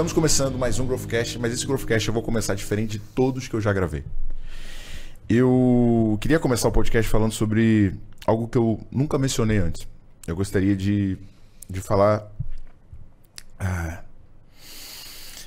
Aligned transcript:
Estamos 0.00 0.14
começando 0.14 0.56
mais 0.56 0.78
um 0.78 0.86
Growthcast, 0.86 1.38
mas 1.38 1.52
esse 1.52 1.66
Growthcast 1.66 2.08
eu 2.08 2.14
vou 2.14 2.22
começar 2.22 2.54
diferente 2.54 2.92
de 2.92 3.00
todos 3.00 3.46
que 3.46 3.54
eu 3.54 3.60
já 3.60 3.70
gravei. 3.70 4.02
Eu 5.28 6.16
queria 6.22 6.38
começar 6.38 6.68
o 6.68 6.72
podcast 6.72 7.10
falando 7.10 7.32
sobre 7.32 7.94
algo 8.26 8.48
que 8.48 8.56
eu 8.56 8.80
nunca 8.90 9.18
mencionei 9.18 9.58
antes. 9.58 9.86
Eu 10.26 10.34
gostaria 10.34 10.74
de, 10.74 11.18
de 11.68 11.82
falar. 11.82 12.26
Ah, 13.58 14.02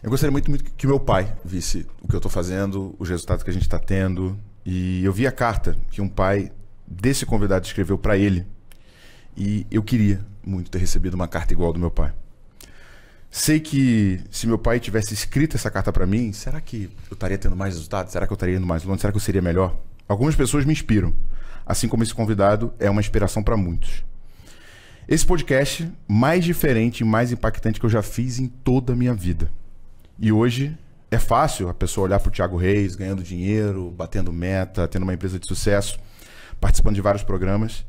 eu 0.04 0.11
gostaria 0.11 0.32
muito, 0.32 0.52
muito 0.52 0.65
que 0.65 0.86
meu 0.86 1.00
pai 1.00 1.36
visse 1.43 1.88
o 2.00 2.07
que 2.07 2.14
eu 2.14 2.20
estou 2.20 2.32
fazendo, 2.32 2.96
os 3.00 3.10
resultados 3.10 3.43
que 3.43 3.50
a 3.50 3.54
gente 3.54 3.64
está 3.64 3.79
tendo. 3.79 4.38
E 4.64 5.04
eu 5.04 5.11
vi 5.11 5.25
a 5.25 5.32
carta 5.32 5.75
que 5.89 6.00
um 6.00 6.07
pai 6.07 6.51
desse 6.86 7.25
convidado 7.25 7.65
escreveu 7.65 7.97
para 7.97 8.20
ele. 8.20 8.46
E 9.36 9.65
eu 9.71 9.82
queria 9.82 10.24
muito 10.46 10.70
ter 10.70 10.78
recebido 10.78 11.15
uma 11.15 11.28
carta 11.28 11.54
igual 11.54 11.74
do 11.74 11.79
meu 11.79 11.89
pai. 11.89 12.14
Sei 13.36 13.60
que 13.60 14.21
se 14.29 14.46
meu 14.46 14.60
pai 14.60 14.79
tivesse 14.79 15.11
escrito 15.11 15.57
essa 15.57 15.71
carta 15.71 15.91
para 15.91 16.05
mim, 16.05 16.32
será 16.32 16.61
que 16.61 16.87
eu 17.10 17.15
estaria 17.15 17.36
tendo 17.36 17.55
mais 17.55 17.74
resultados? 17.74 18.11
Será 18.14 18.28
que 18.28 18.32
eu 18.32 18.36
estaria 18.36 18.57
indo 18.57 18.65
mais 18.68 18.83
longe? 18.83 19.01
Será 19.01 19.11
que 19.11 19.18
eu 19.18 19.21
seria 19.21 19.41
melhor? 19.41 19.75
Algumas 20.07 20.36
pessoas 20.36 20.65
me 20.65 20.71
inspiram, 20.71 21.11
assim 21.65 21.88
como 21.88 22.04
esse 22.04 22.14
convidado 22.14 22.71
é 22.77 22.88
uma 22.91 23.01
inspiração 23.01 23.41
para 23.41 23.57
muitos. 23.57 24.05
Esse 25.07 25.25
podcast 25.25 25.91
mais 26.07 26.46
diferente 26.46 27.00
e 27.00 27.04
mais 27.04 27.32
impactante 27.32 27.79
que 27.79 27.86
eu 27.88 27.89
já 27.89 28.04
fiz 28.04 28.38
em 28.38 28.46
toda 28.46 28.93
a 28.93 28.96
minha 28.96 29.15
vida. 29.15 29.50
E 30.19 30.32
hoje 30.32 30.77
é 31.10 31.18
fácil 31.18 31.69
a 31.69 31.74
pessoa 31.74 32.05
olhar 32.05 32.19
para 32.19 32.30
o 32.30 32.31
Thiago 32.31 32.55
Reis 32.55 32.95
ganhando 32.95 33.23
dinheiro, 33.23 33.89
batendo 33.97 34.31
meta, 34.31 34.88
tendo 34.88 35.02
uma 35.02 35.13
empresa 35.15 35.39
de 35.39 35.47
sucesso, 35.47 35.99
participando 36.61 36.93
de 36.93 37.02
vários 37.02 37.23
programas. 37.23 37.83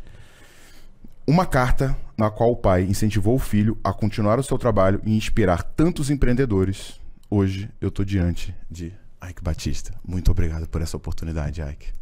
Uma 1.26 1.46
carta 1.46 1.96
na 2.18 2.30
qual 2.30 2.52
o 2.52 2.56
pai 2.56 2.82
incentivou 2.82 3.34
o 3.34 3.38
filho 3.38 3.78
a 3.82 3.94
continuar 3.94 4.38
o 4.38 4.42
seu 4.42 4.58
trabalho 4.58 5.00
e 5.06 5.16
inspirar 5.16 5.62
tantos 5.62 6.10
empreendedores. 6.10 7.00
Hoje 7.30 7.70
eu 7.80 7.88
estou 7.88 8.04
diante 8.04 8.54
de 8.70 8.92
Ike 9.26 9.42
Batista. 9.42 9.94
Muito 10.06 10.30
obrigado 10.30 10.68
por 10.68 10.82
essa 10.82 10.98
oportunidade, 10.98 11.62
Ike. 11.62 11.94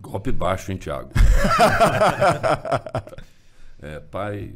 Golpe 0.00 0.32
baixo, 0.32 0.72
hein, 0.72 0.78
Thiago? 0.78 1.10
é, 3.78 4.00
pai, 4.00 4.54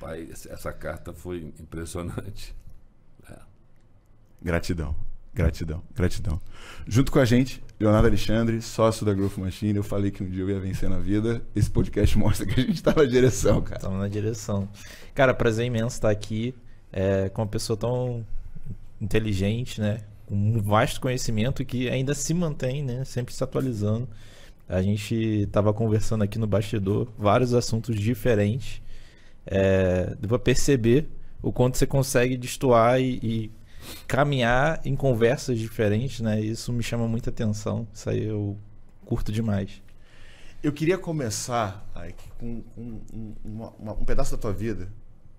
pai, 0.00 0.28
essa 0.32 0.72
carta 0.72 1.12
foi 1.12 1.54
impressionante. 1.60 2.52
É. 3.30 3.38
Gratidão, 4.42 4.96
gratidão, 5.32 5.84
gratidão. 5.94 6.40
Junto 6.84 7.12
com 7.12 7.20
a 7.20 7.24
gente, 7.24 7.62
Leonardo 7.78 8.06
Alexandre, 8.06 8.62
sócio 8.62 9.04
da 9.04 9.12
Growth 9.12 9.36
Machine. 9.36 9.76
Eu 9.76 9.82
falei 9.82 10.10
que 10.10 10.22
um 10.22 10.28
dia 10.28 10.42
eu 10.42 10.50
ia 10.50 10.60
vencer 10.60 10.88
na 10.88 10.98
vida. 10.98 11.42
Esse 11.56 11.68
podcast 11.68 12.16
mostra 12.18 12.46
que 12.46 12.60
a 12.60 12.62
gente 12.62 12.74
está 12.74 12.94
na 12.94 13.04
direção, 13.04 13.60
cara. 13.60 13.78
Estamos 13.78 13.98
na 13.98 14.08
direção. 14.08 14.68
Cara, 15.12 15.34
prazer 15.34 15.66
imenso 15.66 15.96
estar 15.96 16.10
aqui 16.10 16.54
é, 16.92 17.28
com 17.28 17.42
uma 17.42 17.48
pessoa 17.48 17.76
tão 17.76 18.24
inteligente, 19.00 19.80
né? 19.80 20.00
Com 20.26 20.36
um 20.36 20.62
vasto 20.62 21.00
conhecimento 21.00 21.64
que 21.64 21.88
ainda 21.88 22.14
se 22.14 22.32
mantém, 22.32 22.82
né? 22.84 23.04
Sempre 23.04 23.34
se 23.34 23.42
atualizando. 23.42 24.08
A 24.68 24.80
gente 24.80 25.14
estava 25.14 25.74
conversando 25.74 26.22
aqui 26.22 26.38
no 26.38 26.46
bastidor 26.46 27.08
vários 27.18 27.54
assuntos 27.54 27.98
diferentes. 27.98 28.80
É, 29.46 30.16
para 30.26 30.38
perceber 30.38 31.08
o 31.42 31.52
quanto 31.52 31.76
você 31.76 31.86
consegue 31.86 32.36
destoar 32.36 33.00
e, 33.00 33.18
e 33.22 33.50
caminhar 34.06 34.80
em 34.84 34.94
conversas 34.94 35.58
diferentes, 35.58 36.20
né? 36.20 36.40
Isso 36.40 36.72
me 36.72 36.82
chama 36.82 37.06
muita 37.08 37.30
atenção. 37.30 37.86
Isso 37.92 38.08
aí 38.08 38.24
eu 38.24 38.58
curto 39.04 39.32
demais. 39.32 39.82
Eu 40.62 40.72
queria 40.72 40.96
começar, 40.96 41.86
Ike, 42.08 42.30
com 42.38 42.64
um, 42.76 43.00
um, 43.12 43.34
uma, 43.44 43.92
um 43.92 44.04
pedaço 44.04 44.32
da 44.32 44.38
tua 44.38 44.52
vida, 44.52 44.90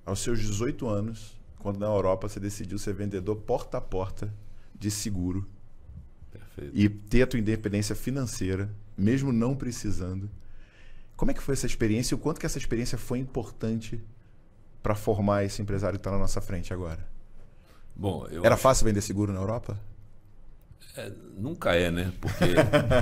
aos 0.05 0.19
seus 0.19 0.39
18 0.39 0.88
anos, 0.88 1.35
quando 1.57 1.79
na 1.79 1.88
Europa 1.88 2.29
você 2.29 2.39
decidiu 2.39 2.78
ser 2.78 2.94
vendedor 2.94 3.35
porta 3.38 3.79
a 3.79 3.81
porta 3.81 4.31
de 4.78 4.91
seguro. 4.91 5.47
Perfeito. 6.31 6.72
E 6.75 6.88
ter 6.88 7.23
a 7.23 7.28
tua 7.28 7.39
independência 7.39 7.95
financeira, 7.95 8.69
mesmo 8.95 9.31
não 9.31 9.55
precisando. 9.55 10.29
Como 11.16 11.31
é 11.31 11.34
que 11.34 11.41
foi 11.41 11.53
essa 11.53 11.66
experiência 11.66 12.13
e 12.13 12.16
o 12.16 12.19
quanto 12.19 12.39
que 12.39 12.45
essa 12.45 12.59
experiência 12.59 12.97
foi 12.97 13.17
importante 13.19 14.00
para 14.84 14.94
formar 14.94 15.44
esse 15.44 15.61
empresário 15.61 15.97
que 15.97 16.01
está 16.01 16.11
na 16.11 16.19
nossa 16.19 16.39
frente 16.39 16.72
agora? 16.72 17.14
Bom, 17.95 18.28
Era 18.29 18.56
acho... 18.56 18.63
fácil 18.63 18.85
vender 18.85 19.01
seguro 19.01 19.31
na 19.31 19.39
Europa? 19.39 19.79
É, 20.97 21.11
nunca 21.38 21.75
é, 21.75 21.91
né? 21.91 22.11
Porque 22.19 22.45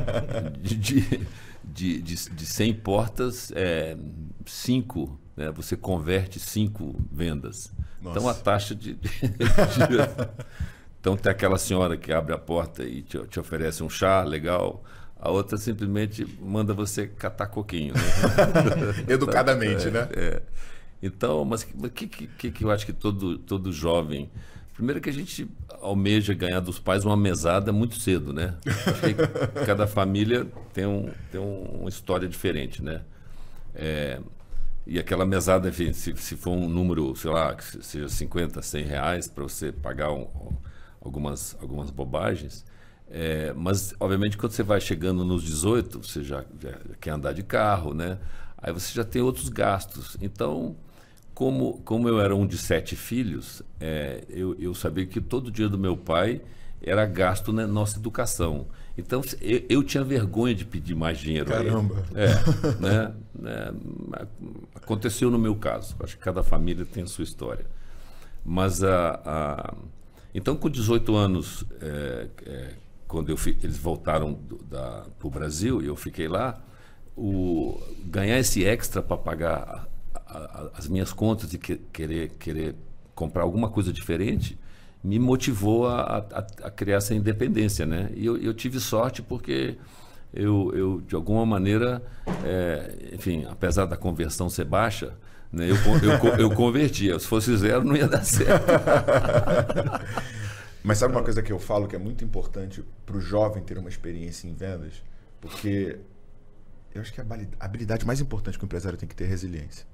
de, 0.62 0.76
de, 0.76 1.28
de, 1.64 2.02
de, 2.02 2.30
de 2.30 2.46
100 2.46 2.74
portas, 2.76 3.52
é, 3.56 3.98
5, 4.46 5.20
né? 5.36 5.52
você 5.52 5.76
converte 5.76 6.40
5 6.40 6.96
vendas. 7.12 7.72
Nossa. 8.02 8.18
Então 8.18 8.30
a 8.30 8.34
taxa 8.34 8.76
de, 8.76 8.98
Então 11.00 11.18
tem 11.18 11.32
aquela 11.32 11.58
senhora 11.58 11.98
que 11.98 12.14
abre 12.14 12.34
a 12.34 12.38
porta 12.38 12.84
e 12.84 13.02
te, 13.02 13.18
te, 13.28 13.40
oferece 13.40 13.84
um 13.84 13.90
chá 13.90 14.24
legal. 14.24 14.84
A 15.18 15.30
outra 15.30 15.58
simplesmente 15.58 16.26
manda 16.42 16.74
você 16.74 17.08
catar 17.08 17.48
coquinho. 17.48 17.94
Né? 17.94 18.02
Educadamente, 19.14 19.90
é, 19.90 19.92
né? 19.92 20.10
É. 20.14 20.42
Então, 21.02 21.44
mas 21.44 21.64
o 21.64 21.90
que, 21.90 22.08
que, 22.08 22.52
que 22.52 22.64
eu 22.64 22.72
acho 22.72 22.86
que 22.86 22.94
todo, 22.94 23.38
todo 23.38 23.72
jovem 23.72 24.32
Primeiro 24.74 25.00
que 25.00 25.10
a 25.10 25.14
gente 25.14 25.48
almeja 25.82 26.34
ganhar 26.34 26.60
dos 26.60 26.80
pais 26.80 27.06
uma 27.06 27.16
mesada 27.16 27.72
muito 27.72 28.00
cedo, 28.00 28.34
né? 28.34 28.56
Cada 29.66 29.86
família 29.86 30.48
tem, 30.74 30.86
um, 30.86 31.12
tem 31.32 31.40
uma 31.40 31.90
história 31.90 32.28
diferente, 32.28 32.84
né? 32.84 33.02
É, 33.76 34.20
e 34.86 35.00
aquela 35.00 35.26
mesada, 35.26 35.70
enfim, 35.70 35.94
se, 35.94 36.16
se 36.18 36.36
for 36.36 36.52
um 36.52 36.68
número, 36.68 37.16
sei 37.16 37.32
lá, 37.32 37.56
que 37.56 37.64
seja 37.84 38.10
50, 38.10 38.62
100 38.62 38.84
reais 38.84 39.28
para 39.28 39.44
você 39.44 39.72
pagar 39.72 40.12
um, 40.12 40.28
algumas, 41.00 41.56
algumas 41.62 41.90
bobagens. 41.90 42.66
É, 43.10 43.54
mas, 43.54 43.94
obviamente, 44.00 44.38
quando 44.38 44.54
você 44.54 44.64
vai 44.64 44.82
chegando 44.82 45.24
nos 45.24 45.44
18, 45.44 46.00
você 46.02 46.24
já, 46.24 46.44
já 46.60 46.74
quer 47.00 47.12
andar 47.12 47.34
de 47.34 47.44
carro, 47.44 47.94
né? 47.94 48.18
Aí 48.58 48.74
você 48.74 48.94
já 48.94 49.04
tem 49.04 49.22
outros 49.22 49.50
gastos. 49.50 50.18
Então, 50.20 50.76
como, 51.34 51.82
como 51.84 52.08
eu 52.08 52.20
era 52.22 52.36
um 52.36 52.46
de 52.46 52.58
sete 52.58 52.96
filhos, 52.96 53.62
é, 53.80 54.24
eu, 54.30 54.56
eu 54.60 54.74
sabia 54.74 55.06
que 55.06 55.20
todo 55.20 55.52
dia 55.52 55.68
do 55.68 55.78
meu 55.78 55.98
pai 55.98 56.42
era 56.82 57.06
gasto 57.06 57.52
na 57.52 57.66
nossa 57.66 57.98
educação. 57.98 58.68
Então 58.98 59.22
eu, 59.42 59.64
eu 59.68 59.84
tinha 59.84 60.04
vergonha 60.04 60.54
de 60.54 60.66
pedir 60.66 60.96
mais 60.96 61.18
dinheiro. 61.18 61.50
Caramba! 61.50 62.06
É, 62.14 62.28
né, 62.80 63.14
né, 63.34 63.74
aconteceu 64.76 65.32
no 65.32 65.40
meu 65.40 65.56
caso. 65.56 65.96
Acho 66.00 66.16
que 66.18 66.24
cada 66.24 66.44
família 66.44 66.86
tem 66.86 67.04
a 67.04 67.08
sua 67.08 67.24
história. 67.24 67.66
Mas 68.46 68.84
a, 68.84 69.22
a 69.26 69.74
então 70.36 70.56
com 70.56 70.70
18 70.70 71.16
anos, 71.16 71.64
é, 71.82 72.28
é, 72.46 72.70
quando 73.08 73.30
eu, 73.30 73.38
eles 73.62 73.78
voltaram 73.78 74.38
para 74.70 75.28
o 75.28 75.30
Brasil 75.30 75.82
e 75.82 75.86
eu 75.86 75.96
fiquei 75.96 76.28
lá, 76.28 76.62
o, 77.16 77.80
ganhar 78.06 78.40
esse 78.40 78.66
extra 78.66 79.02
para 79.02 79.18
pagar 79.18 79.88
as 80.74 80.88
minhas 80.88 81.12
contas 81.12 81.50
de 81.50 81.58
que, 81.58 81.78
querer, 81.92 82.30
querer 82.40 82.76
comprar 83.16 83.44
alguma 83.44 83.70
coisa 83.70 83.92
diferente 83.92 84.58
me 85.04 85.20
motivou 85.20 85.88
a, 85.88 86.20
a, 86.20 86.68
a 86.68 86.72
criar 86.72 86.98
essa 86.98 87.14
independência, 87.14 87.86
né? 87.86 88.10
E 88.16 88.26
eu, 88.26 88.38
eu 88.38 88.54
tive 88.54 88.80
sorte 88.80 89.22
porque 89.22 89.76
eu, 90.34 90.72
eu 90.74 91.02
de 91.02 91.16
alguma 91.16 91.46
maneira, 91.46 92.02
é, 92.44 93.12
enfim, 93.14 93.46
apesar 93.50 93.86
da 93.86 93.98
conversão 93.98 94.50
ser 94.50 94.66
baixa, 94.66 95.14
né, 95.52 95.70
eu, 95.70 95.76
eu, 95.76 96.36
eu 96.40 96.56
convertia. 96.56 97.20
Se 97.20 97.28
fosse 97.28 97.56
zero, 97.58 97.84
não 97.84 97.96
ia 97.96 98.08
dar 98.08 98.24
certo. 98.24 98.66
Mas 100.84 100.98
sabe 100.98 101.14
uma 101.14 101.24
coisa 101.24 101.42
que 101.42 101.52
eu 101.52 101.60
falo 101.60 101.88
que 101.88 101.96
é 101.96 102.00
muito 102.00 102.26
importante 102.26 102.84
para 103.06 103.16
o 103.16 103.22
jovem 103.22 103.64
ter 103.64 103.78
uma 103.78 103.88
experiência 103.88 104.48
em 104.48 104.54
vendas? 104.54 105.02
Porque 105.40 105.98
eu 106.94 107.02
acho 107.02 107.14
que 107.14 107.22
a 107.22 107.26
habilidade 107.60 108.06
mais 108.06 108.20
importante 108.20 108.58
que 108.58 108.64
o 108.64 108.66
empresário 108.66 108.98
tem 108.98 109.08
que 109.08 109.16
ter 109.16 109.26
é 109.26 109.28
resiliência. 109.28 109.86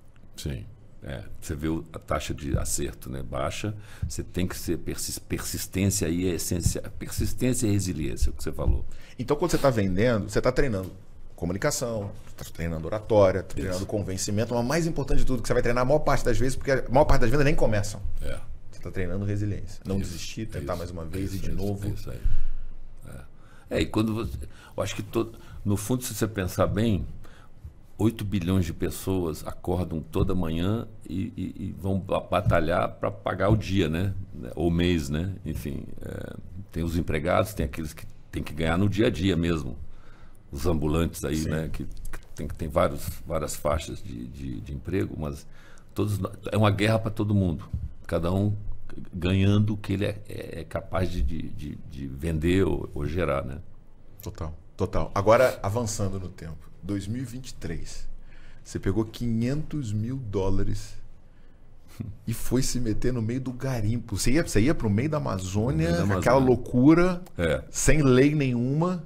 Sim. 0.41 0.65
É, 1.01 1.23
você 1.39 1.55
vê 1.55 1.67
a 1.93 1.99
taxa 1.99 2.33
de 2.33 2.57
acerto 2.57 3.09
né, 3.09 3.23
baixa, 3.23 3.73
você 4.07 4.21
tem 4.21 4.45
que 4.45 4.57
ser 4.57 4.77
persistência 4.77 6.09
e 6.09 6.29
é 6.29 6.35
essencial. 6.35 6.83
Persistência 6.97 7.67
e 7.67 7.71
resiliência, 7.71 8.29
é 8.29 8.31
o 8.31 8.33
que 8.33 8.43
você 8.43 8.51
falou. 8.51 8.85
Então, 9.17 9.37
quando 9.37 9.51
você 9.51 9.55
está 9.55 9.69
vendendo, 9.69 10.29
você 10.29 10.39
está 10.39 10.51
treinando 10.51 10.91
comunicação, 11.37 12.11
está 12.27 12.43
treinando 12.53 12.85
oratória, 12.85 13.41
tá 13.43 13.55
treinando 13.55 13.85
convencimento, 13.85 14.53
mas 14.53 14.65
mais 14.65 14.87
importante 14.87 15.19
de 15.19 15.25
tudo, 15.25 15.41
que 15.41 15.47
você 15.47 15.53
vai 15.53 15.63
treinar 15.63 15.83
a 15.83 15.85
maior 15.85 15.99
parte 15.99 16.25
das 16.25 16.37
vezes, 16.37 16.57
porque 16.57 16.71
a 16.71 16.83
maior 16.89 17.05
parte 17.05 17.21
das 17.21 17.29
vendas 17.29 17.45
nem 17.45 17.55
começam. 17.55 18.01
É. 18.21 18.37
Você 18.69 18.79
está 18.79 18.91
treinando 18.91 19.23
resiliência. 19.23 19.81
Não 19.85 19.99
isso, 19.99 20.11
desistir, 20.11 20.47
tentar 20.47 20.73
isso, 20.73 20.79
mais 20.79 20.91
uma 20.91 21.05
vez 21.05 21.33
isso, 21.33 21.45
e 21.45 21.49
de 21.49 21.55
novo. 21.55 21.87
Isso 21.87 22.11
aí. 22.11 22.21
É. 23.07 23.77
é, 23.77 23.81
e 23.81 23.85
quando 23.85 24.13
você. 24.13 24.37
Eu 24.75 24.83
acho 24.83 24.93
que 24.95 25.01
todo, 25.03 25.39
no 25.63 25.77
fundo, 25.77 26.03
se 26.03 26.13
você 26.13 26.27
pensar 26.27 26.67
bem, 26.67 27.05
8 27.99 28.23
bilhões 28.23 28.65
de 28.65 28.73
pessoas 28.73 29.45
acordam 29.45 29.99
toda 29.99 30.33
manhã 30.33 30.87
e, 31.07 31.33
e, 31.35 31.65
e 31.65 31.75
vão 31.77 31.99
batalhar 31.99 32.93
para 32.93 33.11
pagar 33.11 33.49
o 33.49 33.57
dia, 33.57 33.89
né? 33.89 34.13
Ou 34.55 34.71
mês, 34.71 35.09
né? 35.09 35.35
Enfim, 35.45 35.83
é, 36.01 36.33
tem 36.71 36.81
os 36.81 36.97
empregados, 36.97 37.53
tem 37.53 37.65
aqueles 37.65 37.93
que 37.93 38.05
tem 38.31 38.41
que 38.41 38.53
ganhar 38.53 38.77
no 38.77 38.87
dia 38.87 39.07
a 39.07 39.09
dia 39.09 39.35
mesmo. 39.35 39.75
Os 40.49 40.65
ambulantes 40.65 41.25
aí, 41.25 41.35
Sim. 41.35 41.49
né? 41.49 41.69
Que, 41.73 41.83
que, 41.83 42.19
tem, 42.35 42.47
tem 42.47 42.67
vários, 42.69 43.05
várias 43.27 43.57
faixas 43.57 44.01
de, 44.01 44.27
de, 44.27 44.61
de 44.61 44.73
emprego, 44.73 45.13
mas 45.19 45.45
todos 45.93 46.17
é 46.53 46.57
uma 46.57 46.71
guerra 46.71 46.99
para 46.99 47.11
todo 47.11 47.35
mundo. 47.35 47.65
Cada 48.07 48.31
um 48.31 48.55
ganhando 49.13 49.73
o 49.73 49.77
que 49.77 49.91
ele 49.91 50.05
é, 50.05 50.21
é 50.29 50.63
capaz 50.63 51.11
de, 51.11 51.21
de, 51.21 51.49
de, 51.49 51.75
de 51.75 52.07
vender 52.07 52.65
ou, 52.65 52.89
ou 52.93 53.05
gerar, 53.05 53.43
né? 53.43 53.57
Total, 54.21 54.53
total. 54.77 55.11
Agora, 55.13 55.59
avançando 55.61 56.17
no 56.17 56.29
tempo. 56.29 56.68
2023. 56.83 58.07
Você 58.63 58.79
pegou 58.79 59.03
500 59.05 59.91
mil 59.93 60.17
dólares 60.17 60.97
e 62.27 62.33
foi 62.33 62.61
se 62.61 62.79
meter 62.79 63.11
no 63.11 63.21
meio 63.21 63.41
do 63.41 63.51
garimpo. 63.51 64.17
Você 64.17 64.31
ia, 64.31 64.47
você 64.47 64.61
ia 64.61 64.73
pro 64.75 64.89
meio 64.89 65.09
da 65.09 65.17
Amazônia, 65.17 65.77
meio 65.87 65.89
da 65.91 65.95
Amazônia. 66.03 66.19
aquela 66.19 66.37
loucura, 66.37 67.21
É. 67.37 67.63
sem 67.71 68.01
lei 68.01 68.33
nenhuma. 68.35 69.03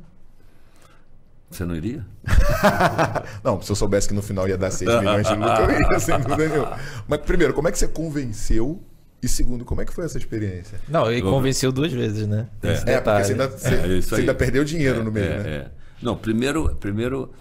Você 1.49 1.65
não 1.65 1.75
iria? 1.75 2.03
Não, 3.43 3.61
se 3.61 3.71
eu 3.71 3.75
soubesse 3.75 4.07
que 4.07 4.13
no 4.13 4.23
final 4.23 4.47
ia 4.47 4.57
dar 4.57 4.71
6 4.71 4.89
milhões 4.99 5.27
de 5.27 5.35
luta, 5.35 5.61
eu 5.61 5.71
iria, 5.71 5.99
sem 6.01 6.19
dúvida 6.19 6.49
nenhuma. 6.49 6.79
Mas, 7.07 7.21
primeiro, 7.21 7.53
como 7.53 7.67
é 7.67 7.71
que 7.71 7.77
você 7.77 7.87
convenceu? 7.87 8.81
E 9.21 9.27
segundo, 9.27 9.63
como 9.63 9.79
é 9.81 9.85
que 9.85 9.93
foi 9.93 10.03
essa 10.03 10.17
experiência? 10.17 10.79
Não, 10.89 11.09
ele 11.11 11.21
convenceu 11.21 11.71
duas 11.71 11.91
vezes, 11.93 12.27
né? 12.27 12.47
Esse 12.61 12.89
É, 12.89 12.99
porque 12.99 13.23
você 13.23 13.31
ainda, 13.33 13.47
você, 13.47 13.67
É, 13.75 13.87
isso 13.97 14.09
você 14.09 14.15
ainda 14.15 14.33
perdeu 14.33 14.63
dinheiro 14.65 14.99
É, 14.99 15.03
no 15.03 15.11
meio, 15.11 15.25
é, 15.31 15.43
né? 15.43 15.49
é. 15.49 15.71
Não, 16.01 16.17
primeiro, 16.17 16.75
primeiro 16.75 17.31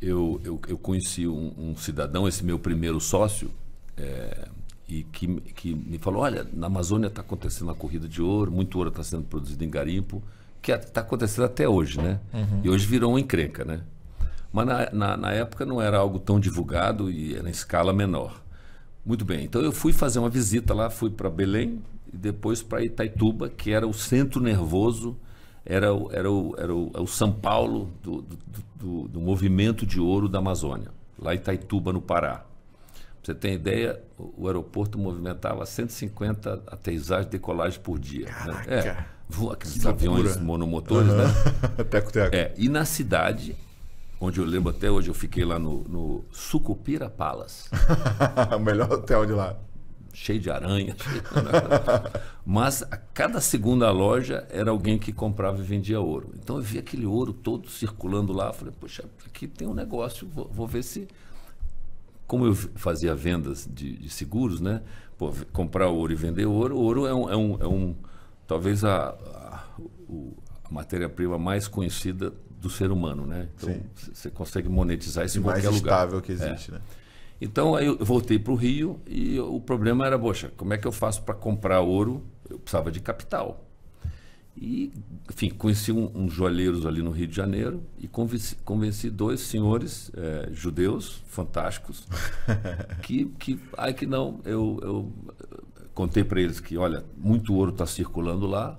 eu, 0.00 0.40
eu, 0.44 0.60
eu 0.68 0.78
conheci 0.78 1.26
um, 1.26 1.52
um 1.56 1.76
cidadão, 1.76 2.28
esse 2.28 2.44
meu 2.44 2.58
primeiro 2.58 3.00
sócio, 3.00 3.50
é, 3.96 4.48
e 4.88 5.02
que, 5.04 5.26
que 5.52 5.74
me 5.74 5.98
falou: 5.98 6.22
olha, 6.22 6.46
na 6.52 6.66
Amazônia 6.66 7.06
está 7.08 7.22
acontecendo 7.22 7.68
uma 7.68 7.74
corrida 7.74 8.08
de 8.08 8.20
ouro, 8.20 8.50
muito 8.50 8.76
ouro 8.76 8.90
está 8.90 9.02
sendo 9.02 9.24
produzido 9.24 9.64
em 9.64 9.70
garimpo, 9.70 10.22
que 10.60 10.72
está 10.72 11.00
acontecendo 11.00 11.44
até 11.44 11.68
hoje, 11.68 12.00
né? 12.00 12.20
E 12.62 12.70
hoje 12.70 12.86
virou 12.86 13.12
uma 13.12 13.20
encrenca, 13.20 13.64
né? 13.64 13.80
Mas 14.52 14.66
na, 14.66 14.90
na, 14.92 15.16
na 15.16 15.32
época 15.32 15.66
não 15.66 15.80
era 15.80 15.98
algo 15.98 16.18
tão 16.18 16.38
divulgado 16.38 17.10
e 17.10 17.34
era 17.34 17.48
em 17.48 17.52
escala 17.52 17.92
menor. 17.92 18.40
Muito 19.04 19.24
bem, 19.24 19.44
então 19.44 19.60
eu 19.60 19.72
fui 19.72 19.92
fazer 19.92 20.18
uma 20.18 20.30
visita 20.30 20.72
lá, 20.72 20.88
fui 20.88 21.10
para 21.10 21.28
Belém 21.28 21.82
e 22.12 22.16
depois 22.16 22.62
para 22.62 22.82
Itaituba, 22.82 23.50
que 23.50 23.72
era 23.72 23.86
o 23.86 23.92
centro 23.92 24.40
nervoso, 24.40 25.16
era 25.64 25.92
o, 25.94 26.10
era 26.12 26.30
o, 26.30 26.54
era 26.58 26.74
o, 26.74 26.90
é 26.94 27.00
o 27.00 27.06
São 27.06 27.32
Paulo 27.32 27.90
do, 28.02 28.22
do, 28.22 28.38
do- 28.76 29.08
do 29.08 29.20
movimento 29.20 29.86
de 29.86 29.98
ouro 30.00 30.28
da 30.28 30.38
Amazônia, 30.38 30.88
lá 31.18 31.32
em 31.34 31.38
Itaituba, 31.38 31.92
no 31.92 32.00
Pará. 32.02 32.44
Pra 33.22 33.32
você 33.32 33.34
ter 33.34 33.52
ideia, 33.54 34.02
o, 34.18 34.42
o 34.42 34.46
aeroporto 34.46 34.98
movimentava 34.98 35.64
150 35.64 36.62
aterrissagens 36.66 37.26
e 37.26 37.30
decolagens 37.30 37.78
por 37.78 37.98
dia. 37.98 38.26
né? 38.26 38.32
Caraca, 38.34 38.74
É, 38.74 39.04
voa 39.28 39.54
aqueles 39.54 39.86
aviões 39.86 40.36
monomotores, 40.36 41.10
né? 41.12 41.24
teco, 41.90 42.12
teco. 42.12 42.36
É, 42.36 42.52
e 42.58 42.68
na 42.68 42.84
cidade, 42.84 43.56
onde 44.20 44.38
eu 44.40 44.44
lembro 44.44 44.68
até 44.68 44.90
hoje, 44.90 45.08
eu 45.08 45.14
fiquei 45.14 45.44
lá 45.46 45.58
no, 45.58 45.84
no 45.84 46.24
Sucupira 46.30 47.08
Palace, 47.08 47.70
o 48.54 48.58
melhor 48.58 48.92
hotel 48.92 49.24
de 49.24 49.32
lá. 49.32 49.56
Cheio 50.14 50.40
de 50.40 50.50
aranha. 50.50 50.96
cheio 51.02 51.20
de- 51.20 52.20
Mas 52.46 52.82
a 52.82 52.96
cada 52.96 53.40
segunda 53.40 53.90
loja 53.90 54.46
era 54.50 54.70
alguém 54.70 54.98
que 54.98 55.12
comprava 55.12 55.58
e 55.58 55.62
vendia 55.62 56.00
ouro. 56.00 56.30
Então 56.42 56.56
eu 56.56 56.62
vi 56.62 56.78
aquele 56.78 57.04
ouro 57.04 57.32
todo 57.32 57.68
circulando 57.68 58.32
lá. 58.32 58.52
Falei, 58.52 58.72
poxa, 58.80 59.04
aqui 59.26 59.46
tem 59.46 59.66
um 59.68 59.74
negócio, 59.74 60.26
vou, 60.26 60.48
vou 60.52 60.66
ver 60.66 60.82
se. 60.82 61.06
Como 62.26 62.46
eu 62.46 62.54
fazia 62.54 63.14
vendas 63.14 63.68
de, 63.70 63.96
de 63.96 64.08
seguros, 64.08 64.60
né? 64.60 64.80
Pô, 65.18 65.32
comprar 65.52 65.88
ouro 65.88 66.12
e 66.12 66.16
vender 66.16 66.46
ouro, 66.46 66.76
ouro 66.76 67.06
é 67.06 67.14
um. 67.14 67.30
É 67.30 67.36
um, 67.36 67.56
é 67.62 67.66
um 67.66 67.94
talvez 68.46 68.84
a, 68.84 69.08
a, 69.10 69.64
a 70.64 70.70
matéria-prima 70.72 71.38
mais 71.38 71.68
conhecida 71.68 72.32
do 72.60 72.70
ser 72.70 72.90
humano, 72.90 73.26
né? 73.26 73.48
Então 73.56 73.76
você 74.12 74.30
consegue 74.30 74.68
monetizar 74.70 75.24
isso 75.26 75.36
E 75.38 75.40
em 75.40 75.44
mais 75.44 75.62
qualquer 75.62 75.76
lugar. 75.76 75.92
estável 75.94 76.22
que 76.22 76.32
existe, 76.32 76.72
né? 76.72 76.80
Então 77.44 77.74
aí 77.74 77.84
eu 77.86 77.98
voltei 78.02 78.38
para 78.38 78.52
o 78.52 78.56
Rio 78.56 78.98
e 79.06 79.38
o 79.38 79.60
problema 79.60 80.06
era, 80.06 80.18
poxa, 80.18 80.50
como 80.56 80.72
é 80.72 80.78
que 80.78 80.86
eu 80.86 80.92
faço 80.92 81.22
para 81.22 81.34
comprar 81.34 81.80
ouro? 81.82 82.24
Eu 82.48 82.58
precisava 82.58 82.90
de 82.90 83.00
capital. 83.00 83.62
E, 84.56 84.92
enfim, 85.30 85.50
conheci 85.50 85.92
um- 85.92 86.10
uns 86.14 86.32
joalheiros 86.32 86.86
ali 86.86 87.02
no 87.02 87.10
Rio 87.10 87.26
de 87.26 87.34
Janeiro 87.36 87.82
e 87.98 88.06
convenci, 88.08 88.54
convenci 88.64 89.10
dois 89.10 89.40
senhores 89.40 90.10
eh, 90.16 90.48
judeus 90.52 91.22
fantásticos 91.26 92.06
que, 93.02 93.26
que, 93.38 93.58
ai 93.76 93.92
que 93.92 94.06
não, 94.06 94.40
eu, 94.44 94.78
eu 94.80 95.12
contei 95.92 96.24
para 96.24 96.40
eles 96.40 96.60
que, 96.60 96.78
olha, 96.78 97.04
muito 97.16 97.52
ouro 97.52 97.72
está 97.72 97.84
circulando 97.84 98.46
lá, 98.46 98.78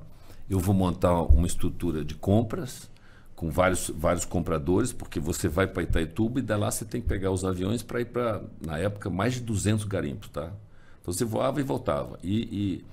eu 0.49 0.59
vou 0.59 0.73
montar 0.73 1.21
uma 1.23 1.45
estrutura 1.45 2.05
de 2.05 2.15
compras 2.15 2.89
com 3.35 3.49
vários, 3.49 3.89
vários 3.89 4.23
compradores, 4.23 4.93
porque 4.93 5.19
você 5.19 5.47
vai 5.47 5.67
para 5.67 5.83
Itaituba 5.83 6.39
e 6.39 6.41
da 6.41 6.55
lá 6.55 6.71
você 6.71 6.85
tem 6.85 7.01
que 7.01 7.07
pegar 7.07 7.31
os 7.31 7.43
aviões 7.43 7.83
para 7.83 7.99
ir 7.99 8.05
para, 8.05 8.41
na 8.65 8.77
época, 8.77 9.09
mais 9.09 9.33
de 9.33 9.41
200 9.41 9.83
garimpos, 9.85 10.29
tá? 10.29 10.53
Então 11.01 11.13
você 11.13 11.25
voava 11.25 11.59
e 11.59 11.63
voltava. 11.63 12.17
E, 12.23 12.85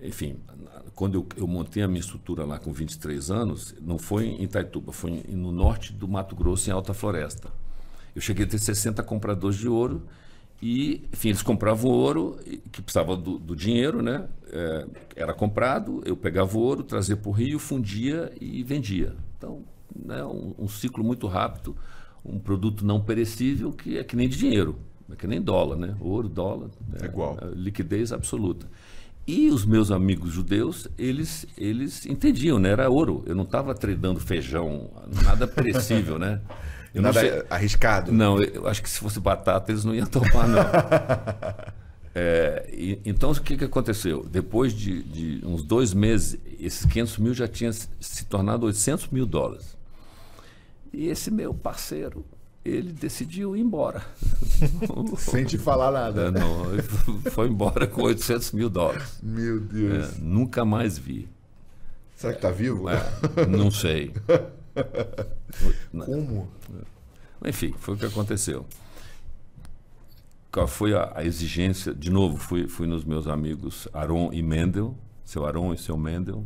e, 0.00 0.08
enfim, 0.08 0.36
quando 0.94 1.16
eu, 1.16 1.26
eu 1.36 1.46
montei 1.46 1.82
a 1.82 1.88
minha 1.88 2.00
estrutura 2.00 2.44
lá 2.44 2.58
com 2.58 2.72
23 2.72 3.30
anos, 3.30 3.74
não 3.80 3.98
foi 3.98 4.26
em 4.26 4.44
Itaituba, 4.44 4.92
foi 4.92 5.24
no 5.28 5.50
norte 5.50 5.92
do 5.92 6.06
Mato 6.06 6.36
Grosso, 6.36 6.70
em 6.70 6.72
Alta 6.72 6.94
Floresta. 6.94 7.48
Eu 8.14 8.20
cheguei 8.22 8.46
a 8.46 8.48
ter 8.48 8.58
60 8.58 9.02
compradores 9.02 9.56
de 9.56 9.68
ouro 9.68 10.02
e, 10.62 11.02
enfim, 11.12 11.30
eles 11.30 11.42
compravam 11.42 11.90
ouro, 11.90 12.38
que 12.70 12.80
precisava 12.80 13.16
do, 13.16 13.38
do 13.38 13.56
dinheiro, 13.56 14.00
né? 14.00 14.28
É, 14.52 14.86
era 15.16 15.34
comprado, 15.34 16.00
eu 16.06 16.16
pegava 16.16 16.56
o 16.56 16.60
ouro, 16.60 16.84
trazia 16.84 17.16
para 17.16 17.28
o 17.28 17.32
Rio, 17.32 17.58
fundia 17.58 18.32
e 18.40 18.62
vendia. 18.62 19.16
Então, 19.36 19.62
né, 19.94 20.22
um, 20.24 20.54
um 20.58 20.68
ciclo 20.68 21.02
muito 21.04 21.26
rápido, 21.26 21.76
um 22.24 22.38
produto 22.38 22.84
não 22.84 23.00
perecível 23.00 23.72
que 23.72 23.98
é 23.98 24.04
que 24.04 24.16
nem 24.16 24.28
de 24.28 24.36
dinheiro, 24.38 24.76
é 25.12 25.16
que 25.16 25.26
nem 25.26 25.40
dólar, 25.40 25.76
né? 25.76 25.94
Ouro, 26.00 26.28
dólar, 26.28 26.68
É 27.00 27.04
igual. 27.04 27.38
liquidez 27.54 28.12
absoluta. 28.12 28.66
E 29.26 29.48
os 29.50 29.64
meus 29.64 29.90
amigos 29.90 30.30
judeus, 30.32 30.86
eles, 30.98 31.46
eles 31.56 32.04
entendiam, 32.04 32.58
né? 32.58 32.70
Era 32.70 32.90
ouro. 32.90 33.22
Eu 33.26 33.34
não 33.34 33.44
estava 33.44 33.74
tradando 33.74 34.20
feijão, 34.20 34.90
nada 35.24 35.46
perecível, 35.46 36.18
né? 36.18 36.40
Eu 36.94 37.02
não 37.02 37.08
Nada 37.08 37.20
sei- 37.20 37.42
arriscado. 37.50 38.12
não, 38.12 38.40
eu 38.40 38.68
acho 38.68 38.80
que 38.80 38.88
se 38.88 39.00
fosse 39.00 39.18
batata 39.18 39.72
eles 39.72 39.84
não 39.84 39.92
iam 39.92 40.06
topar, 40.06 40.46
não. 40.46 40.60
É, 42.14 42.68
e- 42.72 43.00
então, 43.04 43.32
o 43.32 43.40
que, 43.40 43.56
que 43.56 43.64
aconteceu? 43.64 44.24
Depois 44.30 44.72
de, 44.72 45.02
de 45.02 45.44
uns 45.46 45.62
dois 45.64 45.92
meses, 45.92 46.38
esses 46.60 46.84
500 46.86 47.18
mil 47.18 47.34
já 47.34 47.48
tinham 47.48 47.72
se- 47.72 48.24
tornado 48.26 48.66
800 48.66 49.08
mil 49.08 49.26
dólares. 49.26 49.76
E 50.92 51.08
esse 51.08 51.28
meu 51.30 51.52
parceiro, 51.52 52.24
ele 52.64 52.92
decidiu 52.92 53.56
ir 53.56 53.60
embora. 53.60 54.02
Sem 55.18 55.44
te 55.44 55.58
falar 55.58 55.90
nada. 55.90 56.26
É, 56.26 56.30
não, 56.30 56.66
foi 57.32 57.48
embora 57.48 57.86
com 57.86 58.02
800 58.02 58.52
mil 58.52 58.70
dólares. 58.70 59.18
Meu 59.20 59.56
É, 59.56 59.60
Deus. 59.60 60.18
nunca 60.18 60.64
mais 60.64 60.96
vi. 60.96 61.28
Será 62.16 62.32
que 62.32 62.40
tá 62.40 62.50
vivo? 62.52 62.88
É, 62.88 62.96
não 63.48 63.72
sei. 63.72 64.12
Como? 66.04 66.48
Enfim, 67.44 67.74
foi 67.78 67.94
o 67.94 67.98
que 67.98 68.06
aconteceu. 68.06 68.64
Qual 70.54 70.68
foi 70.68 70.94
a, 70.94 71.10
a 71.16 71.24
exigência? 71.24 71.92
De 71.92 72.08
novo, 72.10 72.36
fui, 72.36 72.68
fui 72.68 72.86
nos 72.86 73.04
meus 73.04 73.26
amigos 73.26 73.88
Aron 73.92 74.32
e 74.32 74.40
Mendel, 74.40 74.96
seu 75.24 75.44
Aron 75.44 75.74
e 75.74 75.76
seu 75.76 75.96
Mendel, 75.96 76.44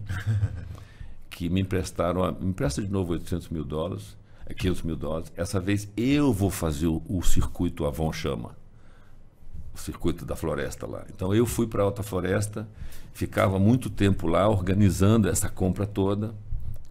que 1.29 1.51
me 1.51 1.61
emprestaram, 1.61 2.25
a- 2.25 2.33
me 2.33 2.47
empresta 2.47 2.81
de 2.81 2.89
novo 2.91 3.13
800 3.13 3.51
mil 3.51 3.65
dólares, 3.65 4.17
eh, 4.47 4.55
500 4.55 4.83
mil 4.83 4.97
dólares. 4.97 5.31
Essa 5.37 5.61
vez 5.61 5.93
eu 5.95 6.33
vou 6.33 6.49
fazer 6.49 6.87
o, 6.87 7.03
o 7.07 7.23
circuito 7.23 7.85
Avon 7.85 8.11
Chama, 8.11 8.57
o 9.75 9.79
circuito 9.79 10.25
da 10.25 10.35
floresta 10.35 10.87
lá. 10.87 11.05
Então 11.15 11.35
eu 11.35 11.45
fui 11.45 11.67
para 11.67 11.83
a 11.83 11.85
Alta 11.85 12.03
Floresta, 12.03 12.67
ficava 13.13 13.59
muito 13.59 13.91
tempo 13.91 14.27
lá 14.27 14.49
organizando 14.49 15.29
essa 15.29 15.51
compra 15.51 15.87
toda, 15.87 16.35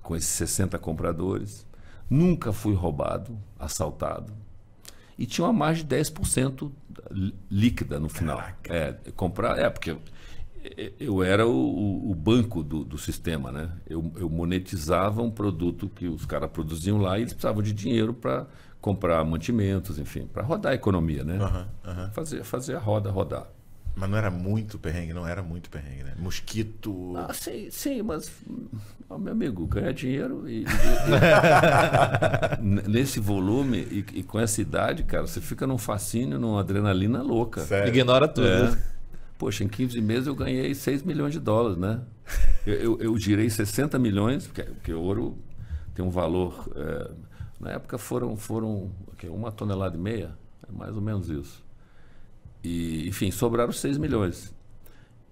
com 0.04 0.16
esses 0.16 0.30
60 0.30 0.78
compradores. 0.78 1.66
Nunca 2.08 2.54
fui 2.54 2.76
roubado, 2.76 3.36
assaltado. 3.58 4.32
E 5.18 5.26
tinha 5.26 5.46
uma 5.46 5.54
margem 5.54 5.84
de 5.86 5.90
10% 5.96 6.72
lí- 7.12 7.34
líquida 7.50 8.00
no 8.00 8.08
final. 8.10 8.38
É, 8.70 8.94
comprar, 9.16 9.58
é, 9.58 9.70
porque 9.70 9.98
eu 11.00 11.24
era 11.24 11.48
o, 11.48 12.12
o- 12.12 12.16
banco 12.16 12.62
do, 12.64 12.84
do 12.84 12.98
sistema, 12.98 13.52
né? 13.52 13.72
Eu, 13.88 14.12
eu 14.18 14.30
monetizava 14.30 15.22
um 15.22 15.32
produto 15.32 15.90
que 15.90 16.08
os 16.08 16.26
caras 16.26 16.50
produziam 16.52 16.98
lá 16.98 17.18
e 17.18 17.22
eles 17.22 17.34
precisavam 17.34 17.64
de 17.64 17.72
dinheiro 17.74 18.14
para 18.14 18.46
comprar 18.82 19.24
mantimentos, 19.24 19.98
enfim, 19.98 20.28
para 20.28 20.44
rodar 20.44 20.74
a 20.74 20.76
economia, 20.76 21.24
né? 21.24 21.38
Aham, 21.38 21.68
aham. 21.86 22.10
Fazer, 22.12 22.44
fazer 22.44 22.76
a 22.76 22.80
roda 22.80 23.10
rodar. 23.10 23.48
Mas 23.98 24.10
não 24.12 24.18
era 24.18 24.30
muito 24.30 24.78
perrengue, 24.78 25.12
não 25.12 25.28
era 25.28 25.42
muito 25.42 25.72
perrengue, 25.72 26.04
né? 26.04 26.14
Mosquito. 26.20 27.16
Ah, 27.18 27.34
sim, 27.34 27.68
sim, 27.72 28.04
mas, 28.04 28.32
ó, 29.10 29.18
meu 29.18 29.32
amigo, 29.34 29.66
ganhar 29.66 29.92
dinheiro 29.92 30.48
e, 30.48 30.66
nesse 32.62 33.20
volume 33.20 33.80
e, 33.80 34.06
e 34.20 34.24
com 34.24 34.40
essa 34.40 34.62
idade, 34.62 35.04
cara, 35.04 35.26
você 35.26 35.42
fica 35.42 35.66
num 35.66 35.80
fascínio, 35.80 36.40
numa 36.40 36.60
adrenalina 36.60 37.24
louca. 37.24 37.62
Sério. 37.62 37.90
Ignora 37.90 38.28
tudo. 38.28 38.48
É. 38.48 38.78
Poxa, 39.36 39.64
em 39.64 39.68
15 39.68 40.00
meses 40.00 40.28
eu 40.28 40.36
ganhei 40.36 40.76
6 40.76 41.02
milhões 41.02 41.34
de 41.34 41.40
dólares, 41.40 41.78
né? 41.78 42.02
Eu, 42.68 42.74
eu, 42.76 43.00
eu 43.00 43.18
girei 43.18 43.50
60 43.50 43.98
milhões, 43.98 44.46
porque, 44.46 44.64
porque 44.64 44.92
o 44.92 45.02
ouro 45.02 45.38
tem 45.96 46.04
um 46.04 46.10
valor. 46.10 46.70
é, 46.76 47.12
na 47.62 47.72
época 47.72 47.98
foram, 47.98 48.36
foram 48.36 48.92
o 49.08 49.16
quê? 49.18 49.30
uma 49.30 49.54
tonelada 49.54 49.96
e 49.96 50.00
meia, 50.00 50.38
é 50.68 50.72
mais 50.78 50.94
ou 50.94 51.02
menos 51.02 51.30
isso. 51.30 51.64
E, 52.64 53.08
enfim, 53.08 53.32
sobraram 53.32 53.72
6 53.72 53.98
milhões. 53.98 54.54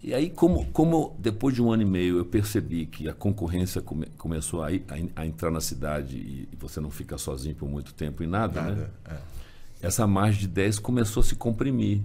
e 0.01 0.13
aí, 0.13 0.29
como, 0.29 0.65
como 0.67 1.15
depois 1.20 1.55
de 1.55 1.62
um 1.62 1.72
ano 1.72 1.82
e 1.82 1.86
meio 1.86 2.17
eu 2.17 2.25
percebi 2.25 2.86
que 2.86 3.10
a 3.10 3.13
concorrência 3.13 3.82
come, 3.82 4.05
começou 4.17 4.63
a, 4.63 4.67
a, 4.67 5.22
a, 5.22 5.25
entrar 5.25 5.51
na 5.51 5.62
cidade 5.62 6.17
e, 6.17 6.50
e, 6.51 6.55
você 6.55 6.79
não 6.79 6.89
fica 6.89 7.17
sozinho 7.17 7.55
por 7.55 7.67
muito 7.67 7.94
tempo 7.94 8.24
em 8.24 8.27
nada, 8.27 8.62
nada 8.62 8.75
né? 8.75 8.88
É. 9.10 9.88
Essa 9.88 10.08
margem 10.08 10.41
de 10.41 10.48
10 10.48 10.79
começou 10.79 11.22
a 11.22 11.24
se 11.24 11.36
comprimir. 11.36 12.01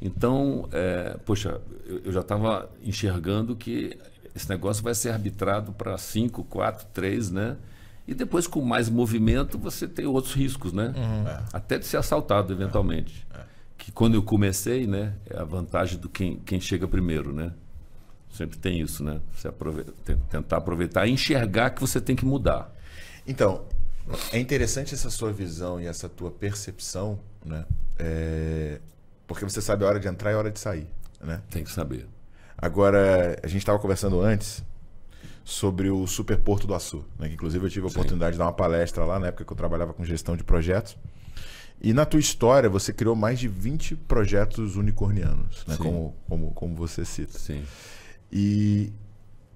Então, 0.00 0.68
é, 0.72 1.16
poxa, 1.24 1.60
eu, 1.86 1.98
eu 2.04 2.12
já 2.12 2.20
estava 2.20 2.70
enxergando 2.82 3.54
que 3.56 3.98
esse 4.34 4.48
negócio 4.48 4.82
vai 4.82 4.94
ser 4.94 5.10
arbitrado 5.10 5.72
para 5.72 5.98
5, 5.98 6.44
4, 6.44 6.86
3, 6.92 7.30
né? 7.30 7.56
E 8.06 8.14
depois, 8.14 8.46
com 8.46 8.62
mais 8.62 8.88
movimento, 8.88 9.58
você 9.58 9.86
tem 9.86 10.06
outros 10.06 10.32
riscos, 10.32 10.72
né? 10.72 10.94
Uhum. 10.96 11.28
É. 11.28 11.42
Até 11.52 11.78
de 11.78 11.84
ser 11.84 11.98
assaltado, 11.98 12.52
eventualmente. 12.52 13.26
É. 13.34 13.40
Que 13.78 13.90
quando 13.90 14.14
eu 14.14 14.22
comecei, 14.22 14.86
né? 14.86 15.14
É 15.30 15.38
a 15.38 15.44
vantagem 15.44 15.98
do 15.98 16.08
quem, 16.08 16.36
quem 16.40 16.60
chega 16.60 16.86
primeiro, 16.86 17.32
né? 17.32 17.52
Sempre 18.30 18.58
tem 18.58 18.80
isso, 18.80 19.02
né? 19.02 19.20
Você 19.32 19.48
aproveita, 19.48 19.92
tentar 20.28 20.58
aproveitar 20.58 21.06
e 21.06 21.12
enxergar 21.12 21.70
que 21.70 21.80
você 21.80 22.00
tem 22.00 22.14
que 22.14 22.26
mudar. 22.26 22.74
Então, 23.26 23.64
é 24.32 24.38
interessante 24.38 24.94
essa 24.94 25.08
sua 25.08 25.32
visão 25.32 25.80
e 25.80 25.86
essa 25.86 26.08
tua 26.08 26.30
percepção, 26.30 27.18
né? 27.44 27.64
É... 27.98 28.80
Porque 29.26 29.44
você 29.44 29.62
sabe 29.62 29.84
a 29.84 29.88
hora 29.88 30.00
de 30.00 30.08
entrar 30.08 30.32
e 30.32 30.34
a 30.34 30.38
hora 30.38 30.50
de 30.50 30.58
sair, 30.58 30.88
né? 31.20 31.40
Tem 31.50 31.64
que 31.64 31.70
saber. 31.72 32.06
Agora, 32.56 33.38
a 33.42 33.46
gente 33.46 33.58
estava 33.58 33.78
conversando 33.78 34.20
antes 34.20 34.64
sobre 35.44 35.90
o 35.90 36.06
Superporto 36.06 36.66
do 36.66 36.74
Açu, 36.74 37.04
né? 37.18 37.28
que 37.28 37.34
inclusive 37.34 37.64
eu 37.64 37.70
tive 37.70 37.86
a 37.86 37.88
Sim. 37.88 37.96
oportunidade 37.96 38.32
de 38.32 38.38
dar 38.38 38.44
uma 38.44 38.52
palestra 38.52 39.04
lá 39.04 39.18
na 39.18 39.28
época 39.28 39.44
que 39.44 39.52
eu 39.52 39.56
trabalhava 39.56 39.94
com 39.94 40.04
gestão 40.04 40.36
de 40.36 40.44
projetos. 40.44 40.96
E 41.80 41.92
na 41.92 42.04
tua 42.04 42.18
história, 42.18 42.68
você 42.68 42.92
criou 42.92 43.14
mais 43.14 43.38
de 43.38 43.46
20 43.46 43.94
projetos 43.94 44.76
unicornianos, 44.76 45.64
né? 45.66 45.76
como, 45.76 46.14
como, 46.28 46.50
como 46.52 46.74
você 46.74 47.04
cita. 47.04 47.38
Sim. 47.38 47.62
E 48.32 48.92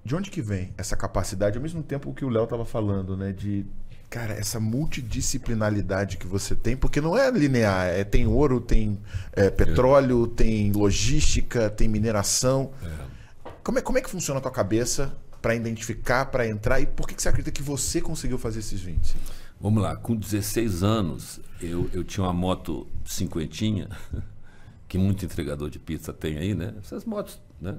de 0.05 0.15
onde 0.15 0.31
que 0.31 0.41
vem 0.41 0.73
essa 0.77 0.95
capacidade, 0.95 1.57
ao 1.57 1.61
mesmo 1.61 1.83
tempo 1.83 2.13
que 2.13 2.23
o 2.23 2.29
Léo 2.29 2.45
estava 2.45 2.65
falando, 2.65 3.17
né? 3.17 3.33
de 3.33 3.65
cara, 4.09 4.33
essa 4.33 4.59
multidisciplinaridade 4.59 6.17
que 6.17 6.27
você 6.27 6.55
tem, 6.55 6.77
porque 6.77 7.01
não 7.01 7.17
é 7.17 7.31
linear, 7.31 7.87
é, 7.87 8.03
tem 8.03 8.27
ouro, 8.27 8.61
tem 8.61 8.99
é, 9.31 9.49
petróleo, 9.49 10.25
é. 10.31 10.35
tem 10.35 10.71
logística, 10.71 11.67
tem 11.67 11.87
mineração. 11.87 12.71
É. 12.83 13.49
Como, 13.63 13.79
é, 13.79 13.81
como 13.81 13.97
é 13.97 14.01
que 14.01 14.09
funciona 14.09 14.37
a 14.37 14.41
tua 14.41 14.51
cabeça 14.51 15.17
para 15.41 15.55
identificar, 15.55 16.27
para 16.27 16.47
entrar 16.47 16.79
e 16.79 16.85
por 16.85 17.07
que, 17.07 17.15
que 17.15 17.21
você 17.23 17.27
acredita 17.27 17.51
que 17.51 17.63
você 17.63 17.99
conseguiu 17.99 18.37
fazer 18.37 18.59
esses 18.59 18.79
20? 18.79 19.15
Vamos 19.63 19.81
lá, 19.81 19.95
com 19.95 20.13
16 20.13 20.83
anos, 20.83 21.39
eu, 21.61 21.89
eu 21.93 22.03
tinha 22.03 22.25
uma 22.25 22.33
moto 22.33 22.85
cinquentinha, 23.05 23.87
que 24.89 24.97
muito 24.97 25.23
entregador 25.23 25.69
de 25.69 25.79
pizza 25.79 26.11
tem 26.11 26.37
aí, 26.37 26.53
né? 26.53 26.73
Essas 26.79 27.05
motos, 27.05 27.39
né? 27.61 27.77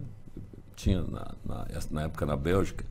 Tinha 0.75 1.03
na, 1.03 1.35
na, 1.45 1.67
na 1.91 2.03
época 2.05 2.25
na 2.25 2.39
Bélgica. 2.39 2.87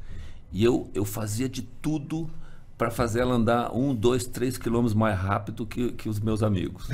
E 0.52 0.64
eu, 0.64 0.92
eu 0.94 1.06
fazia 1.06 1.50
de 1.50 1.64
tudo 1.64 2.30
para 2.78 2.92
fazer 2.92 3.22
ela 3.22 3.34
andar 3.34 3.76
um, 3.76 3.96
dois, 3.96 4.28
três 4.28 4.60
quilômetros 4.60 4.94
mais 4.94 5.18
rápido 5.18 5.66
que, 5.66 5.94
que 5.94 6.08
os 6.08 6.20
meus 6.20 6.44
amigos. 6.44 6.88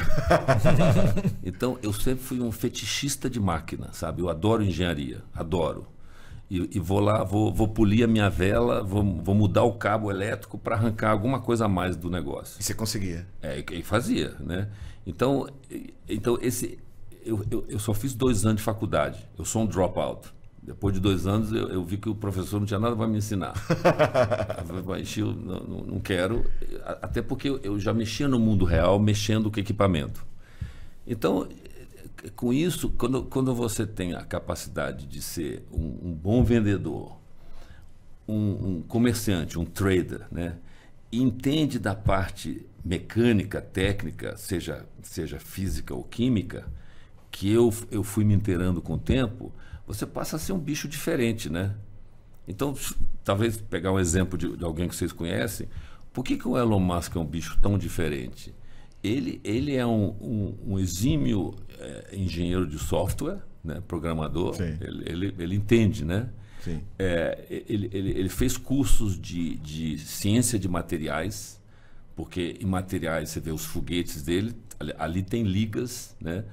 então, 1.44 1.78
eu 1.84 1.92
sempre 1.92 2.24
fui 2.24 2.40
um 2.40 2.50
fetichista 2.50 3.30
de 3.30 3.42
máquina, 3.42 3.90
sabe? 3.92 4.22
Eu 4.22 4.30
adoro 4.30 4.64
engenharia, 4.64 5.22
adoro. 5.34 5.86
E, 6.50 6.78
e 6.78 6.80
vou 6.80 7.00
lá, 7.00 7.24
vou, 7.24 7.54
vou 7.54 7.68
polir 7.68 8.04
a 8.04 8.08
minha 8.08 8.30
vela, 8.30 8.84
vou, 8.84 9.04
vou 9.22 9.36
mudar 9.36 9.64
o 9.64 9.74
cabo 9.74 10.10
elétrico 10.10 10.58
para 10.58 10.76
arrancar 10.76 11.12
alguma 11.12 11.40
coisa 11.40 11.66
a 11.66 11.68
mais 11.68 11.96
do 11.96 12.10
negócio. 12.10 12.60
E 12.60 12.64
você 12.64 12.74
conseguia? 12.74 13.28
É, 13.42 13.60
e, 13.60 13.80
e 13.80 13.84
fazia, 13.84 14.36
né? 14.40 14.68
Então, 15.06 15.48
então 16.08 16.40
esse, 16.42 16.80
eu, 17.24 17.46
eu, 17.52 17.66
eu 17.70 17.80
só 17.80 17.94
fiz 17.94 18.16
dois 18.16 18.46
anos 18.46 18.58
de 18.58 18.64
faculdade. 18.64 19.20
Eu 19.38 19.46
sou 19.46 19.62
um 19.62 19.66
dropout. 19.66 20.30
Depois 20.62 20.94
de 20.94 21.00
dois 21.00 21.26
anos, 21.26 21.52
eu, 21.52 21.70
eu, 21.70 21.84
vi 21.84 21.98
que 21.98 22.10
o 22.10 22.16
professor 22.16 22.60
não 22.60 22.66
tinha 22.66 22.80
nada 22.80 22.96
para 22.96 23.08
me 23.08 23.18
ensinar. 23.18 23.54
eu 25.18 25.34
não, 25.34 25.82
não, 25.82 26.00
quero, 26.00 26.46
até 27.02 27.22
porque 27.22 27.60
eu 27.64 27.80
já 27.80 27.94
mexia 27.94 28.28
no 28.28 28.40
mundo 28.40 28.66
real, 28.66 29.00
mexendo 29.00 29.50
com 29.50 29.60
equipamento. 29.60 30.26
Então, 31.08 31.48
com 32.36 32.54
isso, 32.54 32.90
quando, 32.90 33.24
quando 33.24 33.54
você 33.54 33.86
tem 33.86 34.14
a 34.14 34.24
capacidade 34.24 35.06
de 35.06 35.22
ser 35.22 35.64
um, 35.72 36.10
um 36.10 36.14
bom 36.14 36.44
vendedor, 36.44 37.18
um, 38.28 38.68
um, 38.68 38.82
comerciante, 38.82 39.58
um 39.58 39.66
trader, 39.66 40.28
né, 40.32 40.58
entende 41.12 41.80
da 41.80 41.96
parte 41.96 42.66
mecânica, 42.84 43.62
técnica, 43.62 44.38
seja, 44.38 44.86
seja 45.02 45.40
física 45.40 45.94
ou 45.94 46.04
química, 46.04 46.68
que 47.32 47.52
eu, 47.52 47.74
eu 47.92 48.04
fui 48.04 48.24
me 48.24 48.34
inteirando 48.34 48.82
com 48.82 48.94
o 48.94 49.00
tempo 49.00 49.52
você 49.90 50.06
passa 50.06 50.36
a 50.36 50.40
ser 50.40 50.54
um 50.54 50.60
bicho 50.60 50.88
diferente, 50.88 51.50
né? 51.50 51.74
Então, 52.48 52.76
talvez 53.24 53.58
pegar 53.58 53.92
um 53.92 53.98
exemplo 53.98 54.38
de, 54.38 54.56
de 54.56 54.64
alguém 54.64 54.88
que 54.88 54.96
vocês 54.96 55.12
conhecem, 55.12 55.68
por 56.14 56.24
que, 56.24 56.38
que 56.38 56.48
o 56.48 56.56
Elon 56.56 56.80
Musk 56.80 57.16
é 57.16 57.20
um 57.20 57.26
bicho 57.26 57.58
tão 57.60 57.76
diferente? 57.76 58.54
Ele, 59.04 59.42
ele 59.44 59.76
é 59.76 59.86
um, 59.88 60.10
um, 60.22 60.58
um 60.68 60.80
exímio 60.80 61.56
é, 61.80 62.16
engenheiro 62.16 62.68
de 62.68 62.78
software, 62.78 63.40
né? 63.64 63.82
programador, 63.88 64.56
ele, 64.62 65.04
ele, 65.06 65.36
ele, 65.38 65.56
entende, 65.56 66.06
né? 66.06 66.30
É, 66.98 67.46
ele, 67.50 67.90
ele, 67.92 68.10
ele 68.12 68.30
fez 68.30 68.58
cursos 68.58 69.20
de, 69.20 69.58
de 69.58 69.98
ciência 69.98 70.60
de 70.60 70.68
materiais, 70.68 71.60
porque 72.16 72.58
em 72.60 72.66
materiais 72.66 73.30
você 73.30 73.40
vê 73.40 73.52
os 73.52 73.66
foguetes 73.66 74.22
dele, 74.22 74.54
ali, 74.80 74.94
ali 74.98 75.24
tem 75.24 75.44
ligas, 75.44 76.16
né? 76.20 76.44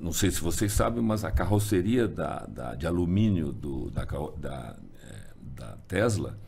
não 0.00 0.12
sei 0.12 0.30
se 0.30 0.40
vocês 0.40 0.72
sabem, 0.72 1.02
mas 1.02 1.24
a 1.24 1.30
carroceria 1.30 2.08
da, 2.08 2.44
da 2.46 2.74
de 2.74 2.86
alumínio 2.86 3.52
do, 3.52 3.90
da, 3.90 4.04
da, 4.04 4.76
é, 5.02 5.30
da, 5.54 5.76
Tesla 5.88 6.38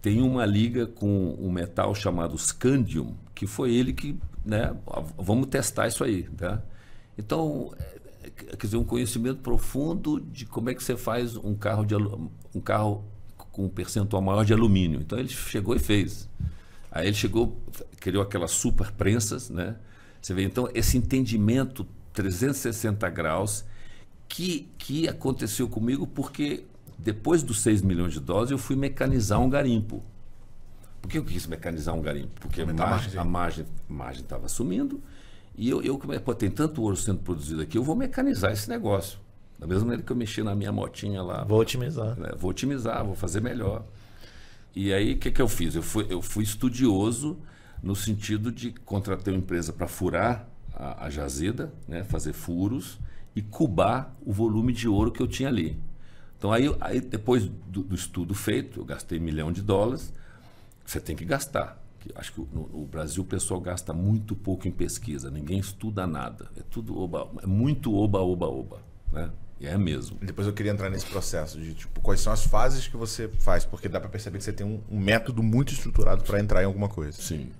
tem 0.00 0.22
uma 0.22 0.46
liga 0.46 0.86
com 0.86 1.36
um 1.40 1.50
metal 1.50 1.94
chamado 1.94 2.38
scandium, 2.38 3.14
que 3.34 3.46
foi 3.46 3.74
ele 3.74 3.92
que, 3.92 4.18
né, 4.44 4.74
vamos 5.16 5.48
testar 5.48 5.88
isso 5.88 6.04
aí, 6.04 6.22
tá? 6.22 6.62
Então, 7.18 7.74
é, 8.22 8.30
quer 8.30 8.66
dizer, 8.66 8.76
um 8.76 8.84
conhecimento 8.84 9.40
profundo 9.40 10.20
de 10.20 10.46
como 10.46 10.70
é 10.70 10.74
que 10.74 10.82
você 10.82 10.96
faz 10.96 11.36
um 11.36 11.54
carro 11.54 11.84
de 11.84 11.94
um 11.96 12.60
carro 12.60 13.04
com 13.50 13.64
um 13.64 13.68
percentual 13.68 14.22
maior 14.22 14.44
de 14.44 14.52
alumínio. 14.52 15.00
Então 15.00 15.18
ele 15.18 15.28
chegou 15.28 15.74
e 15.74 15.80
fez. 15.80 16.28
Aí 16.92 17.08
ele 17.08 17.16
chegou, 17.16 17.60
criou 17.98 18.22
aquelas 18.22 18.52
super 18.52 18.92
prensas, 18.92 19.50
né? 19.50 19.76
Você 20.22 20.32
vê 20.32 20.44
então 20.44 20.68
esse 20.74 20.96
entendimento 20.96 21.84
360 22.12 23.08
graus, 23.10 23.64
que, 24.28 24.68
que 24.78 25.08
aconteceu 25.08 25.68
comigo 25.68 26.06
porque 26.06 26.64
depois 26.98 27.42
dos 27.42 27.60
6 27.60 27.82
milhões 27.82 28.12
de 28.12 28.20
dólares 28.20 28.50
eu 28.50 28.58
fui 28.58 28.76
mecanizar 28.76 29.40
um 29.40 29.50
garimpo. 29.50 30.02
Por 31.00 31.08
que 31.08 31.18
eu 31.18 31.24
quis 31.24 31.46
mecanizar 31.46 31.94
um 31.94 32.02
garimpo? 32.02 32.40
Porque 32.40 32.60
a 32.62 32.66
margem, 32.66 33.18
a 33.18 33.24
margem 33.24 33.66
margem 33.88 34.22
estava 34.22 34.48
sumindo 34.48 35.02
e 35.58 35.68
eu, 35.68 35.82
eu 35.82 35.98
pô, 35.98 36.34
tem 36.34 36.48
tanto 36.48 36.80
ouro 36.80 36.96
sendo 36.96 37.18
produzido 37.18 37.60
aqui, 37.60 37.76
eu 37.76 37.82
vou 37.82 37.96
mecanizar 37.96 38.52
esse 38.52 38.68
negócio. 38.68 39.18
Da 39.58 39.66
mesma 39.66 39.86
maneira 39.86 40.04
que 40.04 40.12
eu 40.12 40.16
mexi 40.16 40.40
na 40.40 40.54
minha 40.54 40.70
motinha 40.70 41.20
lá. 41.20 41.42
Vou 41.42 41.60
otimizar. 41.60 42.16
Né? 42.16 42.30
Vou 42.38 42.50
otimizar, 42.50 43.04
vou 43.04 43.16
fazer 43.16 43.42
melhor. 43.42 43.84
E 44.74 44.92
aí, 44.92 45.14
o 45.14 45.18
que, 45.18 45.32
que 45.32 45.42
eu 45.42 45.48
fiz? 45.48 45.74
Eu 45.74 45.82
fui, 45.82 46.06
eu 46.08 46.22
fui 46.22 46.44
estudioso 46.44 47.36
no 47.82 47.96
sentido 47.96 48.52
de 48.52 48.70
contratar 48.70 49.34
uma 49.34 49.40
empresa 49.40 49.72
para 49.72 49.88
furar 49.88 50.48
a, 50.72 51.06
a 51.06 51.10
jazida, 51.10 51.72
né, 51.88 52.04
fazer 52.04 52.32
furos 52.32 52.98
e 53.34 53.42
cubar 53.42 54.14
o 54.24 54.32
volume 54.32 54.72
de 54.72 54.88
ouro 54.88 55.10
que 55.10 55.20
eu 55.20 55.26
tinha 55.26 55.48
ali. 55.48 55.76
Então 56.38 56.52
aí, 56.52 56.72
aí 56.80 57.00
depois 57.00 57.48
do, 57.66 57.82
do, 57.82 57.96
estudo 57.96 58.32
feito, 58.34 58.78
eu 58.78 58.84
gastei 58.84 59.18
um 59.18 59.22
milhão 59.22 59.50
de 59.50 59.60
dólares. 59.60 60.12
Você 60.86 61.00
tem 61.00 61.16
que 61.16 61.24
gastar. 61.24 61.82
Acho 62.14 62.32
que 62.32 62.40
no, 62.40 62.68
no, 62.68 62.86
Brasil 62.86 63.22
o 63.22 63.26
pessoal 63.26 63.60
gasta 63.60 63.92
muito 63.92 64.34
pouco 64.34 64.66
em 64.66 64.70
pesquisa. 64.70 65.30
Ninguém 65.30 65.58
estuda 65.58 66.06
nada. 66.06 66.50
É 66.56 66.62
tudo 66.70 66.98
oba, 66.98 67.30
é 67.42 67.46
muito 67.46 67.94
oba, 67.94 68.20
oba, 68.20 68.46
oba, 68.46 68.82
né? 69.12 69.30
E 69.60 69.66
é 69.66 69.76
mesmo. 69.76 70.18
Depois 70.22 70.46
eu 70.46 70.52
queria 70.52 70.70
entrar 70.70 70.88
nesse 70.88 71.06
processo 71.06 71.60
de 71.60 71.74
tipo 71.74 72.00
quais 72.00 72.20
são 72.20 72.32
as 72.32 72.44
fases 72.44 72.86
que 72.86 72.96
você 72.96 73.28
faz, 73.40 73.64
porque 73.64 73.88
dá 73.88 74.00
para 74.00 74.08
perceber 74.08 74.38
que 74.38 74.44
você 74.44 74.52
tem 74.52 74.66
um, 74.66 74.80
um 74.88 75.00
método 75.00 75.42
muito 75.42 75.72
estruturado 75.72 76.22
para 76.22 76.38
entrar 76.38 76.62
em 76.62 76.66
alguma 76.66 76.88
coisa. 76.88 77.20
Sim. 77.20 77.50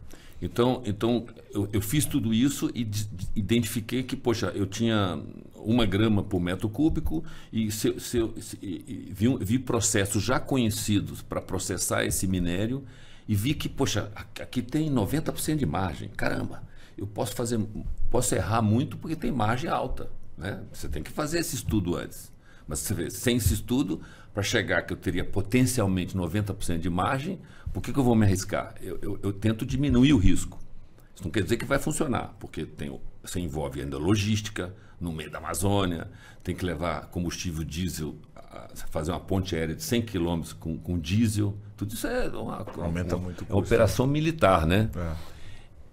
Então, 0.40 0.82
então 0.86 1.26
eu, 1.52 1.68
eu 1.72 1.80
fiz 1.80 2.04
tudo 2.04 2.32
isso 2.32 2.70
e 2.74 2.88
identifiquei 3.34 4.04
que, 4.04 4.16
poxa, 4.16 4.52
eu 4.54 4.66
tinha 4.66 5.20
uma 5.56 5.84
grama 5.84 6.22
por 6.22 6.40
metro 6.40 6.68
cúbico 6.68 7.24
e, 7.52 7.70
se, 7.72 7.98
se, 7.98 8.30
se, 8.40 8.58
e 8.62 9.12
vi, 9.12 9.36
vi, 9.40 9.58
processos 9.58 10.22
já 10.22 10.38
conhecidos 10.38 11.22
para 11.22 11.40
processar 11.40 12.04
esse 12.04 12.26
minério 12.28 12.84
e 13.28 13.34
vi 13.34 13.52
que, 13.54 13.68
poxa, 13.68 14.10
aqui 14.14 14.62
tem 14.62 14.90
90% 14.90 15.56
de 15.56 15.66
margem. 15.66 16.08
Caramba, 16.16 16.62
eu 16.96 17.06
posso 17.06 17.34
fazer, 17.34 17.60
posso 18.10 18.34
errar 18.34 18.62
muito 18.62 18.96
porque 18.96 19.14
tem 19.14 19.30
margem 19.30 19.68
alta. 19.68 20.10
Né? 20.36 20.62
Você 20.72 20.88
tem 20.88 21.02
que 21.02 21.10
fazer 21.10 21.40
esse 21.40 21.54
estudo 21.54 21.94
antes. 21.94 22.32
Mas 22.66 22.80
você 22.80 22.94
vê, 22.94 23.10
sem 23.10 23.36
esse 23.36 23.52
estudo, 23.52 24.00
para 24.32 24.42
chegar 24.42 24.82
que 24.82 24.92
eu 24.92 24.96
teria 24.96 25.24
potencialmente 25.24 26.16
90% 26.16 26.78
de 26.78 26.88
margem, 26.88 27.38
por 27.72 27.82
que, 27.82 27.92
que 27.92 27.98
eu 27.98 28.04
vou 28.04 28.14
me 28.14 28.24
arriscar? 28.24 28.74
Eu, 28.80 28.98
eu, 29.02 29.18
eu, 29.22 29.32
tento 29.32 29.66
diminuir 29.66 30.12
o 30.12 30.18
risco. 30.18 30.58
Isso 31.14 31.24
não 31.24 31.30
quer 31.30 31.42
dizer 31.42 31.56
que 31.56 31.64
vai 31.64 31.78
funcionar, 31.78 32.34
porque 32.38 32.64
tem, 32.64 32.98
você 33.22 33.40
envolve 33.40 33.80
ainda 33.80 33.98
logística, 33.98 34.74
no 35.00 35.12
meio 35.12 35.30
da 35.30 35.38
Amazônia, 35.38 36.10
tem 36.42 36.54
que 36.54 36.64
levar 36.64 37.06
combustível 37.08 37.62
diesel, 37.62 38.16
fazer 38.90 39.12
uma 39.12 39.20
ponte 39.20 39.54
aérea 39.54 39.74
de 39.74 39.82
100 39.82 40.02
quilômetros 40.02 40.52
com, 40.52 40.78
com 40.78 40.98
diesel. 40.98 41.56
Tudo 41.78 41.94
isso 41.94 42.06
é 42.06 42.28
uma, 42.28 42.66
Aumenta 42.76 43.16
uma- 43.16 43.24
muito 43.24 43.44
é 43.44 43.46
uma 43.46 43.60
custo, 43.60 43.74
operação 43.74 44.06
militar, 44.06 44.66
né? 44.66 44.90
É. 44.94 45.12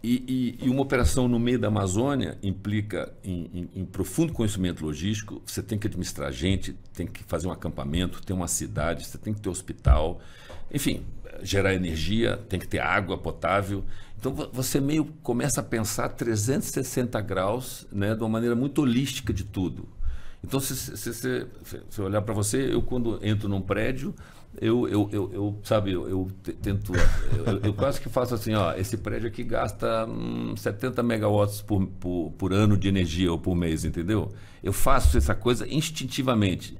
E, 0.04 0.58
e- 0.62 0.66
e 0.66 0.70
uma 0.70 0.82
operação 0.82 1.28
no 1.28 1.40
meio 1.40 1.58
da 1.58 1.68
Amazônia 1.68 2.38
implica 2.44 3.12
em, 3.24 3.50
em- 3.54 3.70
em 3.82 3.86
profundo 3.86 4.34
conhecimento 4.34 4.86
logístico. 4.86 5.42
Você 5.46 5.64
tem 5.64 5.80
que 5.80 5.88
administrar 5.88 6.32
gente, 6.32 6.74
tem 6.94 7.08
que 7.08 7.24
fazer 7.24 7.48
um 7.48 7.52
acampamento, 7.52 8.22
ter 8.22 8.34
uma 8.34 8.48
cidade, 8.48 9.06
você 9.06 9.18
tem 9.18 9.34
que 9.34 9.40
ter 9.42 9.50
hospital, 9.50 10.20
enfim, 10.72 11.02
gerar 11.42 11.74
energia, 11.74 12.38
tem 12.50 12.60
que 12.60 12.68
ter 12.68 12.80
água 12.80 13.18
potável. 13.18 13.84
Então 14.20 14.32
vo- 14.34 14.50
você 14.54 14.80
meio 14.80 15.06
começa 15.24 15.62
a 15.62 15.64
pensar 15.64 16.10
360 16.10 17.20
graus, 17.22 17.88
né, 17.92 18.14
de 18.14 18.22
uma 18.22 18.30
maneira 18.30 18.56
muito 18.56 18.82
holística 18.82 19.34
de 19.34 19.44
tudo. 19.44 19.88
Então, 20.44 20.60
se 20.60 20.76
você 20.96 21.48
olhar 22.00 22.22
para 22.22 22.34
você, 22.36 22.72
eu 22.72 22.80
quando 22.84 23.20
entro 23.26 23.50
num 23.50 23.60
prédio, 23.62 24.14
eu, 24.62 24.88
eu, 24.88 25.10
eu, 25.12 25.32
eu, 25.34 25.60
sabe, 25.64 25.92
eu, 25.92 26.08
eu 26.10 26.28
te- 26.44 26.54
tento, 26.54 26.94
eu, 26.94 27.60
eu 27.64 27.74
quase 27.74 28.00
que 28.00 28.10
faço 28.10 28.34
assim, 28.36 28.54
ó, 28.54 28.74
esse 28.74 28.98
prédio 28.98 29.28
aqui 29.28 29.44
gasta 29.44 30.06
hum, 30.06 30.56
70 30.56 31.02
megawatts 31.04 31.62
por, 31.62 31.86
por, 32.00 32.32
por 32.38 32.54
ano 32.54 32.78
de 32.78 32.88
energia 32.88 33.32
ou 33.32 33.38
por 33.38 33.56
mês, 33.56 33.86
entendeu? 33.86 34.32
Eu 34.64 34.74
faço 34.74 35.18
essa 35.18 35.36
coisa 35.36 35.68
instintivamente. 35.68 36.78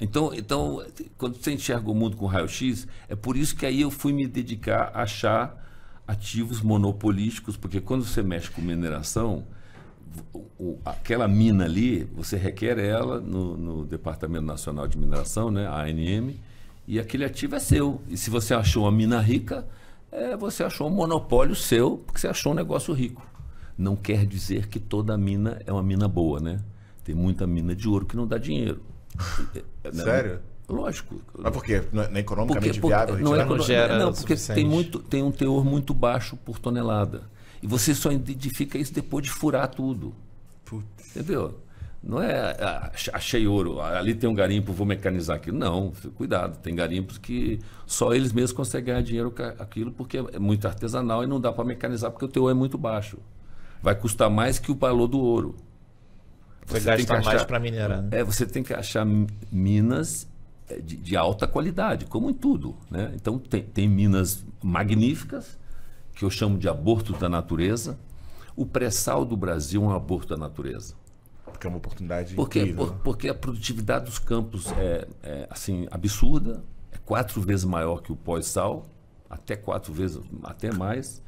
Então, 0.00 0.32
então, 0.34 0.82
quando 1.18 1.36
você 1.36 1.52
enxerga 1.52 1.90
o 1.90 1.94
mundo 1.94 2.16
com 2.16 2.26
raio-x, 2.26 2.86
é 3.08 3.14
por 3.14 3.36
isso 3.36 3.54
que 3.54 3.66
aí 3.66 3.82
eu 3.82 3.90
fui 3.90 4.12
me 4.12 4.26
dedicar 4.26 4.90
a 4.94 5.02
achar 5.02 5.56
ativos 6.06 6.60
monopolísticos, 6.62 7.56
porque 7.56 7.80
quando 7.80 8.04
você 8.04 8.22
mexe 8.22 8.50
com 8.50 8.62
mineração, 8.62 9.44
o- 10.34 10.38
o- 10.58 10.78
aquela 10.84 11.26
mina 11.28 11.64
ali, 11.64 12.04
você 12.14 12.36
requer 12.36 12.78
ela 12.78 13.20
no, 13.20 13.56
no 13.56 13.84
Departamento 13.84 14.44
Nacional 14.44 14.86
de 14.88 14.98
Mineração, 14.98 15.50
né, 15.50 15.66
a 15.66 15.82
ANM, 15.82 16.36
e 16.86 16.98
aquele 16.98 17.24
ativo 17.24 17.54
é 17.54 17.60
seu. 17.60 18.00
E 18.08 18.16
se 18.16 18.30
você 18.30 18.54
achou 18.54 18.84
uma 18.84 18.92
mina 18.92 19.20
rica, 19.20 19.66
é, 20.10 20.36
você 20.36 20.64
achou 20.64 20.88
um 20.88 20.90
monopólio 20.90 21.54
seu, 21.54 21.98
porque 21.98 22.20
você 22.20 22.28
achou 22.28 22.52
um 22.52 22.54
negócio 22.54 22.92
rico. 22.92 23.24
Não 23.78 23.94
quer 23.96 24.26
dizer 24.26 24.66
que 24.68 24.78
toda 24.80 25.16
mina 25.16 25.60
é 25.64 25.72
uma 25.72 25.82
mina 25.82 26.06
boa, 26.08 26.40
né? 26.40 26.60
Tem 27.04 27.14
muita 27.14 27.46
mina 27.46 27.74
de 27.74 27.88
ouro 27.88 28.04
que 28.04 28.16
não 28.16 28.26
dá 28.26 28.36
dinheiro. 28.38 28.80
É, 29.84 29.90
né? 29.92 30.04
Sério? 30.04 30.40
Lógico. 30.68 31.20
Mas 31.36 31.52
por 31.52 31.64
quê? 31.64 31.82
Não 31.92 32.02
é 32.02 32.10
é 32.14 32.18
economicamente 32.20 32.78
Porque- 32.80 32.94
viável? 32.94 33.18
não, 33.18 33.34
é? 33.34 33.44
Não 33.44 33.58
gera 33.60 33.98
não, 33.98 34.12
porque 34.12 34.36
tem, 34.36 34.64
muito, 34.66 34.98
tem 35.00 35.22
um 35.22 35.32
teor 35.32 35.64
muito 35.64 35.92
baixo 35.92 36.36
por 36.36 36.58
tonelada. 36.58 37.22
E 37.62 37.66
você 37.66 37.94
só 37.94 38.10
identifica 38.10 38.78
isso 38.78 38.92
depois 38.94 39.24
de 39.24 39.30
furar 39.30 39.68
tudo. 39.68 40.14
Putz. 40.64 40.86
Entendeu? 41.16 41.58
Não 42.02 42.22
é 42.22 42.56
ah, 42.58 42.90
achei 43.12 43.46
ouro, 43.46 43.78
ali 43.82 44.14
tem 44.14 44.28
um 44.28 44.34
garimpo, 44.34 44.72
vou 44.72 44.86
mecanizar 44.86 45.36
aquilo. 45.36 45.58
Não, 45.58 45.92
cuidado, 46.14 46.56
tem 46.62 46.74
garimpos 46.74 47.18
que 47.18 47.60
só 47.86 48.14
eles 48.14 48.32
mesmos 48.32 48.52
conseguem 48.52 48.86
ganhar 48.94 49.02
dinheiro 49.02 49.30
com 49.30 49.42
aquilo 49.62 49.92
porque 49.92 50.16
é 50.16 50.38
muito 50.38 50.66
artesanal 50.66 51.22
e 51.22 51.26
não 51.26 51.38
dá 51.38 51.52
para 51.52 51.62
mecanizar 51.62 52.10
porque 52.10 52.24
o 52.24 52.28
teor 52.28 52.50
é 52.50 52.54
muito 52.54 52.78
baixo. 52.78 53.18
Vai 53.82 53.94
custar 53.94 54.30
mais 54.30 54.58
que 54.58 54.72
o 54.72 54.74
valor 54.74 55.08
do 55.08 55.18
ouro. 55.20 55.56
Vai 56.66 56.80
Você 56.80 56.86
tem 56.86 56.96
que 56.96 57.02
gastar 57.02 57.14
mais 57.24 57.36
achar- 57.36 57.46
para 57.46 57.58
minerar. 57.60 58.00
Né? 58.02 58.08
é, 58.12 58.24
você 58.24 58.46
tem 58.46 58.62
que 58.62 58.72
achar 58.72 59.04
mi- 59.04 59.26
minas 59.52 60.26
é, 60.70 60.78
de, 60.80 60.96
de 60.96 61.16
alta 61.16 61.46
qualidade, 61.46 62.06
como 62.06 62.30
em 62.30 62.34
tudo. 62.34 62.76
Né? 62.90 63.12
Então, 63.14 63.38
tem, 63.38 63.62
tem 63.62 63.86
minas 63.88 64.42
magníficas, 64.62 65.58
que 66.14 66.24
eu 66.24 66.30
chamo 66.30 66.58
de 66.58 66.68
aborto 66.68 67.12
da 67.14 67.28
natureza. 67.28 67.98
O 68.56 68.66
pré-sal 68.66 69.24
do 69.24 69.36
Brasil 69.36 69.82
é 69.82 69.86
um 69.86 69.92
aborto 69.92 70.28
da 70.28 70.36
natureza. 70.36 70.94
Porque 71.44 71.66
é 71.66 71.70
uma 71.70 71.78
oportunidade 71.78 72.34
Por 72.34 72.48
quê? 72.48 72.60
incrível. 72.60 72.86
Por- 72.88 72.94
porque 72.98 73.28
a 73.28 73.34
produtividade 73.34 74.04
dos 74.06 74.18
campos 74.18 74.70
é, 74.72 75.06
é, 75.22 75.46
assim 75.50 75.86
absurda, 75.90 76.62
é 76.92 76.98
quatro 76.98 77.40
vezes 77.40 77.64
maior 77.64 78.02
que 78.02 78.12
o 78.12 78.16
pós-sal, 78.16 78.86
até 79.28 79.56
quatro 79.56 79.92
vezes, 79.92 80.20
até 80.42 80.72
mais. 80.72 81.22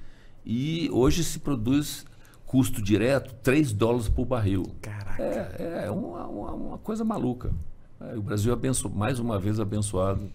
E 0.45 0.89
hoje 0.93 1.23
se 1.23 1.39
produz 1.39 2.05
custo 2.47 2.83
direto 2.83 3.35
3 3.43 3.73
dólares 3.73 4.09
por 4.09 4.27
barril. 4.27 4.65
Caraca. 4.83 5.23
É, 5.23 5.85
é 5.87 5.91
uma, 5.91 6.27
uma, 6.27 6.53
uma 6.53 6.79
coisa 6.79 7.05
maluca. 7.05 7.53
É, 8.01 8.17
o 8.17 8.23
Brasil 8.23 8.51
é 8.51 8.55
abenço, 8.55 8.91
mais 8.91 9.19
uma 9.19 9.39
vez 9.39 9.59
abençoado. 9.61 10.29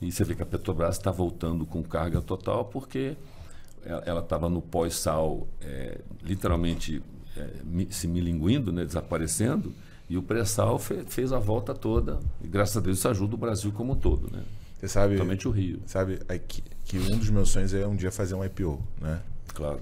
E 0.00 0.10
você 0.10 0.24
vê 0.24 0.34
que 0.34 0.42
a 0.42 0.46
Petrobras 0.46 0.96
está 0.96 1.10
voltando 1.10 1.64
com 1.66 1.82
carga 1.82 2.20
total 2.20 2.64
porque 2.66 3.16
ela 3.86 4.20
estava 4.20 4.48
no 4.48 4.60
pós-sal, 4.62 5.46
é, 5.60 5.98
literalmente 6.22 7.02
é, 7.36 7.48
se 7.90 8.06
milinguindo, 8.08 8.72
né, 8.72 8.84
desaparecendo, 8.84 9.72
e 10.08 10.16
o 10.16 10.22
pré-sal 10.22 10.78
fe- 10.78 11.04
fez 11.06 11.32
a 11.32 11.38
volta 11.38 11.74
toda. 11.74 12.20
E 12.42 12.46
graças 12.46 12.76
a 12.76 12.80
Deus 12.80 12.98
isso 12.98 13.08
ajuda 13.08 13.34
o 13.34 13.38
Brasil 13.38 13.72
como 13.72 13.92
um 13.92 13.96
todo, 13.96 14.30
né? 14.30 14.42
Você 14.78 14.88
sabe, 14.88 15.08
Principalmente 15.08 15.48
o 15.48 15.50
Rio, 15.50 15.80
sabe 15.86 16.20
é 16.28 16.38
que, 16.38 16.62
que 16.84 16.98
um 16.98 17.16
dos 17.16 17.30
meus 17.30 17.48
sonhos 17.50 17.72
é 17.72 17.86
um 17.86 17.96
dia 17.96 18.10
fazer 18.10 18.34
um 18.34 18.44
IPO, 18.44 18.82
né? 19.00 19.20
claro. 19.48 19.80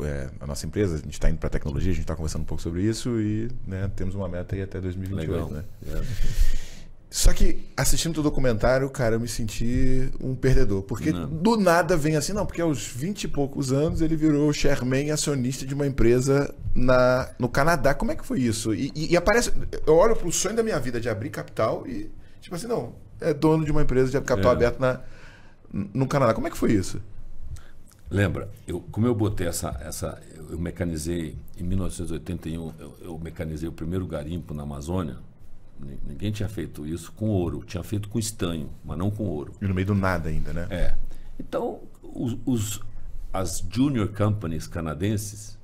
É, 0.00 0.30
a 0.38 0.46
nossa 0.46 0.64
empresa, 0.64 0.94
a 0.94 0.98
gente 0.98 1.14
está 1.14 1.28
indo 1.28 1.38
para 1.38 1.50
tecnologia, 1.50 1.90
a 1.90 1.94
gente 1.94 2.04
está 2.04 2.14
conversando 2.14 2.42
um 2.42 2.44
pouco 2.44 2.62
sobre 2.62 2.82
isso 2.82 3.20
e 3.20 3.48
né, 3.66 3.90
temos 3.96 4.14
uma 4.14 4.28
meta 4.28 4.54
aí 4.54 4.62
até 4.62 4.80
2028, 4.80 5.30
Legal. 5.32 5.50
né? 5.50 5.64
É. 5.88 6.67
Só 7.10 7.32
que 7.32 7.64
assistindo 7.74 8.18
o 8.18 8.22
documentário, 8.22 8.88
cara, 8.90 9.14
eu 9.16 9.20
me 9.20 9.28
senti 9.28 10.10
um 10.20 10.34
perdedor. 10.34 10.82
Porque 10.82 11.10
Não. 11.10 11.26
do 11.26 11.56
nada 11.56 11.96
vem 11.96 12.16
assim, 12.16 12.34
não, 12.34 12.44
porque 12.44 12.60
aos 12.60 12.86
20 12.86 13.24
e 13.24 13.28
poucos 13.28 13.72
anos 13.72 14.02
ele 14.02 14.14
virou 14.14 14.52
chairman 14.52 15.10
acionista 15.10 15.64
de 15.64 15.72
uma 15.72 15.86
empresa 15.86 16.54
na, 16.74 17.30
no 17.38 17.48
Canadá. 17.48 17.94
Como 17.94 18.12
é 18.12 18.14
que 18.16 18.26
foi 18.26 18.40
isso? 18.40 18.74
E, 18.74 18.92
e- 18.94 19.12
e 19.12 19.16
aparece. 19.16 19.52
Eu 19.86 19.94
olho 19.94 20.14
pro 20.14 20.30
sonho 20.30 20.54
da 20.54 20.62
minha 20.62 20.78
vida 20.78 21.00
de 21.00 21.08
abrir 21.08 21.30
capital 21.30 21.86
e, 21.86 22.10
tipo 22.42 22.54
assim, 22.54 22.66
não, 22.66 22.92
é 23.20 23.32
dono 23.32 23.64
de 23.64 23.70
uma 23.72 23.80
empresa 23.82 24.10
de 24.10 24.20
capital 24.20 24.52
É. 24.52 24.54
aberto 24.54 24.78
na, 24.78 25.00
no 25.72 26.06
Canadá. 26.06 26.34
Como 26.34 26.46
é 26.46 26.50
que 26.50 26.58
foi 26.58 26.72
isso? 26.72 27.00
Lembra, 28.10 28.50
eu, 28.66 28.80
como 28.90 29.06
eu 29.06 29.14
botei 29.14 29.46
essa, 29.46 29.74
essa. 29.82 30.20
Eu 30.50 30.58
mecanizei, 30.58 31.36
em 31.58 31.62
1981, 31.62 32.72
eu, 32.78 32.94
eu 33.02 33.18
mecanizei 33.18 33.68
o 33.68 33.72
primeiro 33.72 34.06
garimpo 34.06 34.52
na 34.52 34.62
Amazônia. 34.62 35.16
Ni- 35.80 35.98
Ninguém 36.06 36.30
tinha 36.32 36.48
feito 36.48 36.86
isso 36.86 37.12
com 37.12 37.26
ouro, 37.28 37.62
tinha 37.66 37.82
feito 37.82 38.08
com 38.08 38.18
estanho, 38.18 38.70
mas 38.84 38.98
não 38.98 39.10
com 39.10 39.24
ouro. 39.24 39.52
E 39.60 39.66
no 39.66 39.74
meio 39.74 39.86
do 39.88 39.94
nada 39.94 40.28
ainda, 40.28 40.52
né? 40.52 40.66
É. 40.70 40.94
Então, 41.38 41.80
os, 42.02 42.36
os- 42.44 42.80
as 43.32 43.64
junior 43.70 44.08
companies 44.08 44.66
canadenses 44.66 45.58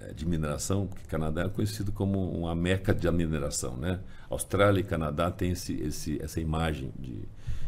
eh, 0.00 0.12
de 0.14 0.24
mineração, 0.26 0.86
porque 0.86 1.04
Canadá 1.08 1.42
é 1.42 1.48
conhecido 1.48 1.90
como 1.92 2.30
uma 2.30 2.54
meca 2.54 2.94
da 2.94 3.10
mineração, 3.12 3.76
né? 3.76 4.00
Austrália 4.30 4.80
e 4.80 4.84
Canadá 4.84 5.30
têm 5.30 5.50
esse, 5.52 5.74
esse, 5.74 6.22
essa 6.22 6.40
imagem 6.40 6.92
de 6.98 7.22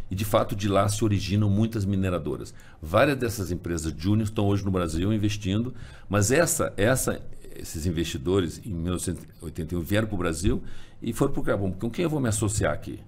e 0.09 0.15
de 0.15 0.25
fato 0.25 0.55
de 0.55 0.69
lá 0.69 0.89
se 0.89 1.03
originam 1.05 1.51
muitas 1.51 1.85
mineradoras. 1.85 2.55
Várias 2.81 3.17
dessas 3.19 3.51
empresas 3.51 3.93
júnior 3.99 4.29
estão 4.29 4.47
hoje 4.47 4.65
no 4.65 4.71
Brasil 4.71 5.13
investindo, 5.13 5.75
mas 6.09 6.31
essa, 6.31 6.73
essa, 6.77 7.21
esses 7.57 7.87
investidores 7.87 8.61
em 8.65 8.73
1981 8.73 9.81
vieram 9.81 10.07
para 10.07 10.15
o 10.15 10.19
Brasil 10.19 10.63
e 11.03 11.13
foram 11.13 11.33
procurar, 11.33 11.57
bom, 11.57 11.73
com 11.73 11.91
quem 11.91 12.03
eu 12.05 12.11
vou 12.11 12.21
me 12.21 12.29
associar 12.29 12.73
aqui? 12.73 13.01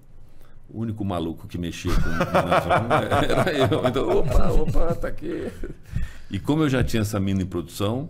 O 0.69 0.81
único 0.81 1.03
maluco 1.03 1.47
que 1.47 1.57
mexia 1.57 1.91
com 1.93 2.09
era 3.25 3.51
eu. 3.53 3.87
Então, 3.87 4.09
opa, 4.19 4.47
opa, 4.51 4.95
tá 4.95 5.07
aqui. 5.07 5.51
E 6.29 6.39
como 6.39 6.63
eu 6.63 6.69
já 6.69 6.83
tinha 6.83 7.01
essa 7.01 7.19
mina 7.19 7.41
em 7.41 7.45
produção, 7.45 8.09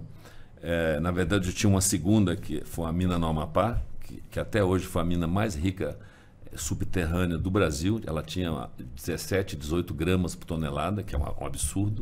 eh, 0.61 0.99
na 0.99 1.09
verdade 1.11 1.47
eu 1.47 1.53
tinha 1.53 1.69
uma 1.69 1.79
segunda, 1.79 2.35
que 2.35 2.61
foi 2.65 2.85
a 2.85 2.91
mina 2.91 3.17
no 3.17 3.27
Amapá, 3.27 3.81
que, 4.01 4.21
que 4.29 4.39
até 4.39 4.61
hoje 4.61 4.85
foi 4.85 5.01
a 5.01 5.05
mina 5.05 5.25
mais 5.25 5.55
rica 5.55 5.97
eh, 6.51 6.57
subterrânea 6.57 7.37
do 7.37 7.49
Brasil. 7.49 8.01
Ela 8.05 8.21
tinha 8.21 8.51
uma 8.51 8.69
17, 8.93 9.55
18 9.55 9.93
gramas 9.93 10.35
por 10.35 10.45
tonelada, 10.45 11.01
que 11.01 11.15
é 11.15 11.17
uma- 11.17 11.33
um 11.41 11.45
absurdo. 11.45 12.01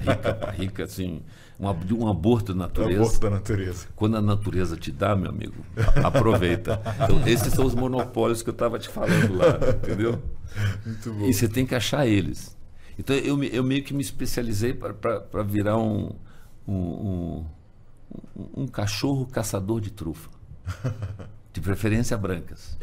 Rica, 0.00 0.50
rica, 0.52 0.84
assim, 0.84 1.20
um, 1.60 2.04
um 2.04 2.08
aborto 2.08 2.54
da 2.54 2.60
natureza. 2.60 3.00
aborto 3.02 3.20
da 3.20 3.30
natureza. 3.30 3.86
Quando 3.94 4.16
a 4.16 4.22
natureza 4.22 4.76
te 4.76 4.90
dá, 4.90 5.14
meu 5.14 5.28
amigo, 5.30 5.64
aproveita. 6.02 6.80
Então, 7.04 7.26
esses 7.28 7.52
são 7.52 7.66
os 7.66 7.74
monopólios 7.74 8.42
que 8.42 8.48
eu 8.48 8.52
estava 8.52 8.78
te 8.78 8.88
falando 8.88 9.36
lá, 9.36 9.58
entendeu? 9.76 10.20
Muito 10.86 11.12
bom. 11.12 11.26
E 11.26 11.34
você 11.34 11.46
tem 11.48 11.66
que 11.66 11.74
achar 11.74 12.06
eles. 12.06 12.56
Então, 12.98 13.14
eu, 13.16 13.42
eu 13.44 13.62
meio 13.62 13.82
que 13.84 13.94
me 13.94 14.00
especializei 14.02 14.72
para 14.74 15.42
virar 15.42 15.76
um, 15.78 16.12
um, 16.66 16.74
um, 16.74 17.44
um- 18.36 18.62
um 18.62 18.66
cachorro 18.66 19.26
caçador 19.26 19.80
de 19.80 19.90
trufa. 19.90 20.28
De 21.52 21.60
preferência 21.60 22.16
brancas. 22.16 22.76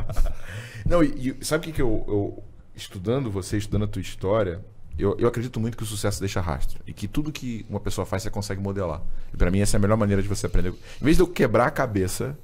Não, 0.86 1.02
e, 1.02 1.36
e 1.40 1.44
sabe 1.44 1.62
o 1.62 1.66
que, 1.66 1.72
que 1.72 1.82
eu, 1.82 2.04
eu- 2.08 2.44
Estudando 2.76 3.30
você, 3.30 3.56
estudando 3.56 3.84
a 3.84 3.86
tua 3.86 4.02
história, 4.02 4.60
eu, 4.98 5.16
eu 5.18 5.26
acredito 5.26 5.58
muito 5.58 5.76
que 5.76 5.82
o 5.82 5.86
sucesso 5.86 6.20
deixa 6.20 6.40
rastro. 6.40 6.80
E 6.86 6.92
que 6.92 7.08
tudo 7.08 7.32
que 7.32 7.66
uma 7.68 7.80
pessoa 7.80 8.06
faz, 8.06 8.22
você 8.22 8.30
consegue 8.30 8.60
modelar. 8.60 9.02
E 9.32 9.36
pra 9.36 9.50
mim, 9.50 9.60
essa 9.60 9.76
é 9.76 9.78
a 9.78 9.80
melhor 9.80 9.96
maneira 9.96 10.22
de 10.22 10.28
você 10.28 10.46
aprender. 10.46 10.70
Em 10.70 11.04
vez 11.04 11.16
de 11.16 11.22
eu 11.22 11.26
quebrar 11.26 11.66
a 11.66 11.70
cabeça 11.70 12.38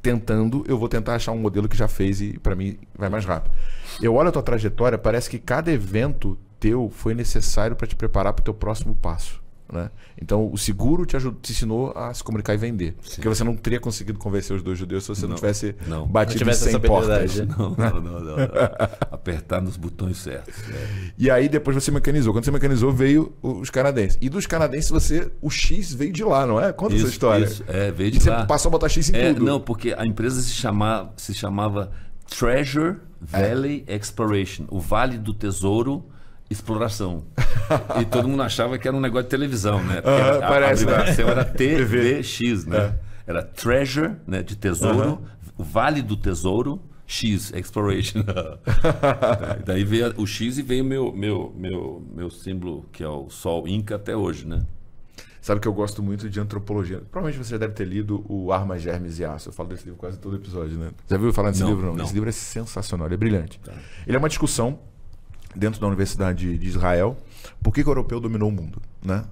tentando, 0.00 0.64
eu 0.66 0.78
vou 0.78 0.88
tentar 0.88 1.14
achar 1.14 1.32
um 1.32 1.38
modelo 1.38 1.68
que 1.68 1.76
já 1.76 1.86
fez 1.86 2.20
e 2.20 2.38
pra 2.38 2.56
mim 2.56 2.78
vai 2.96 3.08
mais 3.08 3.24
rápido. 3.24 3.52
Eu 4.00 4.14
olho 4.14 4.30
a 4.30 4.32
tua 4.32 4.42
trajetória, 4.42 4.96
parece 4.98 5.28
que 5.28 5.38
cada 5.38 5.70
evento 5.70 6.38
teu 6.58 6.90
foi 6.90 7.14
necessário 7.14 7.76
pra 7.76 7.86
te 7.86 7.94
preparar 7.94 8.32
pro 8.32 8.44
teu 8.44 8.54
próximo 8.54 8.94
passo. 8.94 9.41
Né? 9.72 9.90
Então 10.20 10.52
o 10.52 10.58
seguro 10.58 11.06
te, 11.06 11.16
ajudou, 11.16 11.40
te 11.40 11.52
ensinou 11.52 11.92
a 11.96 12.12
se 12.12 12.22
comunicar 12.22 12.52
e 12.52 12.58
vender. 12.58 12.94
Sim. 13.02 13.14
Porque 13.14 13.28
você 13.28 13.42
não 13.42 13.56
teria 13.56 13.80
conseguido 13.80 14.18
convencer 14.18 14.54
os 14.54 14.62
dois 14.62 14.78
judeus 14.78 15.04
se 15.04 15.08
você 15.08 15.22
não, 15.22 15.30
não 15.30 15.36
tivesse 15.36 15.74
não. 15.86 16.06
batido 16.06 16.44
não 16.44 16.52
tivesse 16.52 16.70
100 16.70 16.80
portas. 16.80 17.32
Não, 17.52 17.70
não, 17.70 18.00
não, 18.00 18.20
não, 18.20 18.36
Apertar 19.10 19.62
nos 19.62 19.76
botões 19.76 20.18
certos. 20.18 20.54
É. 20.68 21.12
E 21.16 21.30
aí 21.30 21.48
depois 21.48 21.74
você 21.74 21.90
mecanizou. 21.90 22.32
Quando 22.32 22.44
você 22.44 22.50
mecanizou, 22.50 22.92
veio 22.92 23.32
os 23.42 23.70
canadenses. 23.70 24.18
E 24.20 24.28
dos 24.28 24.46
canadenses, 24.46 24.90
você. 24.90 25.30
O 25.40 25.50
X 25.50 25.94
veio 25.94 26.12
de 26.12 26.24
lá, 26.24 26.46
não 26.46 26.60
é? 26.60 26.72
Conta 26.72 26.94
isso, 26.94 27.04
essa 27.04 27.12
história. 27.12 27.44
Isso, 27.44 27.64
é, 27.66 27.90
veio 27.90 28.10
de 28.10 28.18
e 28.18 28.28
lá. 28.28 28.40
Você 28.40 28.46
passou 28.46 28.68
a 28.68 28.72
botar 28.72 28.88
X 28.88 29.10
em 29.10 29.16
é, 29.16 29.32
tudo. 29.32 29.44
Não, 29.44 29.60
porque 29.60 29.94
a 29.96 30.04
empresa 30.04 30.40
se 30.42 30.52
chamava, 30.52 31.12
se 31.16 31.34
chamava 31.34 31.90
Treasure 32.28 32.98
Valley 33.20 33.84
é. 33.86 33.96
Exploration 33.96 34.64
o 34.68 34.80
Vale 34.80 35.18
do 35.18 35.32
Tesouro 35.32 36.04
exploração. 36.52 37.24
e 38.00 38.04
todo 38.04 38.28
mundo 38.28 38.42
achava 38.42 38.78
que 38.78 38.86
era 38.86 38.96
um 38.96 39.00
negócio 39.00 39.24
de 39.24 39.30
televisão, 39.30 39.82
né? 39.82 40.00
Uh, 40.00 40.44
a, 40.44 40.48
parece, 40.48 40.84
a 40.88 41.04
né? 41.04 41.14
era 41.18 41.44
TVX, 41.46 42.66
né? 42.66 42.78
É. 42.78 43.12
Era 43.26 43.42
Treasure, 43.42 44.16
né, 44.26 44.42
de 44.42 44.56
tesouro, 44.56 45.22
o 45.56 45.62
Vale 45.62 46.02
do 46.02 46.16
Tesouro, 46.16 46.82
X, 47.06 47.52
Exploration. 47.52 48.24
Daí 49.64 49.84
veio 49.84 50.12
o 50.16 50.26
X 50.26 50.58
e 50.58 50.62
veio 50.62 50.84
meu, 50.84 51.12
meu, 51.12 51.54
meu, 51.56 52.02
meu 52.14 52.30
símbolo, 52.30 52.84
que 52.90 53.02
é 53.02 53.08
o 53.08 53.28
Sol 53.30 53.68
Inca 53.68 53.96
até 53.96 54.16
hoje, 54.16 54.46
né? 54.46 54.64
Sabe 55.40 55.60
que 55.60 55.66
eu 55.66 55.72
gosto 55.72 56.02
muito 56.02 56.30
de 56.30 56.38
antropologia. 56.38 57.02
Provavelmente 57.10 57.44
você 57.44 57.50
já 57.50 57.58
deve 57.58 57.74
ter 57.74 57.84
lido 57.84 58.24
o 58.28 58.52
Armas, 58.52 58.80
Germes 58.80 59.18
e 59.18 59.24
Aço. 59.24 59.48
Eu 59.48 59.52
falo 59.52 59.70
desse 59.70 59.84
livro 59.84 59.98
quase 59.98 60.16
todo 60.16 60.36
episódio, 60.36 60.78
né? 60.78 60.92
Já 61.08 61.18
viu 61.18 61.32
falar 61.32 61.50
desse 61.50 61.62
não, 61.62 61.70
livro? 61.70 61.86
Não? 61.86 61.94
não. 61.96 62.04
Esse 62.04 62.14
livro 62.14 62.28
é 62.28 62.32
sensacional, 62.32 63.08
ele 63.08 63.14
é 63.14 63.18
brilhante. 63.18 63.58
Tá. 63.58 63.72
Ele 64.06 64.16
é 64.16 64.18
uma 64.18 64.28
discussão 64.28 64.78
dentro 65.54 65.80
da 65.80 65.86
Universidade 65.86 66.58
de 66.58 66.66
Israel 66.66 67.16
por 67.62 67.72
que, 67.72 67.82
que 67.82 67.88
o 67.88 67.90
europeu 67.90 68.20
dominou 68.20 68.48
o 68.48 68.52
mundo, 68.52 68.80
né? 69.04 69.24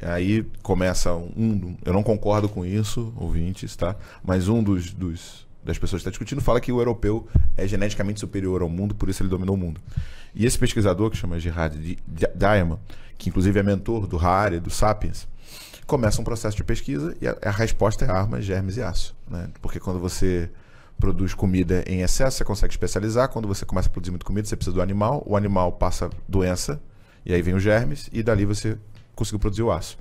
Aí 0.00 0.46
começa 0.62 1.12
um, 1.14 1.76
eu 1.84 1.92
não 1.92 2.02
concordo 2.02 2.48
com 2.48 2.64
isso, 2.64 3.12
ouvintes, 3.16 3.74
tá? 3.74 3.96
Mas 4.22 4.48
um 4.48 4.62
dos, 4.62 4.92
dos 4.92 5.46
das 5.64 5.76
pessoas 5.76 6.00
que 6.00 6.08
está 6.08 6.10
discutindo 6.10 6.40
fala 6.40 6.60
que 6.60 6.72
o 6.72 6.80
europeu 6.80 7.26
é 7.56 7.66
geneticamente 7.66 8.20
superior 8.20 8.62
ao 8.62 8.68
mundo, 8.68 8.94
por 8.94 9.08
isso 9.08 9.22
ele 9.22 9.28
dominou 9.28 9.56
o 9.56 9.58
mundo. 9.58 9.80
E 10.34 10.46
esse 10.46 10.58
pesquisador 10.58 11.10
que 11.10 11.16
chama 11.16 11.38
Gerard 11.38 11.98
Diamond, 12.34 12.80
que 13.18 13.28
inclusive 13.28 13.58
é 13.58 13.62
mentor 13.62 14.06
do 14.06 14.16
Harari, 14.16 14.60
do 14.60 14.70
Sapiens, 14.70 15.26
começa 15.86 16.20
um 16.20 16.24
processo 16.24 16.56
de 16.56 16.62
pesquisa 16.62 17.16
e 17.20 17.26
a, 17.26 17.36
a 17.42 17.50
resposta 17.50 18.04
é 18.04 18.10
armas, 18.10 18.44
germes 18.44 18.76
e 18.76 18.82
aço, 18.82 19.16
né? 19.28 19.48
Porque 19.60 19.80
quando 19.80 19.98
você 19.98 20.48
produz 20.98 21.32
comida 21.34 21.84
em 21.86 22.02
excesso, 22.02 22.38
você 22.38 22.44
consegue 22.44 22.72
especializar. 22.72 23.28
Quando 23.28 23.46
você 23.46 23.64
começa 23.64 23.88
a 23.88 23.92
produzir 23.92 24.10
muito 24.10 24.26
comida, 24.26 24.46
você 24.46 24.56
precisa 24.56 24.74
do 24.74 24.82
animal. 24.82 25.22
O 25.26 25.36
animal 25.36 25.72
passa 25.72 26.10
doença, 26.28 26.80
e 27.24 27.32
aí 27.32 27.40
vem 27.40 27.54
os 27.54 27.62
germes, 27.62 28.08
e 28.12 28.22
dali 28.22 28.44
você 28.44 28.76
conseguiu 29.14 29.38
produzir 29.38 29.62
o 29.62 29.70
aço. 29.70 29.98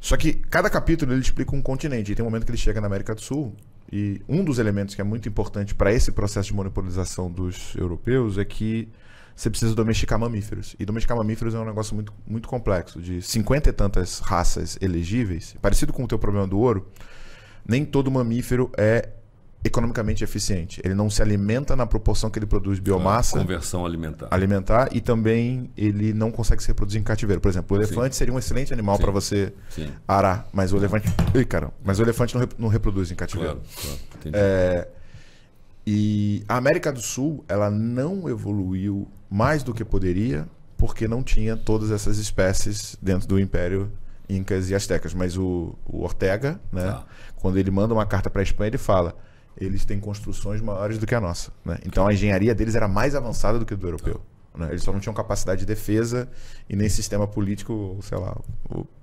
Só 0.00 0.16
que 0.16 0.32
cada 0.32 0.70
capítulo 0.70 1.12
ele 1.12 1.20
explica 1.20 1.54
um 1.54 1.62
continente. 1.62 2.12
E 2.12 2.14
tem 2.14 2.24
um 2.24 2.28
momento 2.28 2.44
que 2.44 2.50
ele 2.50 2.58
chega 2.58 2.80
na 2.80 2.86
América 2.86 3.14
do 3.14 3.20
Sul. 3.20 3.54
E 3.92 4.22
um 4.28 4.42
dos 4.44 4.58
elementos 4.58 4.94
que 4.94 5.00
é 5.00 5.04
muito 5.04 5.28
importante 5.28 5.74
para 5.74 5.92
esse 5.92 6.12
processo 6.12 6.48
de 6.48 6.54
monopolização 6.54 7.30
dos 7.30 7.74
europeus 7.76 8.38
é 8.38 8.44
que 8.44 8.88
você 9.34 9.50
precisa 9.50 9.74
domesticar 9.74 10.18
mamíferos. 10.18 10.74
E 10.78 10.84
domesticar 10.84 11.16
mamíferos 11.16 11.54
é 11.54 11.58
um 11.58 11.64
negócio 11.64 11.94
muito, 11.94 12.12
muito 12.26 12.48
complexo. 12.48 13.00
De 13.00 13.20
cinquenta 13.20 13.68
e 13.68 13.72
tantas 13.72 14.20
raças 14.20 14.78
elegíveis, 14.80 15.56
parecido 15.60 15.92
com 15.92 16.04
o 16.04 16.08
teu 16.08 16.18
problema 16.18 16.46
do 16.46 16.58
ouro, 16.58 16.88
nem 17.66 17.84
todo 17.84 18.10
mamífero 18.10 18.70
é 18.78 19.10
economicamente 19.62 20.24
eficiente. 20.24 20.80
Ele 20.84 20.94
não 20.94 21.10
se 21.10 21.20
alimenta 21.20 21.76
na 21.76 21.86
proporção 21.86 22.30
que 22.30 22.38
ele 22.38 22.46
produz 22.46 22.78
biomassa. 22.78 23.38
conversão 23.38 23.84
alimentar. 23.84 24.28
Alimentar 24.30 24.88
e 24.92 25.00
também 25.00 25.70
ele 25.76 26.14
não 26.14 26.30
consegue 26.30 26.62
se 26.62 26.68
reproduzir 26.68 27.00
em 27.00 27.04
cativeiro. 27.04 27.40
Por 27.40 27.48
exemplo, 27.48 27.76
o 27.76 27.80
elefante 27.80 28.14
Sim. 28.14 28.18
seria 28.18 28.34
um 28.34 28.38
excelente 28.38 28.72
animal 28.72 28.98
para 28.98 29.10
você 29.10 29.52
Sim. 29.68 29.90
arar, 30.08 30.48
mas 30.52 30.72
o 30.72 30.76
elefante, 30.76 31.08
Ui, 31.34 31.44
cara, 31.44 31.70
mas 31.84 31.98
o 31.98 32.02
elefante 32.02 32.36
não, 32.36 32.48
não 32.58 32.68
reproduz 32.68 33.10
em 33.10 33.14
cativeiro. 33.14 33.60
Claro, 33.82 33.98
claro. 34.22 34.36
É... 34.36 34.88
E 35.86 36.44
a 36.48 36.56
América 36.56 36.92
do 36.92 37.00
Sul, 37.00 37.44
ela 37.48 37.70
não 37.70 38.28
evoluiu 38.28 39.08
mais 39.30 39.62
do 39.62 39.74
que 39.74 39.84
poderia, 39.84 40.46
porque 40.76 41.08
não 41.08 41.22
tinha 41.22 41.56
todas 41.56 41.90
essas 41.90 42.18
espécies 42.18 42.96
dentro 43.00 43.26
do 43.26 43.40
Império 43.40 43.90
Incas 44.28 44.70
e 44.70 44.74
Astecas. 44.74 45.12
Mas 45.12 45.36
o, 45.36 45.74
o 45.86 46.02
Ortega, 46.02 46.60
né, 46.72 46.88
ah. 46.88 47.04
quando 47.36 47.58
ele 47.58 47.70
manda 47.70 47.92
uma 47.92 48.06
carta 48.06 48.30
para 48.30 48.40
a 48.40 48.42
Espanha, 48.42 48.68
ele 48.68 48.78
fala: 48.78 49.16
eles 49.60 49.84
têm 49.84 50.00
construções 50.00 50.60
maiores 50.60 50.98
do 50.98 51.06
que 51.06 51.14
a 51.14 51.20
nossa. 51.20 51.52
Né? 51.64 51.78
Então 51.84 52.06
a 52.06 52.12
engenharia 52.12 52.54
deles 52.54 52.74
era 52.74 52.88
mais 52.88 53.14
avançada 53.14 53.58
do 53.58 53.66
que 53.66 53.74
a 53.74 53.76
do 53.76 53.86
europeu. 53.86 54.20
Né? 54.56 54.68
Eles 54.70 54.82
só 54.82 54.92
não 54.92 54.98
tinham 54.98 55.14
capacidade 55.14 55.60
de 55.60 55.66
defesa 55.66 56.28
e 56.68 56.74
nem 56.74 56.88
sistema 56.88 57.26
político, 57.26 57.98
sei 58.02 58.18
lá, 58.18 58.36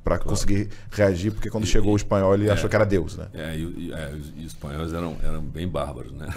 para 0.04 0.17
claro. 0.17 0.30
conseguir 0.30 0.70
reagir, 0.91 1.32
porque 1.32 1.50
quando 1.50 1.63
e, 1.63 1.67
chegou 1.67 1.93
o 1.93 1.96
espanhol 1.96 2.34
ele 2.34 2.50
é, 2.50 2.52
achou 2.52 2.70
que 2.70 2.76
era 2.76 2.86
Deus. 2.86 3.15
Né? 3.15 3.28
É, 3.34 3.56
e, 3.56 3.88
e, 3.88 3.93
é, 3.93 4.10
os, 4.13 4.30
os 4.30 4.46
espanhóis 4.46 4.93
eram, 4.93 5.15
eram 5.24 5.41
bem 5.41 5.67
bárbaros. 5.67 6.12
Né? 6.12 6.28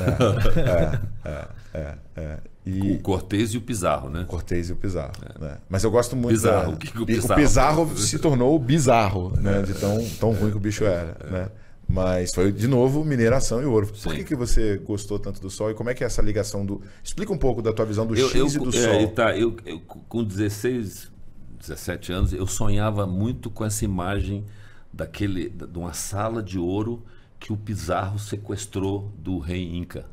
É, 1.72 1.94
é, 2.16 2.38
e... 2.66 2.92
O 2.92 2.98
Cortez 2.98 3.54
e 3.54 3.59
o 3.59 3.61
Pizarro, 3.61 4.11
né? 4.11 4.22
O 4.22 4.26
Cortez 4.26 4.70
e 4.70 4.72
o 4.72 4.76
Pizarro. 4.76 5.12
Né? 5.40 5.56
Mas 5.68 5.85
eu 5.85 5.90
gosto 5.90 6.16
muito. 6.16 6.33
Bizarro. 6.33 6.72
Da... 6.72 6.74
O, 6.74 6.76
que 6.76 6.90
que 6.90 7.00
o 7.00 7.06
Pizarro? 7.06 7.33
O 7.33 7.37
Pizarro 7.37 7.96
se 7.96 8.18
tornou 8.18 8.59
bizarro, 8.59 9.33
né? 9.37 9.62
De 9.62 9.74
tão, 9.74 10.04
tão 10.18 10.33
ruim 10.33 10.50
que 10.50 10.56
o 10.56 10.61
bicho 10.61 10.85
era. 10.85 11.16
Né? 11.30 11.48
Mas 11.90 12.33
foi, 12.33 12.53
de 12.53 12.68
novo, 12.68 13.05
mineração 13.05 13.61
e 13.61 13.64
ouro. 13.64 13.88
Por 13.88 14.14
que, 14.14 14.22
que 14.22 14.37
você 14.37 14.76
gostou 14.79 15.18
tanto 15.18 15.40
do 15.40 15.50
sol 15.50 15.72
e 15.72 15.74
como 15.74 15.90
é 15.90 15.94
que 15.94 16.05
é 16.05 16.07
essa 16.07 16.22
ligação 16.22 16.64
do. 16.64 16.81
Explica 17.03 17.33
um 17.33 17.38
pouco 17.38 17.61
da 17.61 17.72
tua 17.72 17.85
visão 17.85 18.07
do 18.07 18.16
eu, 18.16 18.29
X 18.29 18.55
eu, 18.55 18.62
e 18.62 18.64
do 18.64 18.76
é, 18.76 18.83
sol. 18.83 19.09
Tá, 19.09 19.37
eu, 19.37 19.57
eu, 19.66 19.81
com 19.81 20.22
16, 20.22 21.11
17 21.59 22.12
anos, 22.12 22.33
eu 22.33 22.46
sonhava 22.46 23.07
muito 23.07 23.50
com 23.50 23.64
essa 23.64 23.85
imagem 23.85 24.44
daquele, 24.92 25.48
de 25.48 25.79
uma 25.79 25.92
sala 25.92 26.40
de 26.42 26.59
ouro 26.59 27.03
que 27.40 27.53
o 27.53 27.57
Pizarro 27.57 28.18
sequestrou 28.18 29.12
do 29.18 29.38
rei 29.38 29.76
Inca. 29.76 30.07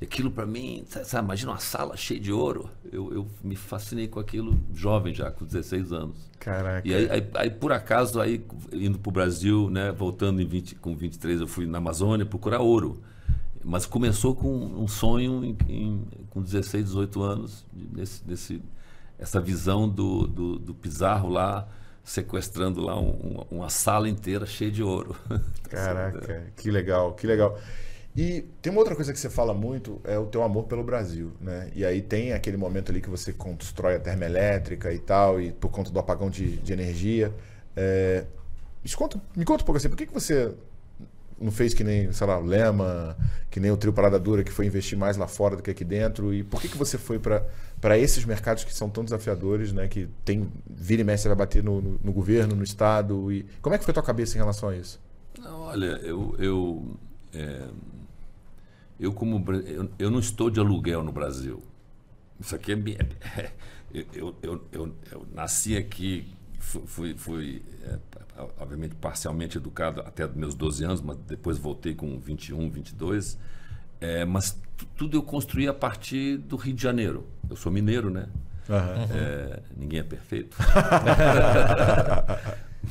Aquilo 0.00 0.30
para 0.30 0.44
mim, 0.44 0.84
sabe, 0.86 1.24
imagina 1.24 1.52
uma 1.52 1.58
sala 1.58 1.96
cheia 1.96 2.20
de 2.20 2.30
ouro. 2.30 2.68
Eu, 2.92 3.12
eu 3.14 3.26
me 3.42 3.56
fascinei 3.56 4.06
com 4.06 4.20
aquilo 4.20 4.58
jovem 4.74 5.14
já, 5.14 5.30
com 5.30 5.44
16 5.44 5.90
anos. 5.90 6.30
Caraca. 6.38 6.86
E 6.86 6.94
aí, 6.94 7.10
aí, 7.10 7.30
aí 7.34 7.50
por 7.50 7.72
acaso, 7.72 8.20
aí 8.20 8.44
indo 8.72 8.98
para 8.98 9.08
o 9.08 9.12
Brasil, 9.12 9.70
né, 9.70 9.90
voltando 9.92 10.42
em 10.42 10.46
20, 10.46 10.74
com 10.76 10.94
23, 10.94 11.40
eu 11.40 11.46
fui 11.46 11.66
na 11.66 11.78
Amazônia 11.78 12.26
procurar 12.26 12.60
ouro. 12.60 13.02
Mas 13.64 13.86
começou 13.86 14.34
com 14.36 14.54
um 14.54 14.86
sonho 14.86 15.44
em, 15.44 15.56
em, 15.68 16.06
com 16.28 16.42
16, 16.42 16.84
18 16.84 17.22
anos, 17.22 17.66
nesse, 17.72 18.22
nesse, 18.26 18.62
essa 19.18 19.40
visão 19.40 19.88
do, 19.88 20.26
do, 20.26 20.58
do 20.58 20.74
Pizarro 20.74 21.30
lá, 21.30 21.66
sequestrando 22.04 22.80
lá 22.80 23.00
um, 23.00 23.44
uma 23.50 23.70
sala 23.70 24.08
inteira 24.08 24.44
cheia 24.44 24.70
de 24.70 24.82
ouro. 24.82 25.16
Caraca, 25.68 26.52
que 26.54 26.70
legal, 26.70 27.14
que 27.14 27.26
legal. 27.26 27.58
E 28.16 28.46
tem 28.62 28.72
uma 28.72 28.80
outra 28.80 28.94
coisa 28.94 29.12
que 29.12 29.18
você 29.18 29.28
fala 29.28 29.52
muito, 29.52 30.00
é 30.02 30.18
o 30.18 30.24
teu 30.24 30.42
amor 30.42 30.64
pelo 30.64 30.82
Brasil, 30.82 31.32
né? 31.38 31.70
E 31.74 31.84
aí 31.84 32.00
tem 32.00 32.32
aquele 32.32 32.56
momento 32.56 32.90
ali 32.90 33.02
que 33.02 33.10
você 33.10 33.30
constrói 33.30 33.96
a 33.96 34.00
termoelétrica 34.00 34.90
e 34.90 34.98
tal, 34.98 35.38
e 35.38 35.52
por 35.52 35.70
conta 35.70 35.90
do 35.90 35.98
apagão 35.98 36.30
de, 36.30 36.56
de 36.56 36.72
energia. 36.72 37.30
É... 37.76 38.24
Me, 38.82 38.90
conta, 38.92 39.20
me 39.36 39.44
conta 39.44 39.62
um 39.62 39.66
pouco 39.66 39.76
assim, 39.76 39.90
por 39.90 39.98
que, 39.98 40.06
que 40.06 40.14
você 40.14 40.54
não 41.38 41.52
fez 41.52 41.74
que 41.74 41.84
nem, 41.84 42.10
sei 42.10 42.26
lá, 42.26 42.38
o 42.38 42.44
Lema, 42.46 43.14
que 43.50 43.60
nem 43.60 43.70
o 43.70 43.76
Trio 43.76 43.92
Parada 43.92 44.18
Dura, 44.18 44.42
que 44.42 44.50
foi 44.50 44.64
investir 44.64 44.96
mais 44.96 45.18
lá 45.18 45.28
fora 45.28 45.54
do 45.54 45.62
que 45.62 45.70
aqui 45.70 45.84
dentro? 45.84 46.32
E 46.32 46.42
por 46.42 46.58
que, 46.58 46.68
que 46.68 46.78
você 46.78 46.96
foi 46.96 47.18
para 47.18 47.98
esses 47.98 48.24
mercados 48.24 48.64
que 48.64 48.72
são 48.72 48.88
tão 48.88 49.04
desafiadores, 49.04 49.74
né? 49.74 49.88
Que 49.88 50.08
tem, 50.24 50.50
vira 50.66 51.02
e 51.02 51.18
você 51.18 51.28
vai 51.28 51.36
bater 51.36 51.62
no, 51.62 51.82
no, 51.82 52.00
no, 52.02 52.12
governo, 52.14 52.56
no 52.56 52.64
Estado? 52.64 53.30
E 53.30 53.44
como 53.60 53.74
é 53.74 53.78
que 53.78 53.84
foi 53.84 53.92
a 53.92 53.94
tua 53.94 54.02
cabeça 54.02 54.36
em 54.36 54.40
relação 54.40 54.70
a 54.70 54.76
isso? 54.76 54.98
Olha, 55.44 56.00
eu... 56.02 56.34
eu 56.38 56.96
é 57.34 57.66
eu, 58.98 59.12
como, 59.12 59.42
eu, 59.52 59.90
eu 59.98 60.10
não 60.10 60.18
estou 60.18 60.50
de 60.50 60.60
aluguel 60.60 61.02
no 61.02 61.12
Brasil. 61.12 61.62
Isso 62.40 62.54
aqui 62.54 62.72
é. 62.72 63.40
é 63.40 63.52
eu, 63.92 64.34
eu, 64.42 64.64
eu, 64.72 64.94
eu, 65.12 65.26
nasci 65.32 65.76
aqui, 65.76 66.26
fui, 66.58 67.14
fui 67.16 67.62
é, 67.82 67.98
obviamente, 68.58 68.94
parcialmente 68.96 69.56
educado 69.56 70.00
até 70.00 70.26
meus 70.26 70.54
12 70.54 70.84
anos, 70.84 71.00
mas 71.00 71.16
depois 71.26 71.58
voltei 71.58 71.94
com 71.94 72.18
21, 72.18 72.70
22. 72.70 73.38
É, 74.00 74.24
mas 74.24 74.58
tudo 74.96 75.16
eu 75.16 75.22
construí 75.22 75.66
a 75.66 75.74
partir 75.74 76.38
do 76.38 76.56
Rio 76.56 76.74
de 76.74 76.82
Janeiro. 76.82 77.26
Eu 77.48 77.56
sou 77.56 77.72
mineiro, 77.72 78.10
né? 78.10 78.28
Uhum. 78.68 79.16
É, 79.16 79.60
ninguém 79.76 80.00
é 80.00 80.02
perfeito. 80.02 80.56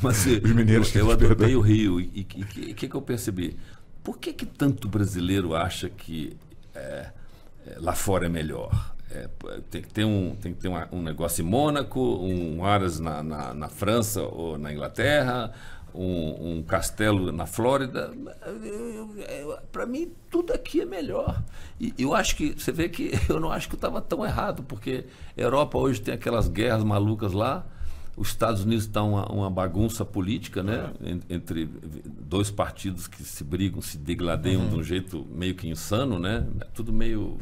mas 0.01 0.25
Os 0.25 0.53
mineiros 0.53 0.95
eu, 0.95 1.07
eu 1.07 1.11
adorei 1.11 1.55
o 1.55 1.61
Rio. 1.61 1.99
E 1.99 2.21
o 2.21 2.25
que, 2.25 2.73
que, 2.73 2.87
que 2.87 2.95
eu 2.95 3.01
percebi? 3.01 3.57
Por 4.05 4.19
que, 4.19 4.31
que 4.31 4.45
tanto 4.45 4.87
brasileiro 4.87 5.55
acha 5.55 5.89
que 5.89 6.37
é, 6.75 7.09
é, 7.65 7.77
lá 7.77 7.93
fora 7.93 8.27
é 8.27 8.29
melhor? 8.29 8.93
É, 9.09 9.27
tem 9.71 9.81
que 9.81 9.91
ter, 9.91 10.05
um, 10.05 10.35
tem 10.35 10.53
que 10.53 10.59
ter 10.59 10.67
uma, 10.67 10.87
um 10.91 11.01
negócio 11.01 11.41
em 11.41 11.45
Mônaco, 11.45 11.99
um 11.99 12.63
Aras 12.63 12.99
na, 12.99 13.23
na, 13.23 13.53
na 13.55 13.67
França 13.67 14.21
ou 14.21 14.59
na 14.59 14.71
Inglaterra, 14.71 15.51
um, 15.91 16.57
um 16.57 16.63
castelo 16.63 17.31
na 17.31 17.47
Flórida. 17.47 18.13
Para 19.71 19.87
mim, 19.87 20.11
tudo 20.29 20.53
aqui 20.53 20.81
é 20.81 20.85
melhor. 20.85 21.41
E 21.81 21.91
eu 21.97 22.13
acho 22.13 22.35
que, 22.35 22.53
você 22.53 22.71
vê 22.71 22.87
que 22.87 23.11
eu 23.27 23.39
não 23.39 23.51
acho 23.51 23.67
que 23.67 23.73
eu 23.73 23.79
estava 23.79 23.99
tão 24.01 24.23
errado, 24.23 24.61
porque 24.61 25.05
Europa 25.35 25.79
hoje 25.79 25.99
tem 25.99 26.13
aquelas 26.13 26.47
guerras 26.47 26.83
malucas 26.83 27.33
lá, 27.33 27.65
Os 28.17 28.29
Estados 28.29 28.63
Unidos 28.63 28.85
está 28.85 29.03
uma, 29.03 29.25
uma 29.29 29.49
bagunça 29.49 30.05
política, 30.05 30.63
né? 30.63 30.91
Entre 31.29 31.65
dois 31.65 32.49
partidos 32.49 33.07
que 33.07 33.23
se 33.23 33.43
brigam, 33.43 33.81
se 33.81 33.97
degladeiam 33.97 34.61
uhum. 34.61 34.69
de 34.69 34.75
um 34.75 34.83
jeito 34.83 35.25
meio 35.29 35.53
que 35.53 35.67
insano, 35.67 36.17
né? 36.17 36.47
É 36.61 36.65
tudo 36.65 36.93
meio 36.93 37.37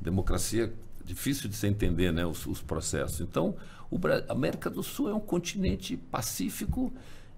democracia 0.00 0.72
difícil 1.04 1.48
de 1.48 1.56
se 1.56 1.66
entender, 1.66 2.10
né? 2.10 2.24
Os, 2.24 2.46
os 2.46 2.62
processos. 2.62 3.20
Então, 3.20 3.54
o 3.90 3.98
a 4.28 4.32
América 4.32 4.70
do 4.70 4.82
Sul 4.82 5.10
é 5.10 5.14
um 5.14 5.20
continente 5.20 5.96
pacífico, 5.96 6.92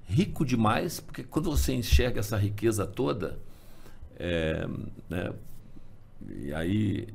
rico 0.05 0.45
demais, 0.45 1.01
porque 1.01 1.25
quando 1.25 1.51
você 1.51 1.75
enxerga 1.75 2.21
essa 2.21 2.37
riqueza 2.37 2.87
toda, 2.87 3.37
é, 4.17 4.67
né? 5.11 5.33
E 6.39 6.55
aí 6.55 7.09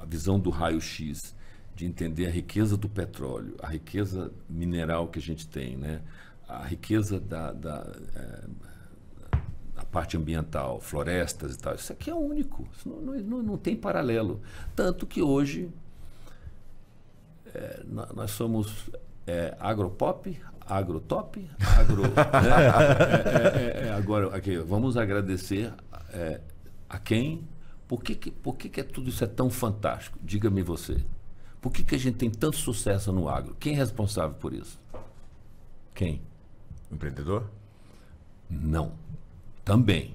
a 0.00 0.04
visão 0.04 0.40
do 0.40 0.50
raio-x 0.50 1.34
de 1.74 1.86
entender 1.86 2.26
a 2.26 2.30
riqueza 2.30 2.76
do 2.76 2.88
petróleo, 2.88 3.56
a 3.62 3.68
riqueza 3.68 4.30
mineral 4.48 5.08
que 5.08 5.18
a 5.18 5.22
gente 5.22 5.48
tem, 5.48 5.76
né? 5.76 6.00
a 6.50 6.64
riqueza 6.64 7.20
da, 7.20 7.52
da, 7.52 7.86
é, 8.16 9.38
da 9.76 9.84
parte 9.84 10.16
ambiental, 10.16 10.80
florestas 10.80 11.54
e 11.54 11.58
tal. 11.58 11.74
Isso 11.74 11.92
aqui 11.92 12.10
é 12.10 12.14
único, 12.14 12.66
isso 12.76 12.88
não, 12.88 13.14
não, 13.20 13.42
não 13.42 13.56
tem 13.56 13.76
paralelo. 13.76 14.40
Tanto 14.74 15.06
que 15.06 15.22
hoje 15.22 15.70
é, 17.54 17.82
nós 17.86 18.32
somos 18.32 18.90
é, 19.26 19.56
agropop, 19.60 20.36
agrotop, 20.66 21.48
agro. 21.78 22.02
né? 22.10 22.10
É, 23.44 23.84
é, 23.84 23.86
é, 23.86 23.92
agora, 23.92 24.34
aqui, 24.34 24.58
vamos 24.58 24.96
agradecer 24.96 25.72
a 26.88 26.98
quem. 26.98 27.48
Por 27.86 28.02
que, 28.02 28.14
que, 28.14 28.30
por 28.30 28.56
que, 28.56 28.68
que 28.68 28.82
tudo 28.82 29.08
isso 29.08 29.22
é 29.22 29.26
tão 29.26 29.50
fantástico? 29.50 30.18
Diga-me 30.22 30.62
você. 30.62 30.98
Por 31.60 31.72
que, 31.72 31.82
que 31.82 31.94
a 31.94 31.98
gente 31.98 32.16
tem 32.16 32.30
tanto 32.30 32.56
sucesso 32.56 33.12
no 33.12 33.28
agro? 33.28 33.54
Quem 33.60 33.74
é 33.74 33.76
responsável 33.76 34.34
por 34.40 34.54
isso? 34.54 34.78
Quem? 35.94 36.22
O 36.90 36.94
empreendedor? 36.94 37.44
Não. 38.48 38.92
Também. 39.64 40.14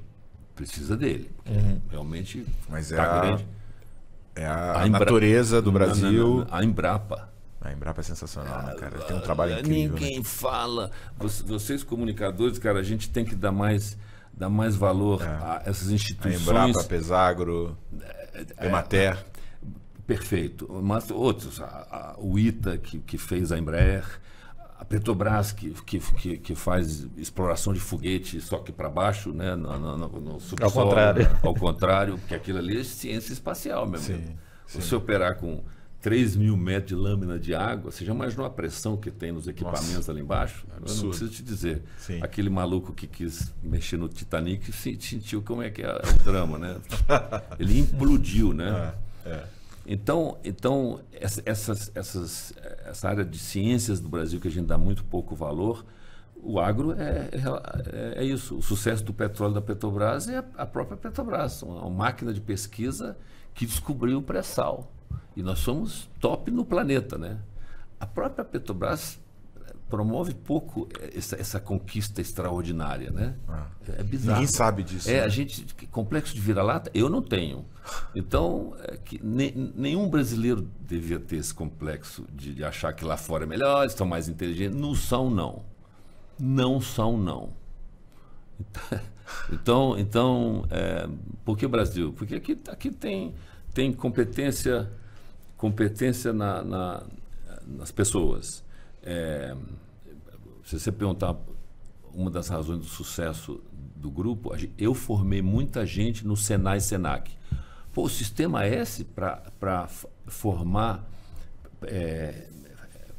Precisa 0.56 0.98
dele. 0.98 1.30
Uhum. 1.46 1.82
Realmente. 1.90 2.46
Mas 2.68 2.92
é, 2.92 2.96
tá 2.96 3.36
a, 3.36 3.40
é 4.36 4.46
a, 4.46 4.82
a 4.82 4.90
natureza 4.90 5.62
do 5.62 5.72
Brasil. 5.72 6.12
Não, 6.12 6.38
não, 6.40 6.48
a 6.50 6.64
Embrapa. 6.64 7.30
A 7.62 7.72
Embrapa 7.72 8.02
é 8.02 8.04
sensacional, 8.04 8.64
né, 8.64 8.76
cara? 8.76 9.00
Tem 9.00 9.16
um 9.16 9.22
trabalho 9.22 9.60
incrível. 9.60 9.96
Ninguém 9.96 10.18
né? 10.20 10.24
fala. 10.24 10.92
Vocês, 11.18 11.84
comunicadores, 11.84 12.60
cara, 12.60 12.80
a 12.80 12.84
gente 12.84 13.10
tem 13.10 13.26
que 13.26 13.36
dar 13.36 13.52
mais, 13.52 13.98
dar 14.34 14.50
mais 14.50 14.76
valor 14.76 15.22
é. 15.22 15.26
a 15.26 15.64
essas 15.66 15.90
instituições. 15.90 16.48
A 16.48 16.68
Embrapa, 16.68 16.84
Pesagro, 16.88 17.78
é, 18.34 18.46
é 18.58 18.68
Emater. 18.68 19.26
Perfeito. 20.06 20.68
Mas 20.84 21.10
outros, 21.10 21.60
a, 21.62 21.66
a, 21.66 22.16
o 22.18 22.38
ITA, 22.38 22.78
que, 22.78 23.00
que 23.00 23.18
fez 23.18 23.52
a 23.52 23.58
Embraer, 23.58 24.06
a 24.78 24.86
Petrobras, 24.86 25.52
que, 25.52 25.72
que, 25.72 26.38
que, 26.38 26.56
faz 26.56 27.08
exploração 27.18 27.74
de 27.74 27.80
foguete 27.80 28.42
só 28.42 28.60
que 28.60 28.72
para 28.72 28.90
baixo, 28.90 29.32
né, 29.32 29.56
no, 29.56 29.78
no, 29.80 29.98
no 29.98 30.40
subsolo. 30.40 30.64
Ao 30.64 30.72
contrário. 30.72 31.24
Né? 31.24 31.40
Ao 31.42 31.54
contrário, 31.54 32.18
porque 32.18 32.36
aquilo 32.36 32.60
ali 32.60 32.80
é 32.80 32.84
ciência 32.84 33.34
espacial, 33.34 33.88
meu 33.88 34.00
amigo. 34.00 34.24
Sim, 34.68 34.80
Você 34.80 34.96
operar 34.96 35.38
com 35.38 35.64
3 36.02 36.36
mil 36.36 36.56
metros 36.56 36.90
de 36.90 36.96
lâmina 36.96 37.40
de 37.40 37.56
água, 37.56 37.92
você 37.92 38.06
já 38.06 38.14
imaginou 38.14 38.46
a 38.46 38.50
pressão 38.50 38.96
que 38.96 39.10
tem 39.10 39.32
nos 39.32 39.48
equipamentos 39.48 39.96
Nossa, 39.96 40.12
ali 40.12 40.22
embaixo? 40.22 40.68
É 40.70 40.76
Eu 40.76 40.96
não 40.96 41.10
preciso 41.10 41.32
te 41.32 41.42
dizer. 41.42 41.82
Sim. 41.98 42.20
Aquele 42.22 42.50
maluco 42.50 42.94
que 42.94 43.08
quis 43.08 43.52
mexer 43.64 43.98
no 43.98 44.08
Titanic 44.08 44.72
sentiu 44.72 45.42
como 45.42 45.64
é 45.64 45.72
que 45.72 45.82
é 45.82 45.90
o 45.90 46.24
drama, 46.24 46.60
né? 46.60 46.78
Ele 47.58 47.80
implodiu, 47.80 48.54
né? 48.54 48.94
É, 49.26 49.30
é. 49.30 49.55
Então, 49.86 50.38
então 50.44 51.00
essas, 51.14 51.92
essas, 51.94 52.54
essa 52.86 53.08
área 53.08 53.24
de 53.24 53.38
ciências 53.38 54.00
do 54.00 54.10
Brasil 54.10 54.40
que 54.40 54.48
a 54.48 54.52
gente 54.52 54.66
dá 54.66 54.78
muito 54.78 55.04
pouco 55.04 55.36
valor, 55.36 55.86
o 56.42 56.60
agro 56.60 56.94
é, 56.94 57.30
é, 57.92 58.22
é 58.22 58.24
isso. 58.24 58.58
O 58.58 58.62
sucesso 58.62 59.04
do 59.04 59.14
petróleo 59.14 59.54
da 59.54 59.62
Petrobras 59.62 60.28
é 60.28 60.44
a 60.58 60.66
própria 60.66 60.98
Petrobras, 60.98 61.62
uma 61.64 61.90
máquina 61.90 62.34
de 62.34 62.42
pesquisa 62.42 63.18
que 63.54 63.66
descobriu 63.66 64.20
o 64.20 64.22
pré-sal. 64.22 64.92
E 65.36 65.42
nós 65.42 65.60
somos 65.60 66.10
top 66.20 66.52
no 66.52 66.64
planeta, 66.64 67.18
né? 67.18 67.40
A 68.00 68.06
própria 68.06 68.46
Petrobras 68.46 69.20
promove 69.90 70.34
pouco 70.34 70.88
essa, 71.16 71.36
essa 71.40 71.60
conquista 71.60 72.20
extraordinária, 72.20 73.12
né? 73.12 73.36
Ah. 73.48 73.68
É 73.98 74.04
bizarro. 74.04 74.40
Ninguém 74.40 74.48
sabe 74.54 74.84
disso. 74.84 75.10
É, 75.10 75.14
né? 75.14 75.20
a 75.22 75.30
gente, 75.30 75.66
complexo 75.92 76.34
de 76.34 76.42
vira-lata, 76.42 76.90
eu 76.94 77.08
não 77.08 77.22
tenho. 77.22 77.66
Então, 78.16 78.76
é 78.84 78.98
que 78.98 79.24
ne, 79.24 79.52
nenhum 79.76 80.10
brasileiro 80.10 80.68
devia 80.82 81.20
ter 81.20 81.38
esse 81.38 81.54
complexo 81.54 82.26
de, 82.34 82.56
de, 82.56 82.64
achar 82.64 82.94
que 82.94 83.06
lá 83.06 83.16
fora 83.16 83.44
é 83.44 83.48
melhor, 83.48 83.86
estão 83.86 84.08
mais 84.08 84.28
inteligentes. 84.28 84.76
Não 84.76 84.96
são, 84.96 85.30
não. 85.30 85.64
Não 86.40 86.82
são, 86.82 87.18
não. 87.18 87.54
Então, 89.52 89.98
então 89.98 90.66
é, 90.70 91.10
por 91.44 91.58
que 91.58 91.68
Brasil? 91.68 92.14
Porque 92.14 92.36
aqui, 92.36 92.56
aqui 92.70 92.92
tem, 92.92 93.34
tem 93.74 93.92
competência, 93.92 94.88
competência 95.58 96.32
na, 96.32 96.64
na 96.64 97.04
nas 97.66 97.92
pessoas 97.92 98.64
é, 99.06 99.56
se 100.64 100.80
você 100.80 100.92
perguntar 100.92 101.36
uma 102.14 102.32
das 102.32 102.48
razões 102.48 102.80
do 102.80 102.86
sucesso 102.86 103.62
do 103.96 104.10
grupo, 104.10 104.52
eu 104.78 104.94
formei 104.94 105.42
muita 105.42 105.86
gente 105.86 106.26
no 106.26 106.36
Senai 106.36 106.78
e 106.78 106.82
Senac. 106.82 107.32
Pô, 107.94 108.04
o 108.04 108.10
sistema 108.10 108.66
S 108.66 109.04
para 109.04 109.88
formar 110.28 111.08
é, 111.84 112.48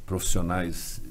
profissionais 0.05 1.01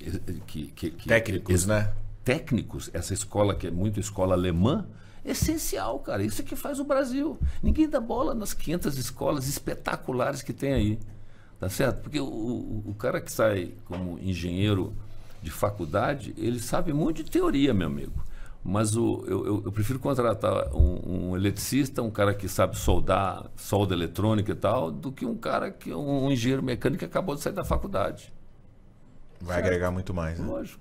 é, 0.00 0.32
que, 0.46 0.66
que, 0.68 0.90
que, 0.90 1.08
técnicos, 1.08 1.66
né? 1.66 1.92
Técnicos, 2.24 2.90
essa 2.92 3.14
escola 3.14 3.54
que 3.54 3.66
é 3.66 3.70
muito 3.70 3.98
escola 3.98 4.34
alemã, 4.34 4.86
é 5.24 5.32
essencial, 5.32 5.98
cara. 6.00 6.22
Isso 6.22 6.40
é 6.40 6.44
que 6.44 6.56
faz 6.56 6.80
o 6.80 6.84
Brasil. 6.84 7.38
Ninguém 7.62 7.88
dá 7.88 8.00
bola 8.00 8.34
nas 8.34 8.54
500 8.54 8.96
escolas 8.96 9.48
espetaculares 9.48 10.42
que 10.42 10.52
tem 10.52 10.72
aí. 10.72 10.98
Tá 11.60 11.68
certo? 11.68 12.00
Porque 12.00 12.18
o, 12.18 12.24
o, 12.24 12.94
cara 12.98 13.20
que 13.20 13.30
sai 13.30 13.74
como 13.84 14.18
engenheiro 14.18 14.94
de 15.42 15.50
faculdade, 15.50 16.34
ele 16.38 16.58
sabe 16.58 16.90
muito 16.90 17.22
de 17.22 17.30
teoria, 17.30 17.74
meu 17.74 17.86
amigo. 17.86 18.24
Mas 18.64 18.96
o, 18.96 19.24
eu, 19.26 19.62
eu 19.66 19.72
prefiro 19.72 19.98
contratar 19.98 20.74
um, 20.74 21.30
um, 21.30 21.36
eletricista, 21.36 22.02
um 22.02 22.10
cara 22.10 22.32
que 22.32 22.48
sabe 22.48 22.78
soldar, 22.78 23.44
solda 23.56 23.94
eletrônica 23.94 24.52
e 24.52 24.54
tal, 24.54 24.90
do 24.90 25.12
que 25.12 25.26
um 25.26 25.36
cara 25.36 25.70
que 25.70 25.92
um, 25.92 26.26
um 26.26 26.32
engenheiro 26.32 26.62
mecânico 26.62 27.00
que 27.00 27.04
acabou 27.04 27.34
de 27.34 27.42
sair 27.42 27.52
da 27.52 27.64
faculdade. 27.64 28.32
Vai 29.38 29.56
certo? 29.56 29.66
agregar 29.66 29.90
muito 29.90 30.14
mais, 30.14 30.38
né? 30.38 30.46
Lógico. 30.46 30.80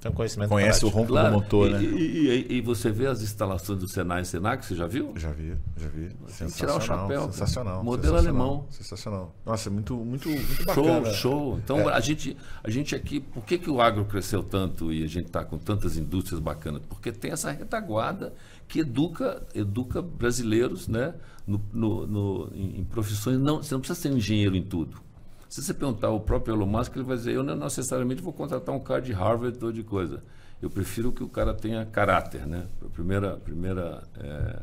Tem 0.00 0.10
um 0.10 0.14
conhecimento 0.14 0.48
Conhece 0.48 0.80
prático. 0.80 0.86
o 0.86 1.00
ronco 1.00 1.12
claro. 1.12 1.28
do 1.28 1.34
motor, 1.34 1.68
e, 1.68 1.72
né? 1.72 1.82
E, 1.82 2.46
e, 2.48 2.56
e, 2.56 2.60
você 2.62 2.90
vê 2.90 3.06
as 3.06 3.20
instalações 3.20 3.78
do 3.78 3.86
Senai 3.86 4.22
e 4.22 4.24
Senac, 4.24 4.64
você 4.64 4.74
já 4.74 4.86
viu? 4.86 5.12
Já 5.14 5.30
vi, 5.30 5.54
já 5.76 5.88
vi. 5.88 6.10
Tirar 6.54 6.76
o 6.76 6.80
chapéu. 6.80 7.24
Sensacional. 7.24 7.84
Modelo 7.84 8.16
sensacional, 8.16 8.46
alemão. 8.46 8.66
Sensacional. 8.70 9.34
Nossa, 9.44 9.68
é 9.68 9.72
muito, 9.72 9.94
muito, 9.96 10.30
muito 10.30 10.64
bacana. 10.64 11.04
Show, 11.12 11.14
show. 11.14 11.58
Então, 11.58 11.90
é. 11.90 11.92
a, 11.92 12.00
gente, 12.00 12.34
a 12.64 12.70
gente 12.70 12.96
aqui, 12.96 13.20
por 13.20 13.44
que, 13.44 13.58
que 13.58 13.68
o 13.68 13.78
agro 13.78 14.06
cresceu 14.06 14.42
tanto 14.42 14.90
e 14.90 15.04
a 15.04 15.06
gente 15.06 15.26
está 15.26 15.44
com 15.44 15.58
tantas 15.58 15.98
indústrias 15.98 16.40
bacanas? 16.40 16.80
Porque 16.88 17.12
tem 17.12 17.32
essa 17.32 17.50
retaguarda 17.50 18.32
que 18.66 18.80
educa, 18.80 19.46
educa 19.54 20.00
brasileiros 20.00 20.88
né, 20.88 21.12
no, 21.46 21.60
no, 21.74 22.06
no 22.06 22.50
em, 22.54 22.80
em 22.80 22.84
profissões. 22.84 23.38
Não, 23.38 23.62
você 23.62 23.74
não 23.74 23.80
precisa 23.80 24.00
ser 24.00 24.10
um 24.10 24.16
engenheiro 24.16 24.56
em 24.56 24.62
tudo. 24.62 25.09
Se 25.50 25.62
você 25.62 25.74
perguntar 25.74 26.06
ao 26.06 26.20
próprio 26.20 26.54
Elon 26.54 26.64
Musk, 26.64 26.96
ele 26.96 27.04
vai 27.04 27.18
dizer, 27.18 27.34
eu 27.34 27.42
não 27.42 27.56
necessariamente 27.56 28.22
vou 28.22 28.32
contratar 28.32 28.74
um 28.74 28.80
cara 28.80 29.02
de 29.02 29.12
Harvard 29.12 29.62
ou 29.62 29.70
de 29.70 29.82
coisa 29.82 30.22
eu 30.62 30.68
prefiro 30.68 31.10
que 31.12 31.22
o 31.22 31.28
cara 31.28 31.54
tenha 31.54 31.84
caráter, 31.86 32.46
né? 32.46 32.66
A 32.84 32.88
primeira, 32.90 33.36
primeira 33.36 34.02
é, 34.18 34.56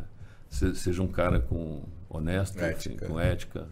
seja 0.50 1.02
um 1.02 1.08
cara 1.08 1.39
com 1.39 1.82
honesto, 2.08 2.60
ética. 2.60 3.08
com 3.08 3.19
ética. 3.19 3.65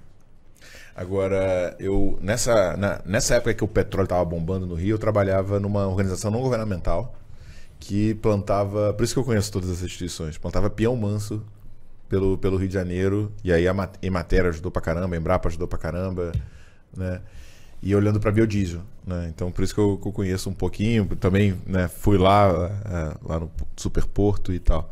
Agora, 0.95 1.75
eu 1.79 2.17
nessa, 2.21 2.75
na, 2.77 3.01
nessa 3.05 3.35
época 3.35 3.53
que 3.53 3.63
o 3.63 3.67
petróleo 3.67 4.05
estava 4.05 4.25
bombando 4.25 4.65
no 4.65 4.73
Rio, 4.73 4.95
eu 4.95 4.99
trabalhava 4.99 5.59
numa 5.59 5.87
organização 5.87 6.31
não 6.31 6.41
governamental 6.41 7.15
que 7.79 8.15
plantava, 8.15 8.93
por 8.93 9.03
isso 9.03 9.13
que 9.13 9.19
eu 9.19 9.23
conheço 9.23 9.51
todas 9.51 9.69
as 9.69 9.83
instituições, 9.83 10.37
plantava 10.37 10.69
peão 10.69 10.95
manso 10.95 11.43
pelo, 12.09 12.37
pelo 12.37 12.57
Rio 12.57 12.67
de 12.67 12.73
Janeiro, 12.73 13.31
e 13.43 13.51
aí 13.51 13.67
a 13.67 13.75
Emater 14.01 14.45
ajudou 14.45 14.71
pra 14.71 14.81
caramba, 14.81 15.15
a 15.15 15.17
Embrapa 15.19 15.49
ajudou 15.49 15.67
pra 15.67 15.77
caramba, 15.77 16.31
né? 16.95 17.21
e 17.81 17.95
olhando 17.95 18.19
para 18.19 18.31
biodiesel. 18.31 18.81
Né? 19.05 19.27
Então, 19.29 19.51
por 19.51 19.63
isso 19.63 19.73
que 19.73 19.79
eu, 19.79 19.97
que 19.97 20.07
eu, 20.07 20.11
conheço 20.11 20.49
um 20.49 20.53
pouquinho. 20.53 21.05
Também 21.17 21.55
né, 21.65 21.87
fui 21.87 22.17
lá, 22.17 22.47
é, 22.85 23.17
lá 23.23 23.39
no 23.39 23.51
Superporto 23.77 24.51
e 24.51 24.59
tal. 24.59 24.91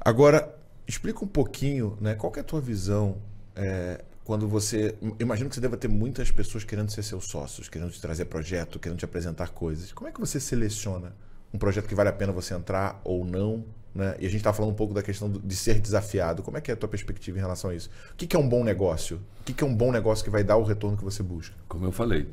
Agora, 0.00 0.52
explica 0.88 1.24
um 1.24 1.28
pouquinho 1.28 1.96
né, 2.00 2.14
qual 2.14 2.32
é 2.36 2.40
a 2.40 2.44
tua 2.44 2.60
visão 2.60 3.16
é, 3.54 4.02
quando 4.24 4.48
você. 4.48 4.96
Imagino 5.20 5.48
que 5.48 5.54
você 5.54 5.60
deva 5.60 5.76
ter 5.76 5.88
muitas 5.88 6.32
pessoas 6.32 6.64
querendo 6.64 6.90
ser 6.90 7.04
seus 7.04 7.26
sócios, 7.26 7.68
querendo 7.68 7.92
te 7.92 8.00
trazer 8.00 8.24
projeto, 8.24 8.80
querendo 8.80 8.98
te 8.98 9.04
apresentar 9.04 9.50
coisas. 9.50 9.92
Como 9.92 10.08
é 10.08 10.12
que 10.12 10.18
você 10.18 10.40
seleciona 10.40 11.12
um 11.54 11.58
projeto 11.58 11.86
que 11.86 11.94
vale 11.94 12.08
a 12.08 12.12
pena 12.12 12.32
você 12.32 12.54
entrar 12.54 13.00
ou 13.04 13.24
não? 13.24 13.64
Né? 13.94 14.16
E 14.20 14.26
a 14.26 14.28
gente 14.28 14.36
está 14.36 14.52
falando 14.52 14.72
um 14.72 14.76
pouco 14.76 14.94
da 14.94 15.02
questão 15.02 15.30
de 15.30 15.56
ser 15.56 15.80
desafiado. 15.80 16.42
Como 16.42 16.56
é 16.56 16.60
que 16.60 16.70
é 16.70 16.74
a 16.74 16.76
tua 16.76 16.88
perspectiva 16.88 17.38
em 17.38 17.40
relação 17.40 17.70
a 17.70 17.74
isso? 17.74 17.90
O 18.12 18.16
que, 18.16 18.36
é 18.36 18.38
um 18.38 18.48
bom 18.48 18.62
negócio? 18.62 19.20
O 19.40 19.44
que, 19.44 19.64
é 19.64 19.66
um 19.66 19.74
bom 19.74 19.90
negócio 19.90 20.24
que 20.24 20.30
vai 20.30 20.44
dar 20.44 20.56
o 20.56 20.62
retorno 20.62 20.96
que 20.96 21.04
você 21.04 21.22
busca? 21.22 21.54
Como 21.68 21.84
eu 21.84 21.92
falei, 21.92 22.28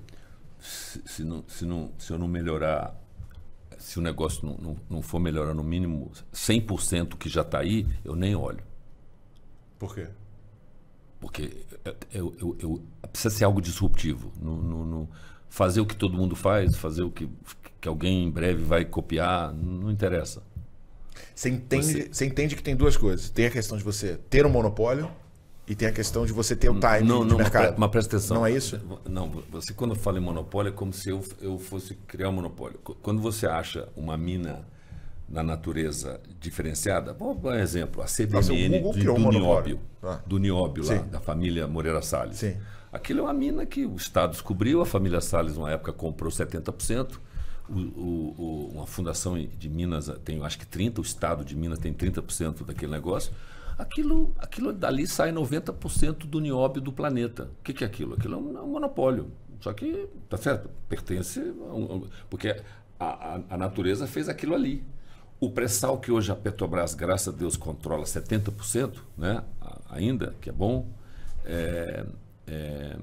se, 0.60 1.02
se, 1.06 1.24
não, 1.24 1.44
se, 1.48 1.66
não, 1.66 1.92
se 1.98 2.12
eu 2.12 2.18
não 2.18 2.28
melhorar, 2.28 2.96
se 3.78 3.98
o 3.98 4.02
negócio 4.02 4.46
não, 4.46 4.58
não, 4.58 4.78
não 4.90 5.02
for 5.02 5.20
melhorar 5.20 5.54
no 5.54 5.64
mínimo 5.64 6.12
100% 6.34 7.18
que 7.18 7.30
já 7.30 7.42
está 7.42 7.60
aí, 7.60 7.88
eu 8.06 8.16
nem 8.16 8.36
olho. 8.36 8.64
Por 9.80 9.94
quê? 9.96 10.08
Porque 11.20 11.66
eu, 12.12 12.36
eu, 12.40 12.58
eu, 12.60 12.84
precisa 13.12 13.34
ser 13.36 13.46
algo 13.46 13.62
disruptivo. 13.62 14.32
No, 14.40 14.62
no, 14.62 14.86
no, 14.86 15.10
fazer 15.50 15.82
o 15.82 15.86
que 15.86 15.96
todo 15.96 16.16
mundo 16.16 16.36
faz, 16.36 16.76
fazer 16.76 17.02
o 17.02 17.10
que, 17.10 17.28
que 17.82 17.88
alguém 17.88 18.26
em 18.26 18.30
breve 18.30 18.64
vai 18.64 18.86
copiar, 18.86 19.54
não 19.54 19.90
interessa. 19.90 20.44
Você 21.34 21.50
entende, 21.50 21.86
você... 21.86 22.10
você 22.12 22.26
entende 22.26 22.56
que 22.56 22.64
tem 22.64 22.76
duas 22.76 22.98
coisas. 22.98 23.30
Tem 23.30 23.46
a 23.46 23.52
questão 23.52 23.78
de 23.78 23.84
você 23.84 24.18
ter 24.30 24.46
um 24.46 24.50
monopólio 24.50 25.10
e 25.68 25.76
tem 25.76 25.88
a 25.88 25.92
questão 25.92 26.26
de 26.26 26.32
você 26.32 26.56
ter 26.56 26.70
o 26.70 26.80
time 26.80 27.02
não, 27.02 27.24
de 27.24 27.32
não, 27.32 27.38
mercado. 27.38 27.76
Mas 27.78 27.92
presta 27.92 28.16
atenção. 28.16 28.38
Não 28.38 28.46
é 28.46 28.52
isso? 28.52 28.80
Não, 29.06 29.30
você 29.52 29.74
quando 29.74 29.96
fala 29.96 30.18
em 30.18 30.22
monopólio 30.22 30.70
é 30.70 30.72
como 30.72 30.94
se 30.94 31.10
eu, 31.10 31.24
eu 31.42 31.60
fosse 31.60 31.96
criar 32.08 32.30
um 32.30 32.34
monopólio. 32.34 32.80
Quando 33.02 33.22
você 33.22 33.46
acha 33.46 33.90
uma 33.96 34.18
mina 34.18 34.66
na 35.28 35.44
natureza 35.44 36.22
diferenciada, 36.40 37.14
vamos 37.14 37.42
dar 37.42 37.50
um 37.50 37.56
exemplo, 37.56 38.02
a 38.02 38.06
CBMN 38.06 38.82
Nossa, 38.82 39.00
do, 39.00 39.14
do 39.14 39.30
Nióbio, 39.30 39.80
ah. 40.02 40.20
do 40.26 40.38
Nióbio 40.38 40.86
lá, 40.86 40.96
da 41.00 41.20
família 41.20 41.68
Moreira 41.68 42.02
Salles. 42.02 42.38
Sim. 42.38 42.56
Aquilo 42.92 43.20
é 43.20 43.24
uma 43.24 43.34
mina 43.34 43.66
que 43.66 43.86
o 43.86 43.96
Estado 43.98 44.32
descobriu, 44.32 44.82
a 44.82 44.86
família 44.86 45.20
Salles, 45.20 45.58
uma 45.58 45.70
época, 45.70 45.92
comprou 45.92 46.32
70%. 46.32 47.20
O, 47.70 47.74
o, 47.74 48.82
o, 48.82 48.86
fundação 48.86 49.38
de 49.38 49.70
Minas 49.70 50.10
tem, 50.24 50.42
acho 50.44 50.58
que 50.58 50.66
30%, 50.66 51.00
o 51.00 51.02
Estado 51.02 51.44
de 51.44 51.56
Minas 51.56 51.80
tem 51.80 51.94
30% 51.94 52.66
daquele 52.66 52.92
negócio. 52.92 53.34
Aquilo, 53.78 54.34
aquilo 54.40 54.74
dali 54.74 55.06
sai 55.06 55.32
90% 55.32 56.26
do 56.26 56.40
nióbio 56.40 56.82
do 56.82 56.92
planeta. 56.92 57.50
O 57.60 57.64
que, 57.64 57.74
que 57.74 57.84
é 57.84 57.88
aquilo? 57.88 58.16
Aquilo 58.16 58.36
é 58.36 58.38
um, 58.38 58.58
é 58.58 58.62
um 58.62 58.68
monopólio. 58.68 59.32
Só 59.62 59.74
que, 59.74 60.08
tá 60.30 60.38
certo, 60.38 60.70
pertence. 60.88 61.40
A 61.40 61.74
um, 61.74 62.08
porque 62.30 62.60
a, 63.00 63.06
a, 63.06 63.42
a 63.52 63.58
natureza 63.58 64.08
fez 64.08 64.30
aquilo 64.30 64.56
ali. 64.56 64.84
O 65.40 65.52
pré-sal 65.52 66.00
que 66.00 66.12
hoje 66.12 66.32
a 66.32 66.36
Petrobras, 66.36 66.96
graças 66.96 67.32
a 67.34 67.38
Deus, 67.38 67.56
controla 67.56 68.04
70%, 68.06 68.96
né? 69.16 69.44
ainda, 69.90 70.36
que 70.42 70.50
é 70.50 70.54
bom, 70.54 70.88
é, 71.46 72.06
é, 72.48 72.98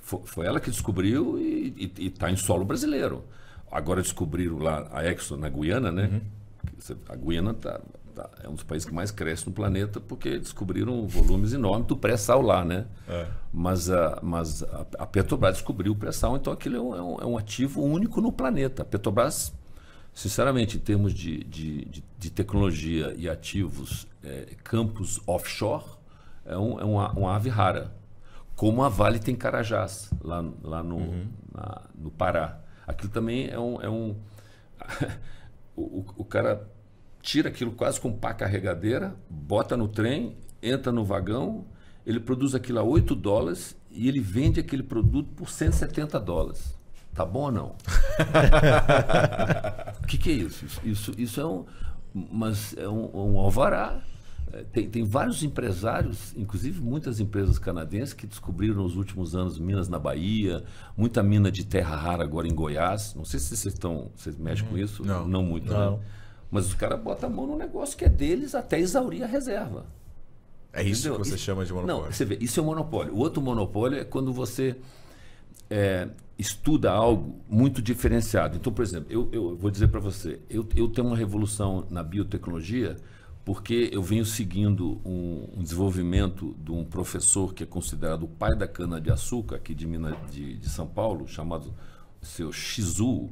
foi, 0.00 0.20
foi, 0.24 0.46
ela 0.46 0.60
que 0.60 0.70
descobriu 0.70 1.38
e 1.38 1.92
está 1.98 2.30
em 2.30 2.36
solo 2.36 2.64
brasileiro. 2.64 3.24
Agora 3.72 4.02
descobriram 4.02 4.58
lá 4.58 4.86
a 4.92 5.10
Exxon 5.10 5.38
na 5.38 5.48
Guiana, 5.48 5.90
né? 5.90 6.10
Uhum. 6.12 6.96
A 7.08 7.16
Guiana 7.16 7.54
tá, 7.54 7.80
tá, 8.14 8.28
é 8.44 8.48
um 8.48 8.52
dos 8.52 8.64
países 8.64 8.86
que 8.86 8.94
mais 8.94 9.10
cresce 9.10 9.46
no 9.46 9.52
planeta 9.52 9.98
porque 9.98 10.38
descobriram 10.38 11.06
volumes 11.08 11.54
enormes 11.54 11.86
do 11.86 11.96
pré-sal 11.96 12.42
lá, 12.42 12.64
né? 12.66 12.84
É. 13.08 13.26
Mas, 13.50 13.88
a, 13.88 14.18
mas 14.22 14.62
a, 14.62 14.86
a, 14.98 15.06
Petrobras 15.06 15.54
descobriu 15.54 15.92
o 15.92 15.96
pré-sal, 15.96 16.36
então 16.36 16.52
aquilo 16.52 16.76
é 16.76 17.02
um, 17.02 17.20
é 17.20 17.24
um, 17.24 17.38
ativo 17.38 17.82
único 17.82 18.20
no 18.20 18.30
planeta. 18.30 18.82
A 18.82 18.84
Petrobras, 18.84 19.54
sinceramente, 20.12 20.76
em 20.76 20.80
termos 20.80 21.14
de, 21.14 21.42
de, 21.44 21.86
de, 21.86 22.04
de 22.18 22.30
tecnologia 22.30 23.14
e 23.16 23.26
ativos, 23.26 24.06
é, 24.22 24.54
campos 24.62 25.18
offshore, 25.26 25.84
é, 26.44 26.58
um, 26.58 26.78
é 26.78 26.84
uma, 26.84 27.10
uma 27.12 27.34
ave 27.34 27.48
rara. 27.48 27.90
Como 28.54 28.84
a 28.84 28.90
Vale 28.90 29.18
tem 29.18 29.34
Carajás, 29.34 30.10
lá, 30.22 30.44
lá 30.62 30.82
no, 30.82 30.96
uhum. 30.96 31.26
na, 31.54 31.82
no 31.94 32.10
Pará. 32.10 32.61
Aquilo 32.92 33.10
também 33.10 33.48
é 33.48 33.58
um. 33.58 33.82
É 33.82 33.90
um 33.90 34.16
o, 35.76 36.04
o 36.16 36.24
cara 36.24 36.68
tira 37.20 37.48
aquilo 37.48 37.72
quase 37.72 38.00
com 38.00 38.12
pá 38.12 38.32
carregadeira, 38.34 39.16
bota 39.28 39.76
no 39.76 39.88
trem, 39.88 40.36
entra 40.62 40.92
no 40.92 41.04
vagão, 41.04 41.66
ele 42.04 42.20
produz 42.20 42.54
aquilo 42.54 42.80
a 42.80 42.82
8 42.82 43.14
dólares 43.14 43.76
e 43.90 44.08
ele 44.08 44.20
vende 44.20 44.60
aquele 44.60 44.82
produto 44.82 45.30
por 45.34 45.48
170 45.48 46.20
dólares. 46.20 46.76
Tá 47.14 47.24
bom 47.24 47.42
ou 47.42 47.52
não? 47.52 47.76
O 50.02 50.06
que, 50.06 50.18
que, 50.18 50.30
é 50.30 50.34
isso? 50.34 50.66
Isso, 50.84 51.12
isso 51.16 51.40
é 51.40 51.46
um. 51.46 51.64
Mas 52.12 52.76
é 52.76 52.88
um, 52.88 53.10
um 53.14 53.38
alvará. 53.38 54.00
Tem, 54.70 54.88
tem, 54.88 55.02
vários 55.02 55.42
empresários, 55.42 56.34
inclusive 56.36 56.80
muitas 56.80 57.20
empresas 57.20 57.58
canadenses, 57.58 58.12
que 58.12 58.26
descobriram 58.26 58.82
nos 58.82 58.96
últimos 58.96 59.34
anos 59.34 59.58
minas 59.58 59.88
na 59.88 59.98
Bahia, 59.98 60.62
muita 60.94 61.22
mina 61.22 61.50
de 61.50 61.64
terra 61.64 61.96
rara 61.96 62.22
agora 62.22 62.46
em 62.46 62.54
Goiás. 62.54 63.14
Não 63.14 63.24
sei 63.24 63.40
se 63.40 63.56
vocês 63.56 63.72
estão. 63.72 64.10
Vocês 64.14 64.36
mexem 64.36 64.66
com 64.66 64.76
isso? 64.76 65.04
Não, 65.04 65.26
não 65.26 65.42
muito, 65.42 65.72
não. 65.72 65.96
Né? 65.96 66.04
Mas 66.50 66.66
os 66.66 66.74
caras 66.74 67.00
botam 67.00 67.30
a 67.30 67.32
mão 67.32 67.46
no 67.46 67.56
negócio 67.56 67.96
que 67.96 68.04
é 68.04 68.10
deles 68.10 68.54
até 68.54 68.78
exaurir 68.78 69.22
a 69.22 69.26
reserva. 69.26 69.86
É 70.72 70.82
isso 70.82 71.08
Entendeu? 71.08 71.20
que 71.20 71.28
você 71.28 71.34
isso, 71.36 71.44
chama 71.44 71.64
de 71.64 71.72
monopólio. 71.72 72.04
Não, 72.04 72.12
você 72.12 72.24
vê, 72.24 72.38
isso 72.40 72.60
é 72.60 72.62
um 72.62 72.66
monopólio. 72.66 73.14
O 73.14 73.18
outro 73.18 73.42
monopólio 73.42 73.98
é 73.98 74.04
quando 74.04 74.32
você 74.32 74.76
é, 75.70 76.08
estuda 76.38 76.90
algo 76.90 77.40
muito 77.48 77.80
diferenciado. 77.80 78.56
Então, 78.56 78.72
por 78.72 78.82
exemplo, 78.82 79.06
eu, 79.10 79.28
eu 79.32 79.56
vou 79.56 79.70
dizer 79.70 79.88
para 79.88 80.00
você, 80.00 80.40
eu, 80.50 80.66
eu 80.76 80.88
tenho 80.88 81.06
uma 81.06 81.16
revolução 81.16 81.86
na 81.90 82.02
biotecnologia 82.02 82.96
porque 83.44 83.90
eu 83.92 84.02
venho 84.02 84.24
seguindo 84.24 85.00
um, 85.04 85.48
um, 85.56 85.62
desenvolvimento 85.62 86.56
de 86.62 86.70
um 86.70 86.84
professor 86.84 87.52
que 87.52 87.64
é 87.64 87.66
considerado 87.66 88.22
o 88.22 88.28
pai 88.28 88.56
da 88.56 88.68
cana-de-açúcar 88.68 89.56
aqui 89.56 89.74
de, 89.74 89.86
Minas, 89.86 90.14
de, 90.30 90.56
de 90.56 90.68
São 90.68 90.86
Paulo, 90.86 91.26
chamado 91.26 91.74
seu 92.20 92.52
Shizu. 92.52 93.30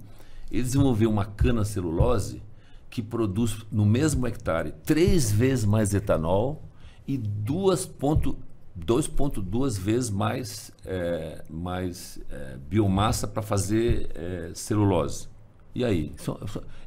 Ele 0.51 0.63
desenvolveu 0.63 1.09
uma 1.09 1.25
cana-celulose 1.25 2.43
que 2.89 3.01
produz 3.01 3.65
no 3.71 3.87
mesmo 3.87 4.27
hectare 4.27 4.75
três 4.85 5.31
vezes 5.31 5.65
mais 5.65 5.95
etanol 5.95 6.65
e 7.07 7.17
2,2 7.17 9.79
vezes 9.79 10.11
mais, 10.11 10.73
é, 10.85 11.45
mais 11.49 12.19
é, 12.29 12.57
biomassa 12.69 13.29
para 13.29 13.43
fazer 13.43 14.11
é, 14.15 14.51
celulose. 14.55 15.29
E 15.73 15.85
aí? 15.85 16.13
Isso, 16.17 16.37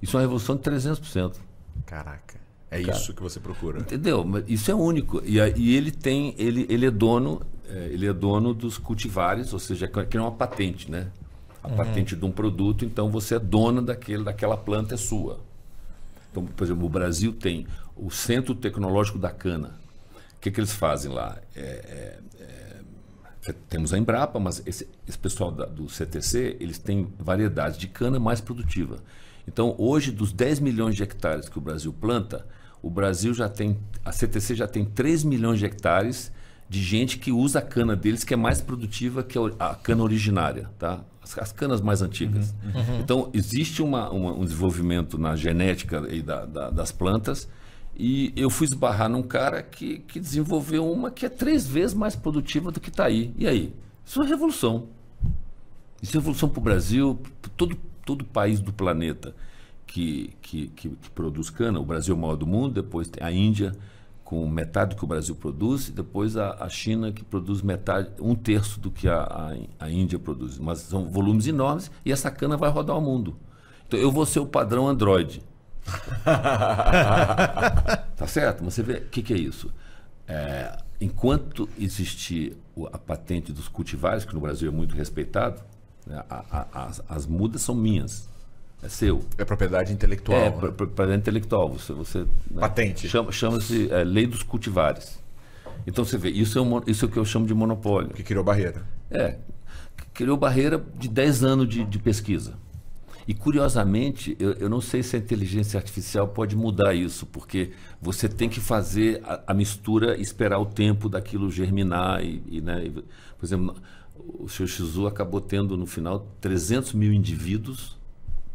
isso 0.01 0.17
é 0.17 0.19
uma 0.19 0.23
revolução 0.23 0.57
de 0.57 0.63
300%. 0.63 1.37
Caraca. 1.85 2.43
É 2.73 2.81
Cara, 2.81 2.97
isso 2.97 3.13
que 3.13 3.21
você 3.21 3.39
procura. 3.39 3.79
Entendeu? 3.79 4.25
Mas 4.25 4.43
isso 4.47 4.71
é 4.71 4.73
único. 4.73 5.21
E, 5.23 5.37
e 5.55 5.75
ele 5.75 5.91
tem, 5.91 6.33
ele, 6.39 6.65
ele 6.67 6.87
é 6.87 6.91
dono, 6.91 7.41
é, 7.69 7.89
ele 7.91 8.07
é 8.07 8.13
dono 8.13 8.51
dos 8.51 8.79
cultivares, 8.79 9.53
ou 9.53 9.59
seja, 9.59 9.87
que 9.87 10.17
é 10.17 10.19
uma 10.19 10.31
patente, 10.31 10.89
né? 10.89 11.11
A 11.61 11.67
uhum. 11.67 11.75
patente 11.75 12.15
de 12.15 12.25
um 12.25 12.31
produto, 12.31 12.83
então 12.83 13.11
você 13.11 13.35
é 13.35 13.39
dona 13.39 13.79
daquele, 13.79 14.23
daquela 14.23 14.57
planta 14.57 14.95
é 14.95 14.97
sua. 14.97 15.39
Então, 16.31 16.45
por 16.45 16.63
exemplo, 16.63 16.85
o 16.85 16.89
Brasil 16.89 17.31
tem 17.31 17.67
o 17.95 18.09
Centro 18.09 18.55
Tecnológico 18.55 19.19
da 19.19 19.29
Cana. 19.29 19.79
O 20.35 20.39
que, 20.41 20.49
que 20.49 20.59
eles 20.59 20.73
fazem 20.73 21.11
lá? 21.11 21.37
É, 21.55 21.61
é, 21.61 22.19
é, 23.49 23.53
temos 23.69 23.93
a 23.93 23.99
Embrapa, 23.99 24.39
mas 24.39 24.63
esse, 24.65 24.89
esse 25.07 25.17
pessoal 25.17 25.51
da, 25.51 25.65
do 25.65 25.87
CTC, 25.87 26.57
eles 26.59 26.79
têm 26.79 27.07
variedades 27.19 27.77
de 27.77 27.87
cana 27.87 28.19
mais 28.19 28.41
produtiva. 28.41 28.97
Então, 29.47 29.75
hoje, 29.77 30.11
dos 30.11 30.31
10 30.31 30.59
milhões 30.59 30.95
de 30.95 31.03
hectares 31.03 31.49
que 31.49 31.57
o 31.57 31.61
Brasil 31.61 31.93
planta, 31.93 32.45
o 32.83 32.89
Brasil 32.89 33.33
já 33.33 33.47
tem, 33.47 33.79
a 34.03 34.11
CTC 34.11 34.55
já 34.55 34.67
tem 34.67 34.83
3 34.83 35.23
milhões 35.23 35.57
de 35.57 35.65
hectares 35.65 36.31
de 36.69 36.81
gente 36.83 37.17
que 37.17 37.31
usa 37.31 37.59
a 37.59 37.61
cana 37.61 37.95
deles, 37.95 38.25
que 38.25 38.33
é 38.33 38.37
mais 38.37 38.59
produtiva 38.59 39.23
que 39.23 39.37
a 39.57 39.75
cana 39.75 40.03
originária, 40.03 40.69
tá? 40.77 40.99
As, 41.21 41.37
as 41.37 41.51
canas 41.53 41.79
mais 41.79 42.01
antigas. 42.01 42.53
Uhum, 42.63 42.81
uhum. 42.81 42.99
Então, 42.99 43.29
existe 43.33 43.81
uma, 43.81 44.09
uma, 44.09 44.33
um 44.33 44.43
desenvolvimento 44.43 45.17
na 45.17 45.35
genética 45.35 46.01
da, 46.01 46.45
da, 46.45 46.69
das 46.71 46.91
plantas 46.91 47.47
e 47.95 48.33
eu 48.35 48.49
fui 48.49 48.65
esbarrar 48.65 49.07
num 49.07 49.23
cara 49.23 49.63
que, 49.63 49.99
que 49.99 50.19
desenvolveu 50.19 50.91
uma 50.91 51.09
que 51.09 51.25
é 51.25 51.29
três 51.29 51.65
vezes 51.65 51.93
mais 51.93 52.15
produtiva 52.15 52.69
do 52.69 52.81
que 52.81 52.89
está 52.89 53.05
aí. 53.05 53.33
E 53.37 53.47
aí? 53.47 53.73
Isso 54.03 54.21
é 54.21 54.27
revolução. 54.27 54.87
Isso 56.01 56.17
é 56.17 56.19
revolução 56.19 56.49
para 56.49 56.59
o 56.59 56.63
Brasil, 56.63 57.19
para 57.41 57.51
todo, 57.55 57.77
todo 58.03 58.25
país 58.25 58.59
do 58.59 58.73
planeta 58.73 59.33
que, 59.93 60.33
que, 60.41 60.67
que, 60.69 60.89
que 60.89 61.09
produz 61.11 61.51
cana. 61.51 61.79
O 61.79 61.85
Brasil 61.85 62.15
é 62.15 62.17
o 62.17 62.19
maior 62.19 62.35
do 62.35 62.47
mundo, 62.47 62.73
depois 62.73 63.07
tem 63.07 63.23
a 63.23 63.31
Índia, 63.31 63.73
com 64.23 64.49
metade 64.49 64.95
do 64.95 64.97
que 64.97 65.03
o 65.03 65.07
Brasil 65.07 65.35
produz, 65.35 65.89
e 65.89 65.91
depois 65.91 66.35
a, 66.35 66.63
a 66.63 66.67
China, 66.67 67.11
que 67.11 67.23
produz 67.23 67.61
metade, 67.61 68.09
um 68.19 68.33
terço 68.33 68.79
do 68.79 68.89
que 68.89 69.07
a, 69.07 69.21
a, 69.21 69.53
a, 69.85 69.91
Índia 69.91 70.17
produz. 70.17 70.57
Mas 70.57 70.79
são 70.79 71.07
volumes 71.07 71.45
enormes 71.45 71.91
e 72.03 72.11
essa 72.11 72.31
cana 72.31 72.57
vai 72.57 72.71
rodar 72.71 72.97
o 72.97 73.01
mundo. 73.01 73.35
Então 73.87 73.99
eu 73.99 74.11
vou 74.11 74.25
ser 74.25 74.39
o 74.39 74.47
padrão 74.47 74.87
Android. 74.87 75.43
tá 76.25 78.25
certo? 78.25 78.63
Mas 78.63 78.73
você 78.73 78.81
vê, 78.81 78.93
o 78.93 79.09
que, 79.09 79.21
que, 79.21 79.31
é 79.31 79.37
isso? 79.37 79.71
É, 80.27 80.75
enquanto 80.99 81.69
existir 81.77 82.57
a 82.91 82.97
patente 82.97 83.53
dos 83.53 83.67
cultivares, 83.67 84.25
que 84.25 84.33
no 84.33 84.41
Brasil 84.41 84.69
é 84.69 84.71
muito 84.73 84.95
respeitado, 84.95 85.61
né, 86.07 86.23
as, 86.73 87.03
as 87.07 87.27
mudas 87.27 87.61
são 87.61 87.75
minhas. 87.75 88.32
É 88.83 88.89
seu. 88.89 89.23
É 89.37 89.45
propriedade 89.45 89.93
intelectual. 89.93 90.39
É, 90.39 90.49
né? 90.49 90.71
propriedade 90.71 91.19
intelectual. 91.19 91.69
Você, 91.69 91.93
você, 91.93 92.19
né? 92.19 92.59
Patente. 92.59 93.07
Chama, 93.07 93.31
chama-se 93.31 93.91
é, 93.91 94.03
lei 94.03 94.27
dos 94.27 94.43
cultivares. 94.43 95.21
Então 95.87 96.05
você 96.05 96.17
vê, 96.17 96.29
isso 96.29 96.57
é, 96.57 96.61
um, 96.61 96.81
isso 96.87 97.05
é 97.05 97.07
o 97.07 97.11
que 97.11 97.17
eu 97.17 97.25
chamo 97.25 97.45
de 97.45 97.53
monopólio. 97.53 98.09
Que 98.09 98.23
criou 98.23 98.43
barreira. 98.43 98.83
É. 99.09 99.37
Criou 100.13 100.37
barreira 100.37 100.83
de 100.97 101.07
10 101.07 101.43
anos 101.43 101.67
de, 101.67 101.83
de 101.83 101.99
pesquisa. 101.99 102.53
E 103.27 103.33
curiosamente, 103.33 104.35
eu, 104.37 104.51
eu, 104.53 104.69
não 104.69 104.81
sei 104.81 105.01
se 105.01 105.15
a 105.15 105.19
inteligência 105.19 105.77
artificial 105.77 106.27
pode 106.27 106.55
mudar 106.55 106.93
isso, 106.93 107.25
porque 107.25 107.71
você 108.01 108.27
tem 108.27 108.49
que 108.49 108.59
fazer 108.59 109.21
a, 109.23 109.43
a 109.47 109.53
mistura, 109.53 110.19
esperar 110.19 110.59
o 110.59 110.65
tempo 110.65 111.07
daquilo 111.07 111.49
germinar. 111.49 112.23
E, 112.23 112.43
e, 112.47 112.61
né, 112.61 112.91
por 113.37 113.45
exemplo, 113.45 113.75
o 114.15 114.49
seu 114.49 114.67
Shizu 114.67 115.07
acabou 115.07 115.39
tendo 115.39 115.77
no 115.77 115.85
final 115.85 116.27
300 116.41 116.93
mil 116.93 117.13
indivíduos, 117.13 117.97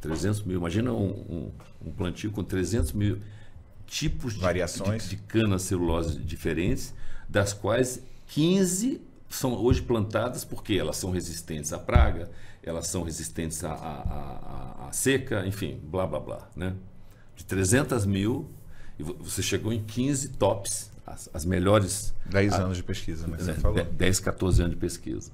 300 0.01 0.43
mil, 0.43 0.59
imagina 0.59 0.93
um, 0.93 1.09
um, 1.11 1.89
um 1.89 1.93
plantio 1.93 2.31
com 2.31 2.43
300 2.45 2.93
mil 2.93 3.19
tipos 3.87 4.35
de, 4.35 4.41
Variações. 4.41 5.05
de, 5.05 5.11
de 5.11 5.17
cana 5.23 5.59
celulose 5.59 6.19
diferentes, 6.19 6.95
das 7.29 7.53
quais 7.53 8.03
15 8.29 9.01
são 9.29 9.53
hoje 9.55 9.83
plantadas 9.83 10.45
porque 10.45 10.75
elas 10.75 10.97
são 10.97 11.11
resistentes 11.11 11.73
à 11.73 11.79
praga, 11.79 12.31
elas 12.63 12.87
são 12.87 13.03
resistentes 13.03 13.65
à, 13.65 13.73
à, 13.73 14.85
à, 14.85 14.89
à 14.89 14.93
seca, 14.93 15.47
enfim, 15.47 15.81
blá 15.83 16.07
blá 16.07 16.21
blá. 16.21 16.49
Né? 16.55 16.75
De 17.37 17.45
300 17.45 18.05
mil, 18.07 18.49
vo- 18.99 19.17
você 19.21 19.43
chegou 19.43 19.73
em 19.73 19.83
15 19.83 20.29
tops, 20.31 20.91
as, 21.07 21.31
as 21.33 21.45
melhores. 21.45 22.15
10 22.27 22.55
anos 22.55 22.77
de 22.77 22.83
pesquisa, 22.83 23.27
mas 23.27 23.43
você 23.43 23.53
né, 23.53 23.57
falou. 23.61 23.83
10, 23.85 24.21
14 24.21 24.61
anos 24.63 24.75
de 24.75 24.81
pesquisa. 24.81 25.31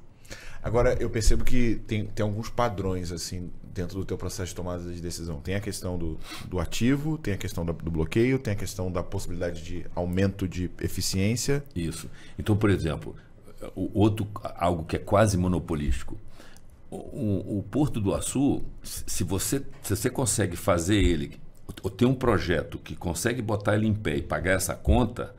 Agora, 0.63 0.95
eu 1.01 1.11
percebo 1.11 1.45
que 1.45 1.77
tem, 1.87 2.07
tem 2.07 2.25
alguns 2.25 2.49
padrões, 2.49 3.13
assim, 3.13 3.51
dentro 3.75 3.99
do 3.99 4.05
teu 4.05 4.17
processo 4.17 4.51
de 4.51 4.55
tomada 4.55 4.83
de 4.93 5.01
decisão. 5.01 5.41
Tem 5.41 5.57
a 5.57 5.61
questão 5.61 5.99
do, 5.99 6.19
do 6.47 6.61
ativo, 6.61 7.19
tem 7.19 7.35
a 7.35 7.37
questão 7.37 7.65
do 7.67 7.73
bloqueio, 7.75 8.39
tem 8.39 8.53
a 8.53 8.57
questão 8.57 8.91
da 8.91 9.03
possibilidade 9.03 9.63
de 9.63 9.85
aumento 9.95 10.47
de 10.49 10.71
eficiência. 10.81 11.63
Isso. 11.75 12.09
Então, 12.39 12.57
por 12.57 12.71
exemplo, 12.71 13.15
o 13.75 13.91
outro 13.99 14.27
algo 14.57 14.85
que 14.85 14.97
é 14.97 14.99
quase 14.99 15.37
monopolístico. 15.37 16.17
O, 16.91 17.59
o- 17.59 17.63
Porto 17.71 18.01
do 18.01 18.15
Açu, 18.15 18.63
se 18.85 19.25
você, 19.25 19.61
se 19.83 19.97
você 19.97 20.09
consegue 20.09 20.55
fazer 20.57 20.95
ele, 20.97 21.41
ou 21.83 21.91
ter 21.91 22.07
um 22.07 22.15
projeto 22.15 22.79
que 22.79 22.95
consegue 22.95 23.43
botar 23.43 23.75
ele 23.75 23.87
em 23.89 23.95
pé 23.95 24.17
e 24.19 24.23
pagar 24.23 24.53
essa 24.53 24.75
conta, 24.77 25.35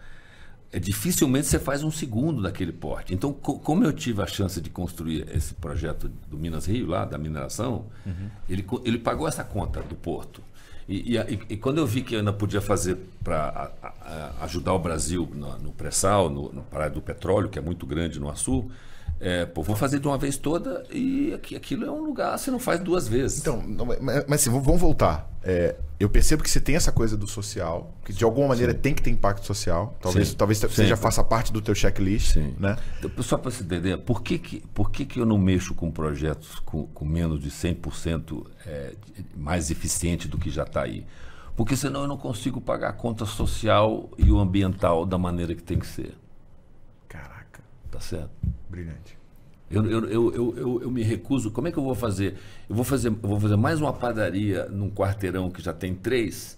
é, 0.72 0.80
dificilmente 0.80 1.47
você 1.47 1.59
faz 1.59 1.84
um 1.84 1.91
segundo 1.91 2.41
daquele 2.41 2.72
porte. 2.72 3.13
Então, 3.13 3.32
co- 3.34 3.59
como 3.59 3.84
eu 3.84 3.93
tive 3.93 4.22
a 4.22 4.28
chance 4.28 4.59
de 4.59 4.70
construir 4.70 5.28
esse 5.34 5.53
projeto 5.53 6.09
do 6.30 6.38
Minas 6.38 6.66
Rio, 6.66 6.88
lá 6.88 7.05
da 7.05 7.18
mineração, 7.18 7.86
ele, 8.49 8.63
co- 8.63 8.82
ele 8.86 8.97
pagou 8.99 9.28
essa 9.28 9.43
conta 9.43 9.82
do 9.82 9.95
porto. 9.95 10.41
E, 10.88 11.13
e 11.16 11.18
e- 11.18 11.39
e 11.49 11.57
quando 11.57 11.80
eu 11.80 11.88
vi 11.88 12.01
que 12.01 12.13
eu 12.16 12.20
ainda 12.20 12.32
podia 12.34 12.61
fazer 12.61 12.97
para 13.24 13.72
ajudar 14.41 14.74
o 14.74 14.80
Brasil 14.80 15.28
no, 15.34 15.57
no 15.59 15.72
pré-sal, 15.72 16.30
no, 16.30 16.51
no 16.53 16.61
Pará 16.63 16.88
do 16.89 17.01
Petróleo, 17.01 17.49
que 17.49 17.57
é 17.57 17.61
muito 17.61 17.86
grande 17.86 18.20
no 18.20 18.30
Açu, 18.30 18.70
é, 19.20 19.45
pô, 19.45 19.63
vou 19.63 19.76
fazer 19.76 19.99
de 19.99 20.07
uma 20.07 20.18
vez 20.18 20.38
toda 20.38 20.84
e 20.91 21.34
aqui- 21.34 21.55
aquilo 21.55 21.86
é 21.86 21.91
um 21.91 22.03
lugar, 22.03 22.38
você 22.38 22.51
não 22.51 22.59
faz 22.59 22.80
duas 22.80 23.07
vezes. 23.07 23.39
Então, 23.39 23.63
mas, 24.01 24.26
mas 24.28 24.41
assim, 24.41 24.49
vamos 24.49 24.80
voltar. 24.82 25.30
É, 25.43 25.76
eu 25.99 26.09
percebo 26.09 26.41
que 26.43 26.49
você 26.49 26.59
tem 26.59 26.76
essa 26.76 26.91
coisa 26.91 27.16
do 27.16 27.28
social, 27.28 27.93
que 28.03 28.11
de 28.11 28.24
alguma 28.24 28.47
maneira 28.49 28.74
tem 28.74 28.93
que 28.93 29.01
ter 29.01 29.11
impacto 29.11 29.45
social. 29.45 29.95
Talvez, 30.01 30.30
Sim. 30.30 30.36
talvez 30.36 30.57
Sim. 30.59 30.68
seja 30.70 30.97
faça 30.97 31.24
parte 31.24 31.53
do 31.53 31.61
teu 31.61 31.74
checklist, 31.76 32.34
Sim. 32.34 32.53
né? 32.59 32.76
Só 33.22 33.38
para 33.38 33.51
você 33.51 33.63
entender, 33.63 33.97
por 33.99 34.22
que, 34.22 34.38
que, 34.38 34.59
por 34.74 34.91
que, 34.91 35.05
que 35.05 35.20
eu 35.20 35.26
não 35.26 35.38
mexo 35.38 35.74
com 35.74 35.89
projetos 35.91 36.59
com, 36.66 36.86
com 36.88 37.05
menos 37.05 37.39
de 37.39 37.49
100% 37.51 38.45
é, 38.66 38.93
mais 39.38 39.70
eficiente 39.72 40.28
do 40.28 40.38
que 40.38 40.49
já 40.49 40.63
está 40.63 40.82
aí? 40.82 41.05
Porque 41.55 41.78
senão 41.78 42.01
eu 42.01 42.07
não 42.07 42.18
consigo 42.18 42.59
pagar 42.59 42.89
a 42.89 42.93
conta 42.93 43.26
social 43.26 44.09
e 44.18 44.30
o 44.30 44.39
ambiental 44.39 45.05
da 45.05 45.18
maneira 45.18 45.55
que 45.55 45.63
tem 45.63 45.80
que 45.80 45.88
ser. 45.88 46.13
Tá 47.91 47.99
certo? 47.99 48.31
brilhante. 48.69 49.17
Eu, 49.69 49.83
eu, 49.86 50.05
eu, 50.05 50.55
eu, 50.55 50.81
eu, 50.83 50.91
me 50.91 51.01
recuso. 51.01 51.49
Como 51.49 51.67
é 51.67 51.71
que 51.71 51.77
eu 51.77 51.83
vou 51.83 51.95
fazer? 51.95 52.36
Eu 52.69 52.75
vou 52.75 52.86
fazer, 52.86 53.09
eu 53.09 53.29
vou 53.29 53.39
fazer 53.39 53.55
mais 53.55 53.81
uma 53.81 53.91
padaria 53.91 54.65
num 54.65 54.91
quarteirão 54.91 55.49
que 55.49 55.61
já 55.61 55.73
tem 55.73 55.95
três 55.95 56.57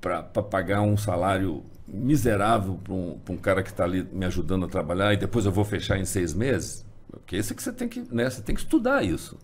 para 0.00 0.22
pagar 0.22 0.82
um 0.82 0.96
salário 0.96 1.64
miserável 1.88 2.78
para 2.82 2.92
um, 2.92 3.18
pra 3.18 3.34
um 3.34 3.36
cara 3.36 3.62
que 3.62 3.70
está 3.70 3.84
ali 3.84 4.06
me 4.12 4.24
ajudando 4.26 4.66
a 4.66 4.68
trabalhar 4.68 5.12
e 5.12 5.16
depois 5.16 5.44
eu 5.44 5.52
vou 5.52 5.64
fechar 5.64 5.98
em 5.98 6.04
seis 6.04 6.32
meses? 6.34 6.84
Porque 7.10 7.36
esse 7.36 7.52
é 7.52 7.56
que 7.56 7.62
você 7.62 7.72
tem 7.72 7.88
que, 7.88 8.04
né, 8.14 8.30
você 8.30 8.42
tem 8.42 8.54
que 8.54 8.60
estudar 8.60 9.02
isso. 9.02 9.36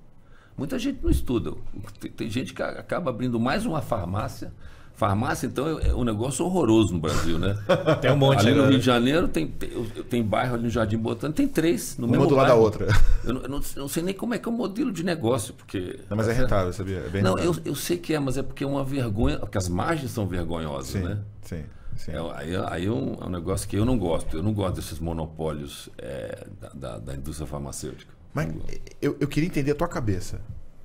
Muita 0.57 0.79
gente 0.79 1.03
não 1.03 1.11
estuda. 1.11 1.53
Tem, 1.99 2.11
tem 2.11 2.31
gente 2.31 2.55
que 2.55 2.63
acaba 2.63 3.11
abrindo 3.11 3.41
mais 3.41 3.67
uma 3.67 3.83
farmácia. 3.83 4.53
Farmácia, 4.95 5.47
então, 5.47 5.79
é, 5.81 5.89
é 5.89 5.95
um 5.95 6.05
negócio 6.05 6.45
horroroso 6.45 6.93
no 6.95 7.01
Brasil, 7.01 7.39
né? 7.39 7.57
Tem 8.01 8.11
um 8.13 8.17
monte 8.17 8.41
Ali 8.41 8.55
no. 8.55 8.69
Rio 8.69 8.79
de 8.79 8.85
Janeiro 8.85 9.27
tem, 9.27 9.47
tem, 9.49 10.23
bairro 10.23 10.55
ali 10.55 10.65
no 10.65 10.71
Jardim 10.71 10.97
Botânico, 10.99 11.37
tem 11.37 11.49
três 11.49 11.97
no 11.99 12.07
Uma 12.07 12.13
mesmo 12.13 12.29
do 12.29 12.35
lado 12.37 12.49
da 12.49 12.55
outra. 12.55 12.87
Eu 13.25 13.35
não, 13.35 13.43
eu 13.43 13.49
não- 13.49 13.59
eu 13.77 13.81
não 13.83 13.89
sei 13.89 14.03
nem 14.03 14.15
como 14.15 14.35
é 14.35 14.39
que 14.39 14.49
é 14.49 14.53
o 14.53 14.55
modelo 14.55 14.93
de 14.93 15.03
negócio, 15.05 15.55
porque. 15.55 15.99
Não, 16.11 16.17
mas 16.17 16.29
é 16.29 16.33
rentável, 16.33 16.73
sabia? 16.73 16.99
É 16.99 17.09
bem 17.09 17.23
Não, 17.23 17.35
rentável. 17.35 17.63
eu, 17.65 17.71
eu 17.73 17.75
sei 17.75 17.97
que 17.97 18.13
é, 18.15 18.19
mas 18.19 18.37
é 18.37 18.43
porque 18.43 18.65
é 18.65 18.67
uma 18.67 18.85
vergonha, 18.85 19.39
porque 19.39 19.59
as 19.59 19.69
margens 19.69 20.11
são 20.11 20.27
vergonhosas, 20.27 20.89
Sim, 20.93 21.01
né? 21.03 21.19
sim, 21.43 21.63
sim. 21.97 22.13
É, 22.13 22.19
aí 22.37 22.57
aí 22.69 22.87
é, 22.87 22.91
um, 22.91 23.15
é 23.21 23.25
um 23.27 23.31
negócio 23.31 23.69
que 23.69 23.77
eu 23.77 23.85
não 23.85 23.97
gosto. 23.99 24.37
Eu 24.37 24.43
não 24.43 24.53
gosto 24.53 24.75
desses 24.77 24.99
monopólios 24.99 25.89
é, 25.99 26.47
da, 26.61 26.69
da- 26.71 26.99
da 26.99 27.15
indústria 27.15 27.47
farmacêutica. 27.47 28.13
Mas 28.35 28.53
eu, 29.01 29.17
eu 29.21 29.29
queria 29.29 29.47
entender 29.49 29.71
a 29.73 29.75
tua 29.75 29.89
cabeça. 29.89 30.41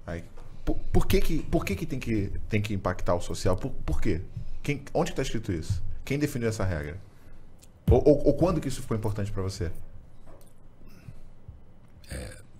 Aí, 0.05 0.24
por, 0.76 1.07
que, 1.07 1.22
que, 1.22 1.39
por 1.39 1.65
que, 1.65 1.76
que, 1.76 1.86
tem 1.86 1.99
que 1.99 2.32
tem 2.49 2.61
que 2.61 2.74
impactar 2.74 3.15
o 3.15 3.22
social? 3.22 3.55
Por, 3.55 3.72
por 3.72 4.01
quê? 4.01 4.22
Quem, 4.63 4.84
onde 4.93 5.11
está 5.11 5.22
escrito 5.22 5.51
isso? 5.51 5.82
Quem 6.03 6.20
definiu 6.20 6.49
essa 6.49 6.63
regra? 6.63 6.99
Ou, 7.89 8.01
ou, 8.05 8.28
ou 8.28 8.34
quando 8.34 8.59
que 8.59 8.68
isso 8.68 8.82
ficou 8.82 8.97
importante 8.97 9.32
para 9.32 9.41
você? 9.41 9.72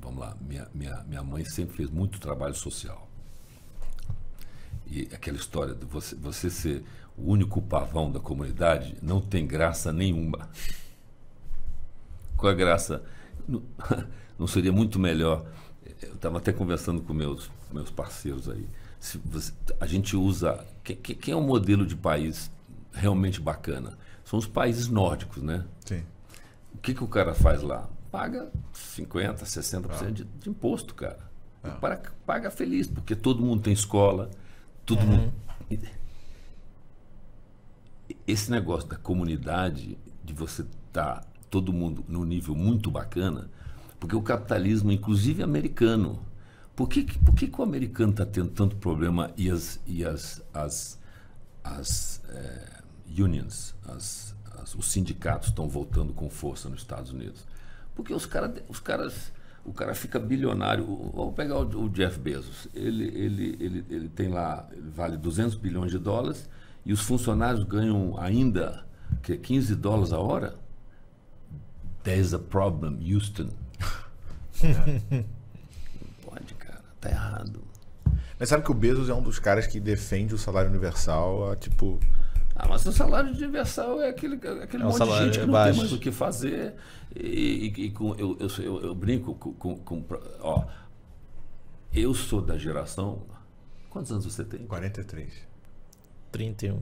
Vamos 0.08 0.22
lá, 0.22 0.38
minha, 0.40 0.66
minha, 0.74 1.04
minha 1.06 1.22
mãe 1.22 1.44
sempre 1.44 1.76
fez 1.76 1.90
muito 1.90 2.18
trabalho 2.18 2.56
social. 2.56 3.10
E 4.86 5.02
aquela 5.14 5.36
história 5.36 5.76
de 5.76 5.84
você, 5.84 6.16
você 6.16 6.50
ser 6.50 6.86
o 7.18 7.30
único 7.30 7.62
pavão 7.62 8.10
da 8.10 8.18
comunidade 8.18 8.96
não 9.02 9.20
tem 9.20 9.46
graça 9.46 9.92
nenhuma. 9.92 10.50
Qual 12.38 12.50
a 12.50 12.56
graça? 12.56 13.04
Não, 13.46 13.62
não 14.40 14.48
seria 14.48 14.72
muito 14.72 14.98
melhor? 14.98 15.46
Eu 16.02 16.14
estava 16.14 16.38
até 16.38 16.52
conversando 16.54 17.02
com 17.02 17.14
meus, 17.14 17.50
meus 17.72 17.90
parceiros 17.90 18.48
aí. 18.50 18.68
Se 19.00 19.18
você- 19.20 19.54
a 19.80 19.86
gente 19.86 20.16
usa. 20.16 20.66
que- 20.84 20.96
que- 20.96 21.16
Quem 21.16 21.34
é 21.34 21.38
um 21.38 21.46
modelo 21.46 21.86
de 21.86 21.96
país 21.96 22.50
realmente 22.94 23.40
bacana? 23.42 23.98
São 24.24 24.38
os 24.40 24.46
países 24.48 24.88
nórdicos, 24.88 25.42
né? 25.44 25.66
Sim. 25.86 26.04
O 26.74 26.78
que, 26.80 26.94
que 26.94 27.04
o 27.04 27.08
cara 27.08 27.34
faz 27.34 27.62
lá? 27.62 27.90
Paga 28.12 28.50
50%, 28.74 29.46
60% 29.46 30.12
de, 30.12 30.24
de 30.24 30.50
imposto, 30.50 30.94
cara. 30.96 31.20
E 31.64 31.70
para- 31.80 32.02
paga 32.26 32.50
feliz, 32.52 32.88
porque 32.88 33.16
todo 33.16 33.44
mundo 33.44 33.62
tem 33.64 33.74
escola, 33.74 34.30
todo 34.86 35.02
mundo. 35.02 35.34
E- 35.70 35.80
Esse 38.26 38.50
negócio 38.52 38.88
da 38.88 38.96
comunidade, 38.96 39.98
de 40.24 40.34
você 40.34 40.62
estar 40.88 41.26
todo 41.50 41.72
mundo 41.74 42.04
num 42.08 42.24
nível 42.24 42.56
muito 42.56 42.90
bacana, 42.92 43.50
porque 44.00 44.16
o 44.16 44.22
capitalismo, 44.22 44.92
inclusive 44.92 45.42
americano, 45.44 46.20
por 46.76 46.88
que, 46.88 47.04
por 47.20 47.34
que, 47.34 47.48
que 47.48 47.60
o 47.60 47.64
americano 47.64 48.12
está 48.12 48.26
tendo 48.26 48.50
tanto 48.50 48.76
problema 48.76 49.32
e 49.36 49.50
as, 49.50 49.80
e 49.88 50.06
as, 50.06 50.44
as, 50.54 51.00
as 51.64 52.22
eh, 52.30 52.82
unions, 53.20 53.74
as, 53.88 54.36
as- 54.60 54.76
os 54.76 54.92
sindicatos 54.92 55.50
estão 55.50 55.68
voltando 55.68 56.14
com 56.14 56.30
força 56.30 56.70
nos 56.70 56.80
Estados 56.82 57.12
Unidos? 57.12 57.46
Porque 57.96 58.14
os, 58.14 58.28
cara, 58.28 58.54
os 58.70 58.80
caras, 58.80 59.34
o 59.66 59.74
cara 59.74 59.96
fica 59.96 60.20
bilionário. 60.20 60.86
Vamos 61.16 61.34
pegar 61.34 61.58
o, 61.58 61.90
Jeff 61.90 62.20
Bezos. 62.20 62.68
Ele, 62.76 63.06
ele, 63.06 63.58
ele, 63.60 63.86
ele 63.90 64.10
tem 64.10 64.28
lá, 64.30 64.68
ele 64.72 64.90
vale 64.92 65.18
200 65.18 65.56
bilhões 65.56 65.92
de 65.92 65.98
dólares 65.98 66.48
e 66.86 66.94
os 66.94 67.02
funcionários 67.02 67.64
ganham 67.64 68.16
ainda 68.20 68.86
que 69.24 69.36
15 69.36 69.74
dólares 69.76 70.14
a 70.14 70.20
hora. 70.20 70.56
There's 72.04 72.34
a 72.36 72.40
problem, 72.40 73.00
Houston. 73.02 73.50
Não 74.64 75.24
pode, 76.30 76.54
cara. 76.56 76.82
Tá 77.00 77.10
errado. 77.10 77.62
Mas 78.40 78.50
sabe 78.50 78.64
que 78.64 78.72
o 78.72 78.74
Bezos 78.74 79.10
é 79.10 79.14
um 79.14 79.22
dos 79.22 79.40
caras 79.40 79.66
que 79.68 79.80
defende 79.80 80.34
o 80.34 80.38
salário 80.38 80.70
universal, 80.70 81.52
a, 81.52 81.56
tipo. 81.56 82.00
Ah, 82.56 82.68
mas 82.68 82.86
o 82.86 82.92
salário 82.92 83.30
universal 83.32 84.02
é 84.02 84.10
aquele, 84.10 84.36
aquele 84.36 84.84
É 84.84 84.86
um 84.86 84.90
monte 84.90 85.04
de 85.06 85.18
gente 85.26 85.40
que 85.40 85.46
não 85.46 85.52
baixo. 85.54 85.72
tem 85.72 85.80
mais 85.80 85.94
o 85.94 86.00
que 86.00 86.12
fazer. 86.12 86.74
E, 87.16 87.74
e- 87.78 87.86
e 87.86 87.92
com, 87.92 88.14
eu, 88.16 88.36
eu, 88.40 88.48
eu, 88.64 88.82
eu 88.88 88.96
brinco 88.96 89.34
com, 89.36 89.54
com, 89.54 89.78
com- 89.78 90.06
Ó, 90.42 90.66
eu 91.94 92.14
sou 92.14 92.42
da 92.42 92.58
geração. 92.58 93.22
Quantos 93.90 94.12
anos 94.12 94.26
você 94.26 94.44
tem? 94.44 94.66
43. 94.68 95.32
31. 96.32 96.82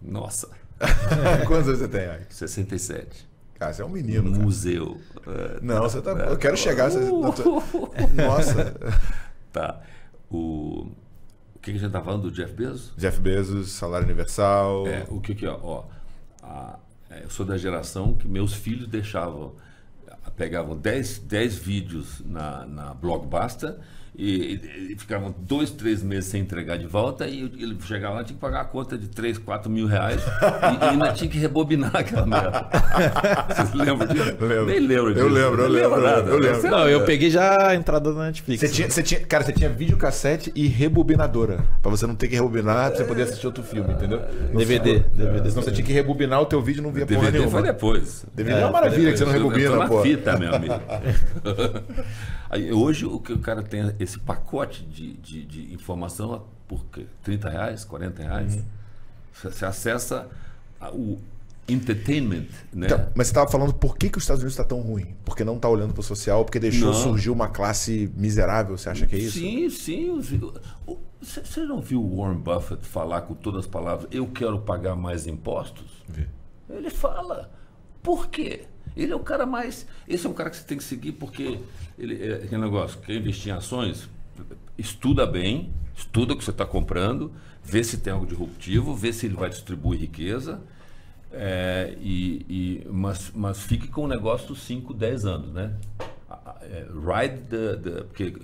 Nossa, 0.00 0.48
Quantos 1.46 1.68
anos 1.68 1.78
você 1.80 1.88
tem, 1.88 2.02
Ike? 2.22 2.34
67. 2.34 3.28
Cara, 3.58 3.72
você 3.72 3.82
é 3.82 3.84
um 3.84 3.88
menino, 3.90 4.30
cara. 4.30 4.42
Museu. 4.42 5.00
É, 5.26 5.60
Não, 5.62 5.82
você 5.82 6.00
tá. 6.02 6.10
Eu 6.12 6.36
quero 6.36 6.56
chegar. 6.56 6.90
Tua- 6.90 7.62
Nossa. 8.14 8.74
Tá. 9.52 9.80
O, 10.30 10.86
o 11.54 11.58
que 11.60 11.70
a 11.70 11.74
gente 11.74 11.90
tá 11.92 12.00
falando 12.00 12.22
do 12.22 12.30
Jeff 12.30 12.54
Bezos? 12.54 12.94
Jeff 12.96 13.20
Bezos, 13.20 13.70
salário 13.72 14.06
universal. 14.06 14.86
É, 14.86 15.04
o 15.10 15.20
que 15.20 15.34
que 15.34 15.44
é? 15.44 15.50
Ó, 15.50 15.84
a- 16.42 16.78
é, 17.10 17.24
eu 17.24 17.28
sou 17.30 17.44
da 17.44 17.58
geração 17.58 18.14
que 18.14 18.26
meus 18.26 18.54
filhos 18.54 18.88
deixavam, 18.88 19.54
pegavam 20.36 20.74
10, 20.74 21.18
10 21.18 21.54
vídeos 21.56 22.22
na, 22.24 22.64
na 22.64 22.94
Blockbuster 22.94 23.76
e, 24.14 24.60
e, 24.88 24.92
e 24.92 24.96
ficavam 24.98 25.34
dois, 25.38 25.70
três 25.70 26.02
meses 26.02 26.26
sem 26.26 26.42
entregar 26.42 26.76
de 26.76 26.86
volta 26.86 27.26
e 27.26 27.40
ele 27.58 27.76
chegava 27.82 28.16
lá 28.16 28.24
tinha 28.24 28.34
que 28.34 28.40
pagar 28.40 28.60
a 28.60 28.64
conta 28.64 28.98
de 28.98 29.08
3, 29.08 29.38
4 29.38 29.70
mil 29.70 29.86
reais 29.86 30.20
e, 30.22 30.84
e 30.84 30.88
ainda 30.88 31.12
tinha 31.14 31.30
que 31.30 31.38
rebobinar 31.38 31.96
aquela 31.96 32.26
merda. 32.26 32.68
Vocês 33.48 33.72
lembram 33.74 34.06
disso? 34.08 34.24
Lembro. 34.38 34.66
Nem 34.66 34.80
lembro 34.80 35.14
disso. 35.14 35.26
Eu 35.26 35.32
lembro, 35.32 35.62
eu 35.62 35.68
lembro, 35.68 36.00
nada. 36.02 36.30
eu 36.30 36.38
lembro. 36.38 36.60
Você- 36.60 36.68
Não, 36.70 36.88
eu 36.88 37.04
peguei 37.06 37.30
já 37.30 37.68
a 37.68 37.74
entrada 37.74 38.12
da 38.12 38.24
Netflix. 38.26 38.60
Você 38.60 38.68
tinha, 38.68 38.90
você 38.90 39.02
tinha, 39.02 39.20
cara, 39.20 39.44
você 39.44 39.52
tinha 39.52 39.70
videocassete 39.70 40.52
e 40.54 40.66
rebobinadora. 40.66 41.64
Pra 41.80 41.90
você 41.90 42.06
não 42.06 42.14
ter 42.14 42.28
que 42.28 42.34
rebobinar, 42.34 42.90
pra 42.90 42.98
você 42.98 43.04
poder 43.04 43.22
assistir 43.22 43.46
outro 43.46 43.62
filme, 43.62 43.94
entendeu? 43.94 44.20
DVD, 44.54 45.00
DVD. 45.14 45.48
Senão 45.50 45.62
você 45.62 45.70
tinha 45.72 45.86
que 45.86 45.92
rebobinar 45.92 46.40
o 46.42 46.46
teu 46.46 46.60
vídeo 46.60 46.80
e 46.80 46.82
não 46.84 46.92
via 46.92 47.06
porra 47.06 47.20
DVD 47.30 47.38
nenhuma. 47.38 47.58
foi 47.60 47.62
depois. 47.62 48.26
DVD 48.34 48.58
é 48.60 48.64
uma 48.64 48.72
maravilha 48.72 49.10
que 49.12 49.16
você 49.18 49.24
não 49.24 49.32
Eu 49.32 49.38
rebobina, 49.38 49.76
na 49.76 49.88
pô. 49.88 50.02
fita, 50.02 50.38
meu 50.38 50.54
amigo. 50.54 50.74
Aí, 52.50 52.70
hoje 52.70 53.06
o 53.06 53.18
que 53.18 53.32
o 53.32 53.38
cara 53.38 53.62
tem 53.62 53.94
esse 54.02 54.18
pacote 54.18 54.82
de, 54.84 55.14
de, 55.14 55.44
de 55.44 55.74
informação 55.74 56.44
por 56.68 56.84
quê? 56.86 57.06
30 57.22 57.48
reais, 57.50 57.84
40 57.84 58.22
reais. 58.22 58.54
Uhum. 58.56 58.64
Você, 59.50 59.64
acessa 59.64 60.28
o 60.92 61.18
entertainment, 61.68 62.46
né? 62.72 62.86
Então, 62.86 63.08
mas 63.14 63.28
você 63.28 63.34
tava 63.34 63.50
falando 63.50 63.72
por 63.72 63.96
que, 63.96 64.10
que 64.10 64.18
os 64.18 64.24
Estados 64.24 64.42
Unidos 64.42 64.54
está 64.54 64.64
tão 64.64 64.80
ruim? 64.80 65.14
Porque 65.24 65.44
não 65.44 65.58
tá 65.58 65.68
olhando 65.68 65.94
pro 65.94 66.02
social, 66.02 66.44
porque 66.44 66.58
deixou 66.58 66.88
Não. 66.92 66.94
surgir 66.94 67.30
uma 67.30 67.48
classe 67.48 68.10
miserável, 68.16 68.76
você 68.76 68.90
acha 68.90 69.06
que 69.06 69.14
é 69.14 69.18
isso? 69.18 69.38
Sim, 69.38 69.70
sim. 69.70 70.10
o- 70.86 70.98
você 71.20 71.60
não 71.60 71.80
viu 71.80 72.02
o 72.02 72.16
Warren 72.20 72.40
Buffett 72.40 72.84
falar 72.84 73.22
com 73.22 73.34
todas 73.34 73.60
as 73.60 73.66
palavras, 73.66 74.08
eu 74.10 74.26
quero 74.26 74.58
pagar 74.58 74.96
mais 74.96 75.26
impostos? 75.26 76.02
Vi. 76.08 76.28
Ele 76.68 76.90
fala. 76.90 77.48
Por 78.02 78.28
quê? 78.28 78.64
Ele 78.96 79.12
é 79.12 79.16
o 79.16 79.20
cara 79.20 79.46
mais. 79.46 79.86
Esse 80.08 80.26
é 80.26 80.30
um 80.30 80.32
cara 80.32 80.50
que 80.50 80.56
você 80.56 80.64
tem 80.64 80.76
que 80.76 80.82
seguir 80.84 81.12
porque 81.12 81.60
ele 82.04 82.22
é 82.32 82.34
aquele 82.36 82.60
negócio, 82.60 82.98
quer 83.00 83.14
investir 83.16 83.52
em 83.52 83.56
ações, 83.56 84.08
estuda 84.76 85.26
bem, 85.26 85.72
estuda 85.96 86.32
o 86.34 86.36
que 86.36 86.44
você 86.44 86.50
está 86.50 86.66
comprando, 86.66 87.32
vê 87.62 87.82
se 87.84 87.98
tem 87.98 88.12
algo 88.12 88.26
disruptivo, 88.26 88.94
vê 88.94 89.12
se 89.12 89.26
ele 89.26 89.34
vai 89.34 89.48
distribuir 89.50 90.00
riqueza. 90.00 90.60
é, 91.34 91.96
e, 91.98 92.44
e- 92.84 92.86
mas, 92.90 93.32
mas 93.34 93.62
fique 93.62 93.88
com 93.88 94.04
o 94.04 94.06
negócio 94.08 94.54
5, 94.54 94.92
10 94.92 95.24
anos, 95.24 95.50
né? 95.54 95.72
É, 96.62 96.86
Ride 96.92 97.38
the, 97.48 97.76
the- 97.76 98.02
Porque 98.04 98.36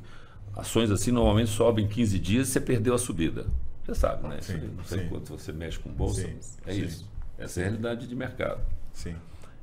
ações 0.56 0.90
assim 0.90 1.10
normalmente 1.12 1.50
sobem 1.50 1.86
15 1.86 2.18
dias 2.18 2.48
e 2.48 2.52
você 2.52 2.60
perdeu 2.62 2.94
a 2.94 2.98
subida. 2.98 3.44
Você 3.84 3.94
sabe, 3.94 4.26
né? 4.28 4.38
Isso 4.40 4.52
aí, 4.52 4.70
não 4.74 4.84
sei 4.84 5.00
sim. 5.02 5.08
quanto 5.10 5.30
você 5.38 5.52
mexe 5.52 5.78
com 5.78 5.90
bolsa. 5.90 6.22
Sim, 6.22 6.38
é 6.66 6.72
sim. 6.72 6.82
isso. 6.84 7.04
Essa 7.38 7.60
é 7.60 7.64
a 7.64 7.66
realidade 7.66 8.06
de 8.06 8.14
mercado. 8.16 8.60
Sim. 8.94 9.14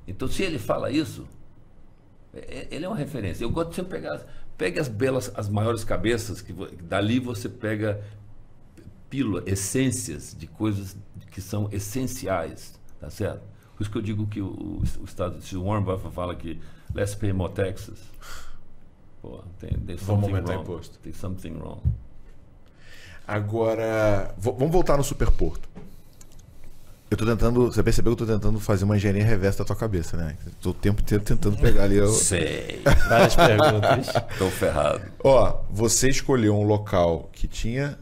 Então, 0.07 0.27
se 0.27 0.43
ele 0.43 0.59
fala 0.59 0.91
isso, 0.91 1.27
ele 2.71 2.85
é 2.85 2.87
uma 2.87 2.97
referência. 2.97 3.43
Eu 3.43 3.49
gosto 3.49 3.69
de 3.69 3.75
sempre 3.75 3.99
pegar, 3.99 4.25
pegue 4.57 4.79
as 4.79 4.87
belas, 4.87 5.31
as 5.35 5.49
maiores 5.49 5.83
cabeças, 5.83 6.41
que 6.41 6.53
dali 6.83 7.19
você 7.19 7.47
pega 7.49 8.01
pílula, 9.09 9.43
essências 9.45 10.35
de 10.37 10.47
coisas 10.47 10.97
que 11.31 11.41
são 11.41 11.69
essenciais, 11.71 12.79
tá 12.99 13.09
certo? 13.09 13.41
Por 13.75 13.83
isso 13.83 13.91
que 13.91 13.97
eu 13.97 14.01
digo 14.01 14.25
que 14.27 14.41
o, 14.41 14.47
o, 14.47 14.83
o 15.01 15.05
Estado, 15.05 15.41
se 15.41 15.55
o 15.55 15.63
Warren 15.65 15.83
Buffett 15.83 16.13
fala 16.13 16.35
que 16.35 16.59
let's 16.93 17.13
pay 17.15 17.33
more 17.33 17.53
taxes, 17.53 17.99
pô, 19.21 19.43
tem, 19.59 19.71
Vamos 19.71 20.01
something 20.01 20.25
aumentar 20.27 20.53
wrong. 20.53 20.63
imposto. 20.63 20.99
There's 20.99 21.17
something 21.17 21.53
wrong. 21.53 21.81
Agora, 23.27 24.33
vamos 24.37 24.71
voltar 24.71 24.97
no 24.97 25.03
superporto. 25.03 25.67
Eu 27.09 27.17
tô 27.17 27.25
tentando, 27.25 27.71
você 27.71 27.83
percebeu 27.83 28.15
que 28.15 28.23
eu 28.23 28.27
tô 28.27 28.33
tentando 28.33 28.59
fazer 28.59 28.83
uma 28.83 28.97
engenharia 28.97 29.23
reversa 29.23 29.59
da 29.59 29.65
tua 29.65 29.75
cabeça, 29.75 30.17
né? 30.17 30.35
Tô 30.61 30.71
o 30.71 30.73
tempo 30.73 31.01
inteiro 31.01 31.23
tentando 31.23 31.55
pegar 31.57 31.83
ali. 31.83 32.01
o- 32.01 32.07
Sei, 32.11 32.81
Várias 33.07 33.35
perguntas. 33.35 34.07
tô 34.37 34.49
ferrado. 34.49 35.01
Ó, 35.23 35.61
você 35.69 36.09
escolheu 36.09 36.55
um 36.55 36.63
local 36.63 37.29
que 37.31 37.47
tinha 37.47 37.97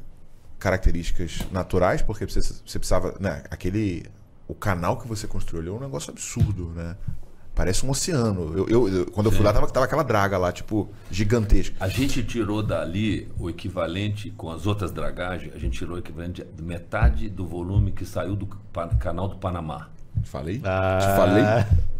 características 0.57 1.39
naturais, 1.51 2.01
porque 2.01 2.25
você, 2.25 2.41
você 2.41 2.79
precisava, 2.79 3.15
né, 3.19 3.43
aquele 3.51 4.05
o 4.47 4.53
canal 4.55 4.97
que 4.97 5.07
você 5.07 5.27
construiu 5.27 5.61
ali 5.61 5.69
é 5.69 5.73
um 5.73 5.79
negócio 5.79 6.11
absurdo, 6.11 6.71
né? 6.75 6.95
Parece 7.55 7.85
um 7.85 7.91
oceano. 7.91 8.57
Eu, 8.57 8.67
eu- 8.67 8.87
eu- 8.89 9.05
quando 9.11 9.27
eu 9.27 9.31
fui 9.31 9.43
lá 9.45 9.53
tava, 9.53 9.67
tava 9.67 9.85
aquela 9.85 10.01
draga 10.03 10.37
lá, 10.39 10.51
tipo, 10.51 10.89
gigantesca. 11.11 11.75
A 11.79 11.87
gente 11.87 12.23
tirou 12.23 12.63
dali 12.63 13.29
o 13.37 13.47
equivalente 13.49 14.31
com 14.31 14.49
as 14.49 14.65
outras 14.65 14.91
dragagens, 14.91 15.53
a 15.53 15.59
gente 15.59 15.77
tirou 15.77 15.95
o 15.95 15.99
equivalente 15.99 16.43
de 16.43 16.63
metade 16.63 17.29
do 17.29 17.45
volume 17.45 17.91
que 17.91 18.05
saiu 18.05 18.35
do 18.35 18.47
canal 18.99 19.27
do 19.27 19.35
Panamá. 19.35 19.89
Falei? 20.23 20.61
Ah, 20.63 20.97
Te 20.99 21.05
falei? 21.15 21.43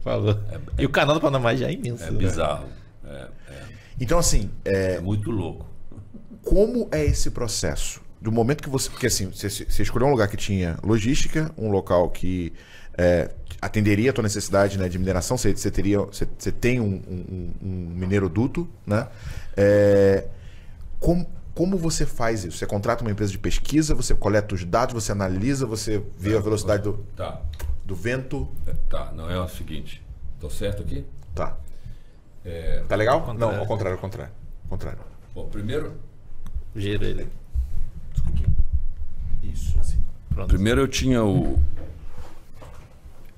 Falou. 0.04 0.40
e 0.78 0.86
o 0.86 0.90
canal 0.90 1.16
do 1.16 1.22
Panamá 1.22 1.56
já 1.56 1.68
é 1.68 1.74
imenso. 1.74 2.04
É 2.04 2.12
né? 2.12 2.18
bizarro. 2.18 2.66
É, 3.06 3.28
Então 4.00 4.18
assim, 4.18 4.50
é, 4.66 4.96
é 4.96 5.02
muito 5.02 5.30
louco. 5.30 5.68
como 6.44 6.88
é 6.92 7.06
esse 7.06 7.30
processo? 7.30 8.02
Do 8.22 8.32
momento 8.32 8.64
que 8.64 8.70
você. 8.70 8.90
Porque 8.90 9.08
assim, 9.08 9.30
você, 9.30 9.50
você 9.50 9.84
escolheu 9.84 10.08
um 10.08 10.12
lugar 10.12 10.28
que 10.30 10.38
tinha 10.38 10.78
logística, 10.84 11.52
um 11.58 11.70
local 11.70 12.10
que 12.10 12.54
é, 12.98 13.30
atenderia 13.66 14.10
a 14.10 14.14
tua 14.14 14.22
necessidade 14.24 14.78
né, 14.78 14.88
de 14.90 14.98
mineração, 15.00 15.38
você, 15.38 15.56
você 15.56 15.70
teria. 15.72 16.00
Você, 16.00 16.28
você 16.38 16.52
tem 16.52 16.80
um, 16.80 16.96
um, 17.08 17.52
um 17.62 17.68
mineroduto, 17.96 18.68
né? 18.86 19.08
É, 19.56 20.26
como, 21.00 21.28
como 21.54 21.78
você 21.78 22.06
faz 22.06 22.44
isso? 22.44 22.58
Você 22.58 22.66
contrata 22.66 23.04
uma 23.04 23.12
empresa 23.12 23.32
de 23.32 23.38
pesquisa, 23.40 23.94
você 23.94 24.14
coleta 24.16 24.56
os 24.56 24.64
dados, 24.66 24.94
você 24.94 25.12
analisa, 25.12 25.66
você 25.66 26.02
vê 26.18 26.36
a 26.36 26.40
velocidade 26.40 26.84
do, 26.84 26.94
Tá, 27.16 27.42
do 27.86 27.96
vento. 27.96 28.48
é, 28.68 28.74
tá. 28.90 29.12
Não 29.14 29.30
é 29.30 29.40
o 29.40 29.48
seguinte. 29.48 30.02
Tô 30.40 30.50
certo 30.50 30.82
aqui? 30.84 31.06
Tá. 31.36 31.56
É, 32.46 32.84
Tá 32.88 32.96
legal? 32.96 33.22
Contrário. 33.22 33.40
Não, 33.56 33.62
ao 33.62 33.68
contrário, 33.68 33.96
ao 33.96 34.02
contrário. 34.02 34.34
Ao 34.64 34.70
contrário. 34.70 35.00
bom, 35.34 35.48
primeiro, 35.48 35.94
Gira 36.76 37.06
ele. 37.06 37.28
Isso, 39.44 39.78
assim. 39.80 40.00
Pronto. 40.30 40.48
primeiro 40.48 40.82
eu 40.82 40.88
tinha 40.88 41.24
o. 41.24 41.62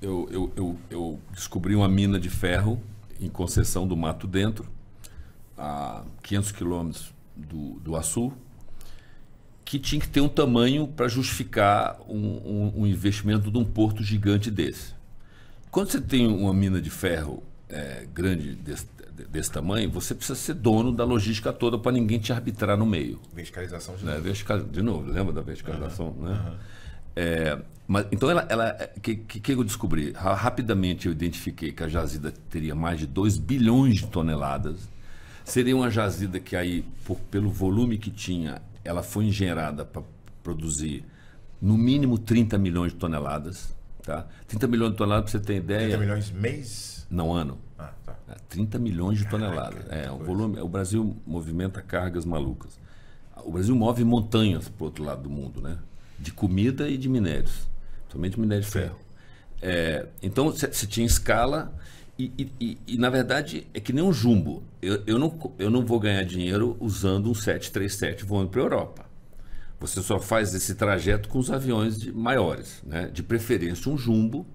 Eu, 0.06 0.28
eu, 0.30 0.52
eu, 0.56 0.78
eu 0.88 1.20
descobri 1.32 1.74
uma 1.74 1.88
mina 1.88 2.16
de 2.20 2.30
ferro 2.30 2.80
em 3.20 3.28
Conceição 3.28 3.88
do 3.88 3.96
Mato 3.96 4.24
Dentro, 4.28 4.64
a 5.58 6.04
500 6.22 6.52
quilômetros 6.52 7.12
do, 7.34 7.80
do 7.80 7.96
Açu, 7.96 8.32
que 9.64 9.80
tinha 9.80 10.00
que 10.00 10.08
ter 10.08 10.20
um 10.20 10.28
tamanho 10.28 10.86
para 10.86 11.08
justificar 11.08 11.98
um, 12.08 12.14
um- 12.16 12.72
um 12.82 12.86
investimento 12.86 13.50
de 13.50 13.58
um 13.58 13.64
porto 13.64 14.04
gigante 14.04 14.48
desse. 14.48 14.94
Quando 15.72 15.90
você 15.90 16.00
tem 16.00 16.24
uma 16.28 16.54
mina 16.54 16.80
de 16.80 16.88
ferro 16.88 17.42
é, 17.68 18.06
grande 18.14 18.54
desse, 18.54 18.86
desse 19.28 19.50
tamanho, 19.50 19.90
você 19.90 20.14
precisa 20.14 20.38
ser 20.38 20.54
dono 20.54 20.92
da 20.92 21.02
logística 21.02 21.52
toda 21.52 21.76
para 21.76 21.90
ninguém 21.90 22.20
te 22.20 22.32
arbitrar 22.32 22.76
no 22.78 22.86
meio. 22.86 23.18
Verticalização 23.34 23.96
de 23.96 24.04
Né? 24.04 24.20
Vertical- 24.20 24.60
de 24.62 24.82
novo, 24.82 25.10
lembra 25.10 25.32
da 25.32 25.40
verticalização? 25.42 26.12
né? 26.20 26.54
É, 27.16 27.58
mas, 27.88 28.06
então, 28.12 28.28
ela, 28.30 28.46
ela, 28.48 28.76
o 28.96 29.00
que, 29.00 29.14
que, 29.16 29.52
eu 29.52 29.64
descobri? 29.64 30.12
Ra- 30.12 30.34
Rapidamente 30.34 31.06
eu 31.06 31.12
identifiquei 31.12 31.72
que 31.72 31.82
a 31.82 31.88
jazida 31.88 32.32
teria 32.50 32.74
mais 32.74 32.98
de 32.98 33.06
2 33.06 33.38
bilhões 33.38 33.96
de 33.96 34.06
toneladas. 34.08 34.88
Seria 35.44 35.74
uma 35.76 35.90
jazida 35.90 36.38
que 36.40 36.54
aí, 36.56 36.84
por- 37.04 37.18
pelo 37.30 37.48
volume 37.50 37.96
que 37.96 38.10
tinha, 38.10 38.60
ela 38.84 39.02
foi 39.02 39.24
engenhada 39.26 39.84
para 39.84 40.02
produzir 40.42 41.04
no 41.62 41.76
mínimo 41.78 42.18
30 42.18 42.58
milhões 42.58 42.92
de 42.92 42.98
toneladas. 42.98 43.74
Tá? 44.02 44.26
30 44.46 44.66
milhões 44.68 44.92
de 44.92 44.98
toneladas, 44.98 45.30
para 45.30 45.40
você 45.40 45.44
ter 45.46 45.56
ideia. 45.56 45.88
30 45.88 45.98
milhões 45.98 46.30
mês? 46.30 47.06
Não, 47.10 47.32
ano. 47.32 47.58
Ah, 47.78 47.92
tá. 48.04 48.16
É, 48.28 48.34
30 48.48 48.78
milhões 48.78 49.18
de 49.18 49.26
toneladas. 49.28 49.84
É, 49.90 50.10
o 50.10 50.18
volume. 50.18 50.60
O 50.60 50.68
Brasil 50.68 51.16
movimenta 51.26 51.80
cargas 51.80 52.24
malucas. 52.24 52.78
O 53.44 53.52
Brasil 53.52 53.74
move 53.76 54.04
montanhas 54.04 54.68
para 54.68 54.82
o 54.82 54.86
outro 54.86 55.04
lado 55.04 55.22
do 55.22 55.30
mundo, 55.30 55.60
né? 55.60 55.76
De 56.18 56.30
comida 56.32 56.88
e 56.88 56.96
de 56.96 57.08
minérios, 57.08 57.68
somente 58.10 58.38
minério 58.40 58.64
de 58.64 58.70
ferro. 58.70 58.98
É, 59.62 60.06
então 60.22 60.50
você 60.50 60.86
tinha 60.86 61.06
escala 61.06 61.74
e, 62.18 62.32
e- 62.38 62.52
e- 62.60 62.78
e, 62.86 62.98
na 62.98 63.10
verdade 63.10 63.66
é 63.74 63.80
que 63.80 63.92
nem 63.92 64.02
um 64.04 64.12
jumbo. 64.12 64.62
Eu, 64.80 65.02
eu, 65.06 65.18
não, 65.18 65.54
eu 65.58 65.70
não 65.70 65.84
vou 65.84 65.98
ganhar 66.00 66.22
dinheiro 66.24 66.76
usando 66.80 67.30
um 67.30 67.34
737 67.34 68.24
voando 68.24 68.48
para 68.50 68.60
a 68.60 68.64
Europa. 68.64 69.06
Você 69.78 70.00
só 70.02 70.18
faz 70.18 70.54
esse 70.54 70.74
trajeto 70.74 71.28
com 71.28 71.38
os 71.38 71.50
aviões 71.50 71.98
de- 71.98 72.10
maiores, 72.12 72.82
né? 72.84 73.10
de 73.12 73.22
preferência 73.22 73.90
um 73.92 73.98
jumbo, 73.98 74.46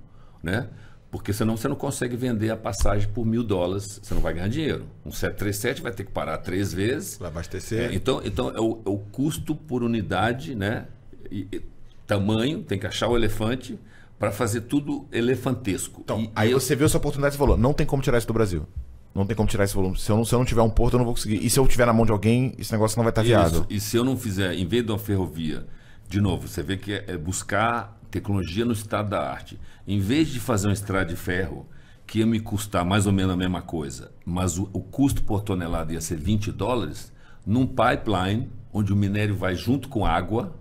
né? 0.41 0.67
porque 1.11 1.31
senão 1.33 1.57
você 1.57 1.67
não 1.67 1.75
consegue 1.75 2.15
vender 2.15 2.49
a 2.49 2.57
passagem 2.57 3.07
por 3.09 3.25
mil 3.25 3.43
dólares, 3.43 3.99
você 4.01 4.13
não 4.15 4.21
vai 4.21 4.33
ganhar 4.33 4.47
dinheiro. 4.47 4.85
Um 5.05 5.11
737 5.11 5.81
vai 5.81 5.91
ter 5.91 6.05
que 6.05 6.11
parar 6.11 6.37
três 6.39 6.73
vezes. 6.73 7.17
Vai 7.17 7.27
abastecer. 7.27 7.91
É, 7.91 7.93
então, 7.93 8.21
então 8.23 8.49
é, 8.49 8.59
o, 8.61 8.81
é 8.85 8.89
o 8.89 8.97
custo 8.97 9.53
por 9.55 9.83
unidade, 9.83 10.55
né? 10.55 10.87
E- 11.31 11.47
e 11.51 11.61
tamanho, 12.05 12.61
tem 12.63 12.77
que 12.77 12.85
achar 12.87 13.07
o 13.07 13.15
elefante 13.15 13.79
para 14.19 14.31
fazer 14.31 14.61
tudo 14.61 15.07
elefantesco. 15.11 16.01
Então, 16.03 16.21
E- 16.21 16.31
aí 16.35 16.51
eu- 16.51 16.59
você 16.59 16.75
viu 16.75 16.85
essa 16.85 16.97
oportunidade 16.97 17.35
e 17.35 17.37
falou: 17.37 17.57
não 17.57 17.73
tem 17.73 17.85
como 17.85 18.01
tirar 18.03 18.17
isso 18.17 18.27
do 18.27 18.33
Brasil. 18.33 18.65
Não 19.13 19.25
tem 19.25 19.35
como 19.35 19.47
tirar 19.49 19.65
esse 19.65 19.73
volume. 19.73 19.97
Se 19.99 20.09
eu, 20.09 20.15
não, 20.15 20.23
se 20.23 20.33
eu 20.33 20.39
não 20.39 20.45
tiver 20.45 20.61
um 20.61 20.69
porto, 20.69 20.93
eu 20.93 20.99
não 20.99 21.05
vou 21.05 21.13
conseguir. 21.13 21.45
E 21.45 21.49
se 21.49 21.59
eu 21.59 21.67
tiver 21.67 21.85
na 21.85 21.91
mão 21.91 22.05
de 22.05 22.11
alguém, 22.13 22.53
esse 22.57 22.71
negócio 22.71 22.97
não 22.97 23.03
vai 23.03 23.11
estar 23.11 23.23
viável. 23.23 23.61
Isso. 23.61 23.67
E 23.69 23.79
se 23.79 23.97
eu 23.97 24.05
não 24.05 24.15
fizer, 24.15 24.53
em 24.53 24.65
vez 24.65 24.85
de 24.85 24.91
uma 24.91 24.97
ferrovia, 24.99 25.65
de 26.07 26.21
novo, 26.21 26.47
você 26.47 26.63
vê 26.63 26.77
que 26.77 26.93
é, 26.93 27.03
é 27.07 27.17
buscar 27.17 27.99
tecnologia 28.09 28.63
no 28.63 28.71
estado 28.71 29.09
da 29.09 29.29
arte. 29.29 29.59
Em 29.85 29.99
vez 29.99 30.29
de 30.29 30.39
fazer 30.39 30.67
uma 30.67 30.73
estrada 30.73 31.05
de 31.05 31.15
ferro, 31.17 31.65
que 32.07 32.19
ia 32.19 32.25
me 32.25 32.39
custar 32.39 32.85
mais 32.85 33.05
ou 33.05 33.11
menos 33.11 33.33
a 33.33 33.37
mesma 33.37 33.61
coisa, 33.61 34.11
mas 34.25 34.57
o, 34.57 34.69
o 34.71 34.79
custo 34.81 35.23
por 35.23 35.41
tonelada 35.41 35.91
ia 35.93 35.99
ser 36.01 36.15
20 36.17 36.49
dólares, 36.51 37.11
num 37.45 37.65
pipeline 37.67 38.49
onde 38.73 38.93
o 38.93 38.95
minério 38.95 39.35
vai 39.35 39.55
junto 39.55 39.89
com 39.89 40.05
água, 40.05 40.55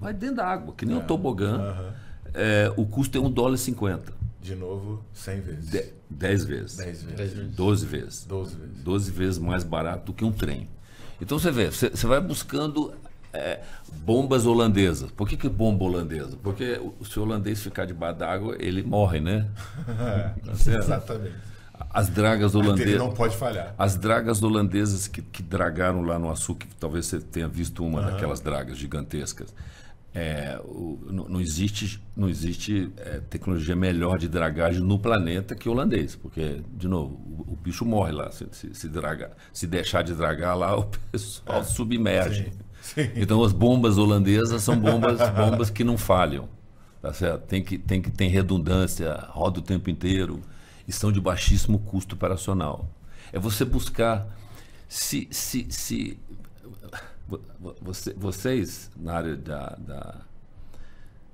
vai 0.00 0.12
dentro 0.12 0.36
da 0.36 0.46
água, 0.46 0.74
que 0.76 0.84
nem 0.86 0.96
um 0.96 1.00
tobogã. 1.00 1.56
Aham. 1.56 1.92
É, 2.34 2.72
o 2.76 2.84
custo 2.84 3.16
é 3.16 3.20
um 3.20 3.30
dólar 3.30 3.54
e 3.54 3.58
cinquenta. 3.58 4.12
De 4.40 4.54
novo, 4.54 5.02
100 5.12 5.40
vezes. 5.40 5.70
De- 5.70 5.92
Dez 6.10 6.44
vezes. 6.44 6.76
10 6.76 7.02
vezes. 7.02 7.16
Dez 7.16 7.32
vezes. 7.32 7.54
12 7.56 7.86
vezes. 7.86 8.24
12 8.26 8.56
vezes. 8.56 8.82
12 8.82 9.10
vezes 9.10 9.38
mais 9.38 9.64
barato 9.64 10.06
do 10.06 10.12
que 10.12 10.24
um 10.24 10.30
trem. 10.32 10.68
Então 11.20 11.38
você 11.38 11.50
vê, 11.50 11.70
você, 11.70 11.88
você 11.90 12.06
vai 12.06 12.20
buscando 12.20 12.92
é, 13.32 13.60
bombas 14.04 14.44
holandesas. 14.46 15.10
Por 15.12 15.28
que, 15.28 15.36
que 15.36 15.48
bomba 15.48 15.84
holandesa? 15.84 16.36
Porque 16.42 16.78
o- 17.00 17.04
se 17.04 17.18
o 17.18 17.22
holandês 17.22 17.62
ficar 17.62 17.84
debaixo 17.86 18.18
d'água, 18.18 18.56
ele 18.60 18.82
morre, 18.82 19.20
né? 19.20 19.48
Certo? 20.56 20.78
Exatamente. 20.84 21.34
As 21.90 22.08
dragas 22.08 22.54
Ele 22.54 22.64
holandesas. 22.66 22.98
não 22.98 23.12
pode 23.12 23.36
falhar. 23.36 23.74
As 23.78 23.96
dragas 23.96 24.42
holandesas 24.42 25.08
que, 25.08 25.22
que 25.22 25.42
dragaram 25.42 26.02
lá 26.02 26.18
no 26.18 26.30
açúcar, 26.30 26.66
talvez 26.78 27.06
você 27.06 27.18
tenha 27.20 27.48
visto 27.48 27.84
uma 27.84 28.02
daquelas 28.02 28.40
dragas 28.40 28.76
gigantescas. 28.76 29.52
É, 30.14 30.60
o- 30.64 30.98
não, 31.10 31.40
existe, 31.40 32.00
não 32.16 32.28
existe 32.28 32.88
é, 32.98 33.18
tecnologia 33.28 33.74
melhor 33.74 34.16
de 34.18 34.28
dragagem 34.28 34.80
no 34.80 34.96
planeta 34.98 35.56
que 35.56 35.68
o 35.68 35.72
holandês, 35.72 36.14
porque, 36.14 36.62
de 36.72 36.86
novo, 36.86 37.14
o, 37.14 37.52
o 37.54 37.56
bicho 37.56 37.84
morre 37.84 38.12
lá. 38.12 38.30
Se, 38.30 38.46
se, 38.52 38.74
se, 38.74 38.88
dragar, 38.88 39.32
se 39.52 39.66
deixar 39.66 40.02
de 40.02 40.14
dragar 40.14 40.56
lá, 40.56 40.76
o 40.78 40.84
pessoal 41.10 41.64
submerge. 41.64 42.52
sim. 42.80 43.10
Então 43.16 43.42
as 43.42 43.52
bombas 43.52 43.98
holandesas 43.98 44.62
são 44.62 44.78
bombas, 44.78 45.18
bombas 45.34 45.68
que 45.70 45.82
não 45.82 45.98
falham. 45.98 46.48
Tá 47.02 47.12
certo? 47.12 47.42
Tem 47.46 47.62
que, 47.62 47.76
tem 47.76 48.00
que 48.00 48.10
tem 48.10 48.30
redundância, 48.30 49.14
roda 49.28 49.58
o 49.58 49.62
tempo 49.62 49.90
inteiro 49.90 50.40
e 50.88 50.92
são 50.92 51.12
de 51.12 51.20
baixíssimo 51.20 51.78
custo 51.80 52.14
operacional. 52.14 52.88
É 53.32 53.38
você 53.38 53.64
buscar 53.64 54.26
se, 54.88 55.28
se, 55.30 55.66
se 55.68 56.18
você- 57.80 58.14
vocês 58.14 58.90
na 58.96 59.14
área 59.14 59.36
da, 59.36 59.76
da 59.78 60.20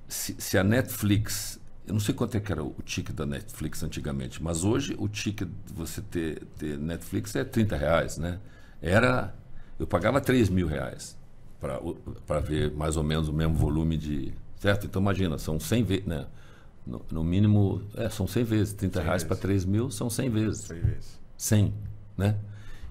se, 0.07 0.35
se 0.39 0.57
a 0.57 0.63
Netflix 0.63 1.59
eu 1.87 1.93
não 1.93 1.99
sei 1.99 2.13
quanto 2.13 2.35
é 2.37 2.39
que 2.39 2.51
era 2.51 2.63
o 2.63 2.75
ticket 2.85 3.15
da 3.15 3.25
Netflix 3.25 3.83
antigamente, 3.83 4.41
mas 4.41 4.63
hoje 4.63 4.95
o 4.97 5.07
ticket 5.09 5.47
de 5.65 5.73
você 5.73 6.01
ter, 6.01 6.43
ter 6.57 6.77
Netflix 6.77 7.35
é 7.35 7.43
30 7.43 7.75
reais, 7.75 8.17
né? 8.17 8.39
Era. 8.81 9.33
Eu 9.79 9.87
pagava 9.87 10.21
3 10.21 10.47
mil 10.47 10.67
reais 10.67 11.17
para 11.59 12.39
ver 12.39 12.71
mais 12.71 12.95
ou 12.97 13.03
menos 13.03 13.27
o 13.27 13.33
mesmo 13.33 13.55
volume 13.55 13.97
de. 13.97 14.31
Certo? 14.57 14.85
Então 14.85 15.01
imagina, 15.01 15.37
são 15.39 15.59
100 15.59 15.83
vezes, 15.83 16.05
né? 16.05 16.27
No, 16.85 17.01
no 17.11 17.23
mínimo, 17.23 17.81
é, 17.95 18.09
são 18.09 18.27
100 18.27 18.43
vezes. 18.43 18.73
30 18.73 18.99
100 18.99 19.05
reais 19.05 19.23
para 19.23 19.35
vezes. 19.35 19.41
3 19.41 19.65
mil 19.65 19.89
são 19.89 20.09
100 20.09 20.29
vezes. 20.29 20.61
100 20.61 20.81
vezes. 20.81 21.19
100, 21.35 21.73
né? 22.15 22.35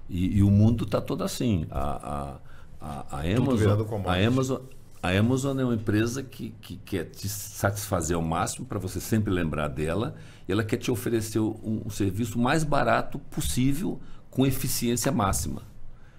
E, 0.09 0.37
e 0.37 0.43
o 0.43 0.51
mundo 0.51 0.83
está 0.83 0.99
todo 0.99 1.23
assim. 1.23 1.65
A, 1.71 1.79
a, 1.81 2.37
a, 2.81 3.05
a 3.17 3.23
Amazon, 3.37 3.67
a. 4.09 4.13
Amazon, 4.27 4.61
a 5.03 5.09
Amazon 5.09 5.59
é 5.59 5.63
uma 5.63 5.75
empresa 5.75 6.21
que, 6.23 6.49
que 6.61 6.77
quer 6.77 7.05
te 7.05 7.27
satisfazer 7.29 8.15
ao 8.15 8.21
máximo 8.21 8.65
para 8.65 8.79
você 8.79 8.99
sempre 8.99 9.31
lembrar 9.31 9.67
dela. 9.67 10.15
E 10.47 10.51
ela 10.51 10.63
quer 10.63 10.77
te 10.77 10.91
oferecer 10.91 11.39
um, 11.39 11.83
um 11.85 11.89
serviço 11.89 12.37
mais 12.39 12.63
barato 12.63 13.17
possível 13.19 13.99
com 14.29 14.45
eficiência 14.45 15.11
máxima. 15.11 15.61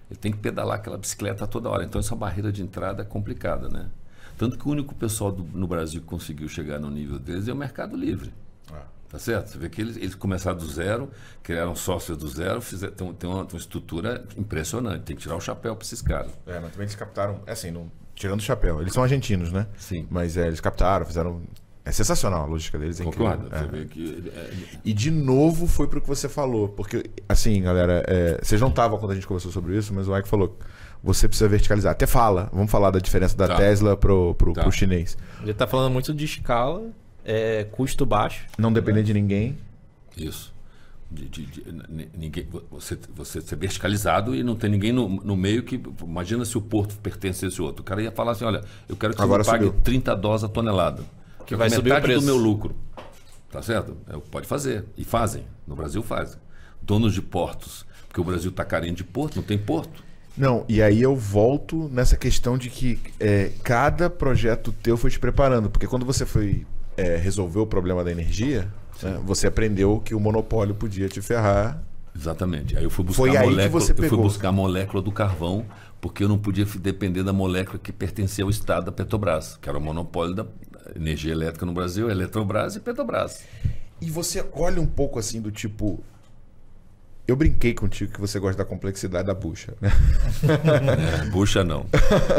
Ele 0.09 0.19
tem 0.19 0.31
que 0.31 0.37
pedalar 0.37 0.77
aquela 0.77 0.97
bicicleta 0.97 1.45
toda 1.47 1.69
hora. 1.69 1.83
Então 1.83 1.99
essa 1.99 2.15
barreira 2.15 2.51
de 2.51 2.61
entrada 2.61 3.01
é 3.01 3.05
complicada, 3.05 3.67
né? 3.69 3.87
Tanto 4.37 4.57
que 4.57 4.67
o 4.67 4.71
único 4.71 4.93
pessoal 4.95 5.31
do- 5.31 5.45
no 5.57 5.67
Brasil 5.67 6.01
que 6.01 6.07
conseguiu 6.07 6.47
chegar 6.47 6.79
no 6.79 6.89
nível 6.89 7.19
deles 7.19 7.47
é 7.47 7.53
o 7.53 7.55
Mercado 7.55 7.95
Livre. 7.95 8.33
Tá 9.13 9.19
certo? 9.19 9.51
Você 9.51 9.59
vê 9.59 9.69
que 9.69 9.79
eles, 9.79 9.95
eles 9.95 10.15
começaram 10.15 10.57
do 10.57 10.67
zero, 10.67 11.07
criaram 11.43 11.75
sócios 11.75 12.17
do 12.17 12.27
zero, 12.27 12.59
fizeram, 12.59 12.93
tem, 12.95 13.13
tem 13.13 13.29
uma, 13.29 13.43
uma 13.43 13.57
estrutura 13.59 14.25
impressionante. 14.35 15.03
Tem 15.03 15.15
que 15.15 15.21
tirar 15.21 15.35
o 15.35 15.39
chapéu 15.39 15.75
para 15.75 15.85
esses 15.85 16.01
caras. 16.01 16.31
É, 16.47 16.53
mas 16.59 16.71
também 16.71 16.85
eles 16.85 16.95
captaram, 16.95 17.39
é 17.45 17.51
assim, 17.51 17.69
não, 17.69 17.91
tirando 18.15 18.39
o 18.39 18.43
chapéu. 18.43 18.81
Eles 18.81 18.91
são 18.91 19.03
argentinos, 19.03 19.51
né? 19.51 19.67
Sim. 19.77 20.07
Mas 20.09 20.35
é, 20.35 20.47
eles 20.47 20.59
captaram, 20.59 21.05
fizeram. 21.05 21.43
É 21.85 21.91
sensacional 21.91 22.41
a 22.43 22.45
lógica 22.47 22.79
deles. 22.79 22.99
É. 22.99 23.03
Concorda? 23.03 23.55
É. 23.55 23.85
Que. 23.85 24.31
é, 24.35 24.49
E 24.83 24.91
de 24.93 25.11
novo 25.11 25.67
foi 25.67 25.87
pro 25.87 26.01
que 26.01 26.07
você 26.07 26.27
falou. 26.27 26.69
Porque, 26.69 27.03
assim, 27.29 27.61
galera, 27.61 28.03
é, 28.07 28.39
vocês 28.41 28.59
não 28.59 28.69
estavam 28.69 28.97
quando 28.97 29.11
a 29.11 29.15
gente 29.15 29.27
conversou 29.27 29.51
sobre 29.51 29.77
isso, 29.77 29.93
mas 29.93 30.07
o 30.07 30.17
Ike 30.17 30.27
falou. 30.27 30.57
Você 31.03 31.27
precisa 31.27 31.47
verticalizar. 31.49 31.91
Até 31.91 32.07
fala. 32.07 32.49
Vamos 32.51 32.71
falar 32.71 32.89
da 32.89 32.97
diferença 32.99 33.35
da 33.37 33.47
Tá. 33.47 33.57
Tesla 33.57 33.95
pro, 33.95 34.33
pro, 34.35 34.53
Tá. 34.53 34.61
pro 34.63 34.71
chinês. 34.71 35.15
Ele 35.41 35.51
está 35.51 35.67
falando 35.67 35.91
muito 35.91 36.13
de 36.13 36.23
escala, 36.25 36.89
é, 37.25 37.63
custo 37.71 38.05
baixo. 38.05 38.45
Não 38.57 38.71
depender 38.71 39.03
de 39.03 39.13
ninguém. 39.13 39.57
Isso. 40.17 40.53
De, 41.11 41.25
de- 41.29 41.45
de- 41.45 41.63
ninguém, 42.17 42.47
você, 42.71 42.97
você 43.15 43.39
ser 43.39 43.55
verticalizado 43.55 44.35
e 44.35 44.43
não 44.43 44.55
tem 44.55 44.69
ninguém 44.69 44.91
no, 44.91 45.07
no 45.07 45.35
meio 45.37 45.61
que. 45.63 45.79
Imagina 46.01 46.43
se 46.43 46.57
o 46.57 46.61
porto 46.61 46.95
pertence 46.97 47.45
a 47.45 47.47
esse 47.47 47.61
outro. 47.61 47.81
O 47.81 47.85
cara 47.85 48.01
ia 48.01 48.11
falar 48.11 48.31
assim: 48.31 48.45
olha, 48.45 48.61
eu 48.89 48.95
quero 48.95 49.13
que 49.13 49.17
você 49.17 49.23
Agora 49.23 49.43
me 49.43 49.49
pague 49.49 49.65
subiu. 49.65 49.81
30 49.81 50.15
dólares 50.15 50.43
a 50.43 50.49
tonelada. 50.49 51.03
Que 51.45 51.55
vai 51.55 51.67
é 51.67 51.69
subir 51.69 51.91
o 51.91 51.93
metade 51.93 52.05
do 52.13 52.17
preço. 52.19 52.25
meu 52.25 52.37
lucro. 52.37 52.75
Tá 53.51 53.61
certo? 53.61 53.95
É, 54.09 54.17
pode 54.31 54.47
fazer. 54.47 54.85
E 54.97 55.03
fazem. 55.03 55.43
No 55.67 55.75
Brasil 55.75 56.01
fazem. 56.01 56.39
Donos 56.81 57.13
de 57.13 57.21
portos. 57.21 57.85
Porque 58.07 58.19
o 58.19 58.23
Brasil 58.23 58.49
está 58.49 58.65
carente 58.65 58.97
de 58.97 59.03
porto, 59.03 59.35
não 59.35 59.43
tem 59.43 59.57
porto. 59.57 60.03
Não, 60.35 60.65
e 60.67 60.81
aí 60.81 60.99
eu 61.01 61.15
volto 61.15 61.87
nessa 61.89 62.15
questão 62.17 62.57
de 62.57 62.69
que 62.69 62.99
é, 63.19 63.51
cada 63.63 64.09
projeto 64.09 64.71
teu 64.81 64.97
foi 64.97 65.11
te 65.11 65.19
preparando. 65.19 65.69
Porque 65.69 65.85
quando 65.85 66.05
você 66.05 66.25
foi 66.25 66.65
é, 66.97 67.17
resolver 67.17 67.59
o 67.59 67.67
problema 67.67 68.03
da 68.03 68.11
energia, 68.11 68.67
né, 69.01 69.19
você 69.25 69.47
aprendeu 69.47 69.99
que 69.99 70.13
o 70.13 70.19
monopólio 70.19 70.75
podia 70.75 71.07
te 71.09 71.21
ferrar. 71.21 71.81
Exatamente. 72.15 72.77
Aí 72.77 72.83
eu 72.83 72.89
fui 72.89 73.03
buscar 73.03 73.23
Foi 73.23 73.35
a 73.35 73.41
aí 73.41 73.47
que 73.47 73.53
molécula, 73.53 73.83
eu 73.83 74.09
fui 74.09 74.17
buscar 74.17 74.49
a 74.49 74.51
molécula 74.51 75.01
do 75.01 75.11
carvão, 75.11 75.65
porque 75.99 76.23
eu 76.23 76.29
não 76.29 76.37
podia 76.37 76.65
depender 76.79 77.23
da 77.23 77.33
molécula 77.33 77.79
que 77.79 77.91
pertencia 77.91 78.43
ao 78.43 78.49
Estado 78.49 78.85
da 78.85 78.91
Petrobras, 78.91 79.57
que 79.59 79.67
era 79.67 79.77
o 79.77 79.81
monopólio 79.81 80.35
da 80.35 80.45
energia 80.95 81.31
elétrica 81.31 81.65
no 81.65 81.73
Brasil, 81.73 82.09
Eletrobras 82.09 82.75
e 82.75 82.79
Petrobras. 82.79 83.43
E 84.01 84.09
você 84.09 84.45
olha 84.53 84.81
um 84.81 84.85
pouco 84.85 85.17
assim 85.17 85.41
do 85.41 85.51
tipo. 85.51 86.03
Eu 87.25 87.37
brinquei 87.37 87.73
contigo 87.73 88.11
que 88.11 88.19
você 88.19 88.37
gosta 88.37 88.57
da 88.57 88.65
complexidade 88.69 89.27
da 89.27 89.33
bucha, 89.33 89.73
né? 89.79 89.89
É, 91.23 91.29
bucha 91.29 91.63
não. 91.63 91.85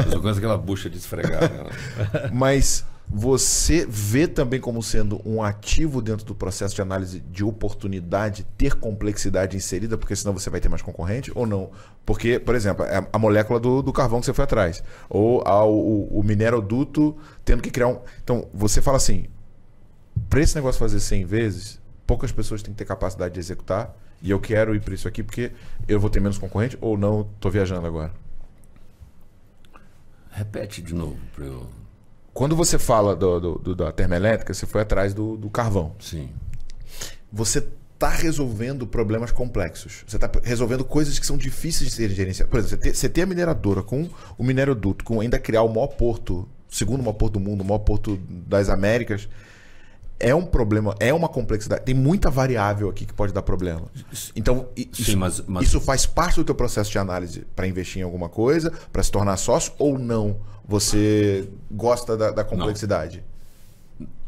Eu 0.04 0.12
só 0.12 0.20
conheço 0.20 0.38
aquela 0.38 0.58
bucha 0.58 0.90
de 0.90 0.98
esfregar. 0.98 1.40
né? 1.40 2.30
Mas 2.30 2.84
você 3.08 3.86
vê 3.86 4.26
também 4.26 4.60
como 4.60 4.82
sendo 4.82 5.20
um 5.24 5.42
ativo 5.42 6.00
dentro 6.00 6.24
do 6.24 6.34
processo 6.34 6.74
de 6.74 6.82
análise 6.82 7.20
de 7.20 7.44
oportunidade 7.44 8.46
ter 8.56 8.74
complexidade 8.74 9.56
inserida, 9.56 9.96
porque 9.98 10.16
senão 10.16 10.32
você 10.32 10.48
vai 10.50 10.60
ter 10.60 10.68
mais 10.68 10.82
concorrente 10.82 11.30
ou 11.34 11.46
não? 11.46 11.70
Porque, 12.04 12.38
por 12.38 12.54
exemplo, 12.54 12.84
é 12.84 13.06
a 13.12 13.18
molécula 13.18 13.60
do, 13.60 13.82
do 13.82 13.92
carvão 13.92 14.20
que 14.20 14.26
você 14.26 14.32
foi 14.32 14.44
atrás, 14.44 14.82
ou 15.08 15.46
ao, 15.46 15.72
o, 15.72 16.18
o 16.18 16.22
mineroduto 16.22 17.16
tendo 17.44 17.62
que 17.62 17.70
criar 17.70 17.88
um. 17.88 18.00
Então, 18.22 18.48
você 18.52 18.80
fala 18.82 18.96
assim: 18.96 19.26
para 20.28 20.40
esse 20.40 20.54
negócio 20.54 20.78
fazer 20.78 21.00
100 21.00 21.24
vezes, 21.24 21.80
poucas 22.06 22.32
pessoas 22.32 22.62
têm 22.62 22.72
que 22.72 22.78
ter 22.78 22.84
capacidade 22.84 23.34
de 23.34 23.40
executar, 23.40 23.96
e 24.22 24.30
eu 24.30 24.40
quero 24.40 24.74
ir 24.74 24.80
para 24.80 24.94
isso 24.94 25.06
aqui 25.06 25.22
porque 25.22 25.52
eu 25.86 26.00
vou 26.00 26.10
ter 26.10 26.20
menos 26.20 26.38
concorrente, 26.38 26.76
ou 26.80 26.96
não, 26.96 27.28
tô 27.38 27.50
viajando 27.50 27.86
agora. 27.86 28.12
Repete 30.30 30.82
de 30.82 30.94
novo 30.94 31.18
para 31.34 31.44
eu. 31.44 31.83
Quando 32.34 32.54
você 32.56 32.78
fala 32.78 33.14
do, 33.16 33.40
do- 33.40 33.58
do- 33.58 33.74
da 33.76 33.92
termoelétrica, 33.92 34.52
você 34.52 34.66
foi 34.66 34.82
atrás 34.82 35.14
do, 35.14 35.36
do 35.36 35.48
carvão. 35.48 35.94
Sim. 36.00 36.28
Você 37.32 37.64
está 37.94 38.08
resolvendo 38.10 38.86
problemas 38.86 39.30
complexos. 39.30 40.04
Você 40.06 40.16
está 40.16 40.30
resolvendo 40.42 40.84
coisas 40.84 41.18
que 41.18 41.24
são 41.26 41.36
difíceis 41.36 41.90
de 41.90 41.96
serem 41.96 42.14
gerenciadas. 42.16 42.50
Por 42.50 42.58
exemplo, 42.58 42.76
você 42.76 42.90
ter, 42.90 42.94
você 42.96 43.08
ter 43.08 43.22
a 43.22 43.26
mineradora 43.26 43.82
com 43.82 44.08
o 44.36 44.42
mineroduto, 44.44 45.04
com 45.04 45.20
ainda 45.20 45.38
criar 45.38 45.62
o 45.62 45.68
maior 45.72 45.86
porto, 45.86 46.48
o 46.70 46.74
segundo 46.74 47.00
maior 47.02 47.12
porto 47.14 47.34
do 47.34 47.40
mundo, 47.40 47.60
o 47.60 47.64
maior 47.64 47.78
porto 47.78 48.18
das 48.28 48.68
Américas, 48.68 49.28
é 50.20 50.34
um 50.34 50.44
problema, 50.46 50.94
é 51.00 51.12
uma 51.12 51.28
complexidade. 51.28 51.84
Tem 51.84 51.94
muita 51.94 52.30
variável 52.30 52.88
aqui 52.88 53.04
que 53.04 53.12
pode 53.12 53.32
dar 53.32 53.42
problema. 53.42 53.82
Então, 54.36 54.68
i- 54.76 54.88
Sim, 54.92 55.02
isso, 55.02 55.18
mas- 55.18 55.40
mas- 55.46 55.64
isso 55.66 55.80
faz 55.80 56.06
parte 56.06 56.36
do 56.36 56.44
teu 56.44 56.54
processo 56.54 56.90
de 56.90 56.98
análise 56.98 57.46
para 57.54 57.66
investir 57.66 58.00
em 58.00 58.04
alguma 58.04 58.28
coisa, 58.28 58.70
para 58.92 59.02
se 59.02 59.10
tornar 59.10 59.36
sócio 59.36 59.72
ou 59.78 59.98
não? 59.98 60.36
Você 60.66 61.48
gosta 61.70 62.16
da, 62.16 62.30
da 62.30 62.44
complexidade? 62.44 63.22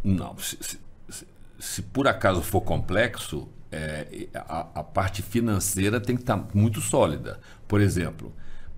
Não, 0.05 0.37
se, 0.39 0.57
se- 0.61 0.79
se- 1.09 1.27
se 1.59 1.83
por 1.83 2.07
acaso 2.07 2.43
for 2.43 2.61
complexo, 2.61 3.49
é, 3.73 4.27
a, 4.35 4.67
a 4.77 4.83
parte 4.85 5.23
financeira 5.23 6.01
tem 6.01 6.15
que 6.17 6.23
estar 6.23 6.47
muito 6.55 6.81
sólida. 6.81 7.41
Por 7.67 7.81
exemplo, 7.81 8.33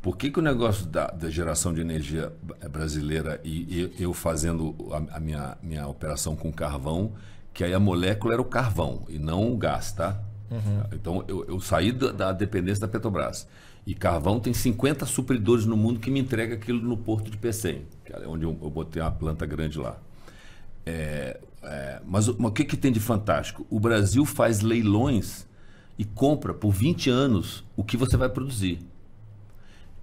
por 0.09 0.16
que, 0.16 0.30
que 0.30 0.38
o 0.38 0.42
negócio 0.42 0.86
da, 0.86 1.09
da 1.09 1.28
geração 1.28 1.70
de 1.74 1.82
energia 1.82 2.32
brasileira 2.70 3.38
e, 3.44 3.90
e 3.98 4.02
eu 4.02 4.14
fazendo 4.14 4.74
a, 4.90 5.18
a 5.18 5.20
minha, 5.20 5.59
minha 5.62 5.86
operação 5.86 6.34
com 6.34 6.50
carvão, 6.50 7.12
que 7.52 7.62
aí 7.62 7.74
a 7.74 7.78
molécula 7.78 8.32
era 8.32 8.40
o 8.40 8.44
carvão 8.46 9.04
e 9.11 9.18
não 9.18 9.52
o 9.52 9.56
gás, 9.59 9.92
tá? 9.92 10.18
Então 10.94 11.22
eu, 11.28 11.44
eu 11.44 11.61
saí 11.61 11.92
da, 11.92 12.11
da 12.11 12.32
dependência 12.32 12.80
da 12.80 12.88
Petrobras. 12.88 13.46
E 13.86 13.94
carvão 13.94 14.40
tem 14.40 14.54
50 14.54 15.04
supridores 15.04 15.66
no 15.66 15.76
mundo 15.76 16.00
que 16.00 16.11
me 16.11 16.20
entrega 16.20 16.54
aquilo 16.54 16.80
no 16.80 16.96
porto 16.96 17.30
de 17.30 17.36
Pecém, 17.36 17.82
que 18.02 18.11
é 18.14 18.26
onde 18.26 18.44
eu, 18.46 18.59
eu 18.62 18.70
botei 18.70 19.02
uma 19.02 19.11
planta 19.11 19.44
grande 19.44 19.78
lá. 19.78 19.98
É, 20.86 21.38
é, 21.62 22.00
mas, 22.06 22.28
o- 22.28 22.36
mas 22.38 22.50
o 22.50 22.54
que, 22.54 22.64
que 22.64 22.76
tem 22.78 22.90
de 22.92 23.00
fantástico? 23.00 23.66
O 23.68 23.78
Brasil 23.78 24.24
faz 24.24 24.62
leilões 24.62 25.46
e 25.98 26.04
compra 26.04 26.54
por 26.54 26.72
20 26.72 27.11
anos 27.11 27.62
o 27.76 27.84
que 27.84 27.96
você 27.96 28.16
vai 28.16 28.28
produzir. 28.30 28.78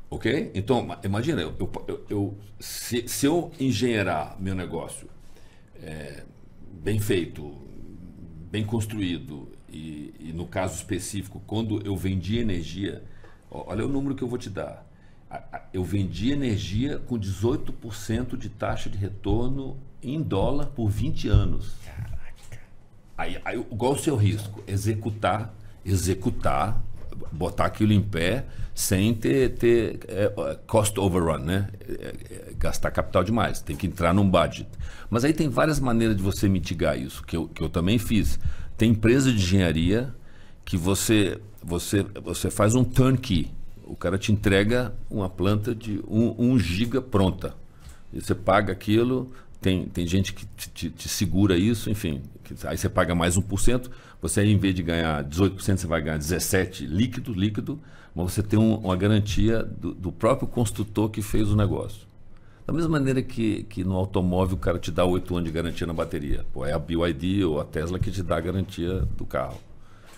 Ok? 0.10 0.52
Então, 0.54 0.88
imagina, 1.04 1.42
eu, 1.42 1.56
eu, 1.88 2.06
eu 2.10 2.38
se, 2.60 3.08
se, 3.08 3.26
eu 3.26 3.52
engenheirar 3.60 4.36
meu 4.40 4.54
negócio 4.54 5.08
é, 5.82 6.24
bem 6.84 7.00
feito, 7.00 7.54
bem 8.52 8.66
construído, 8.66 9.52
e, 9.70 10.14
e, 10.20 10.34
no 10.34 10.48
caso 10.48 10.76
específico, 10.76 11.42
quando 11.46 11.86
eu 11.86 11.98
vendi 11.98 12.38
energia, 12.38 13.04
olha 13.52 13.86
o 13.86 13.90
número 13.90 14.16
que 14.16 14.24
eu 14.24 14.28
vou 14.28 14.38
te 14.38 14.50
dar. 14.50 14.86
Eu 15.74 15.84
vendi 15.84 16.32
energia 16.32 17.00
com 17.00 17.20
18% 17.20 18.38
de 18.38 18.48
taxa 18.48 18.90
de 18.90 18.98
retorno 18.98 19.78
em 20.02 20.22
dólar 20.22 20.68
por 20.68 20.90
20 20.90 21.28
anos. 21.28 21.74
Caraca. 21.84 22.62
Aí, 23.18 23.42
aí, 23.44 23.62
qual 23.78 23.94
o 23.94 23.98
seu 23.98 24.16
risco? 24.16 24.64
Executar, 24.66 25.54
executar 25.84 26.82
botar 27.32 27.66
aquilo 27.66 27.94
em 27.94 28.02
pé 28.02 28.46
sem 28.76 29.14
ter, 29.14 29.54
ter 29.56 30.00
é, 30.10 30.30
cost 30.68 31.00
overrun, 31.00 31.38
né? 31.38 31.70
É, 31.88 31.94
é, 32.04 32.54
gastar 32.60 32.92
capital 32.92 33.24
demais. 33.24 33.62
Tem 33.62 33.74
que 33.74 33.88
entrar 33.88 34.14
num 34.14 34.30
budget. 34.30 34.68
Mas 35.10 35.24
aí 35.24 35.32
tem 35.32 35.48
várias 35.48 35.80
maneiras 35.80 36.18
de 36.18 36.22
você 36.22 36.50
mitigar 36.50 37.00
isso, 37.00 37.24
que 37.24 37.38
eu, 37.38 37.48
que 37.48 37.64
eu 37.64 37.70
também 37.70 37.98
fiz. 37.98 38.38
Tem 38.78 38.92
empresa 38.92 39.32
de 39.32 39.38
engenharia 39.38 40.14
que 40.66 40.76
você, 40.76 41.40
você, 41.64 42.06
você 42.22 42.52
faz 42.52 42.76
um 42.76 42.84
turnkey. 42.84 43.50
O 43.86 43.96
cara 43.96 44.18
te 44.18 44.34
entrega 44.34 44.94
uma 45.10 45.30
planta 45.30 45.74
de 45.74 46.04
1 46.06 46.20
um, 46.20 46.52
um 46.52 46.60
giga 46.60 47.02
pronta. 47.02 47.56
E 48.12 48.20
você 48.20 48.36
paga 48.36 48.74
aquilo, 48.74 49.32
tem, 49.66 49.86
tem 49.86 50.06
gente 50.06 50.32
que 50.32 50.46
te, 50.46 50.70
te, 50.70 50.90
te 50.92 51.10
segura 51.10 51.58
isso, 51.58 51.90
enfim. 51.90 52.22
Aí 52.66 52.78
você 52.78 52.88
paga 52.88 53.16
mais 53.16 53.36
1%. 53.36 53.90
Você, 54.22 54.44
em 54.46 54.60
vez 54.60 54.76
de 54.76 54.84
ganhar 54.84 55.24
18%, 55.24 55.78
você 55.78 55.88
vai 55.88 56.04
ganhar 56.04 56.20
17% 56.20 56.86
líquido, 56.88 57.34
líquido, 57.34 57.80
mas 58.14 58.32
você 58.32 58.44
tem 58.44 58.60
um, 58.60 58.76
uma 58.76 58.96
garantia 58.96 59.64
do, 59.64 59.92
do, 59.96 60.12
próprio 60.12 60.48
construtor 60.48 61.10
que 61.10 61.20
fez 61.24 61.50
o 61.50 61.56
negócio. 61.56 62.02
Da 62.68 62.72
mesma 62.72 62.90
maneira 62.90 63.24
que, 63.24 63.64
que 63.64 63.84
no 63.84 63.96
automóvel 63.96 64.56
o 64.56 64.60
cara 64.60 64.78
te 64.78 64.92
dá 64.92 65.04
8 65.04 65.36
anos 65.36 65.50
de 65.50 65.52
garantia 65.52 65.88
na 65.88 65.94
bateria. 65.94 66.46
Pô, 66.54 66.64
é 66.64 66.72
a 66.72 66.78
BYD 66.78 67.44
ou 67.46 67.60
a 67.60 67.66
Tesla 67.66 67.98
que 67.98 68.12
te 68.12 68.22
dá 68.22 68.38
a 68.38 68.42
garantia 68.42 69.00
do 69.18 69.26
carro. 69.26 69.60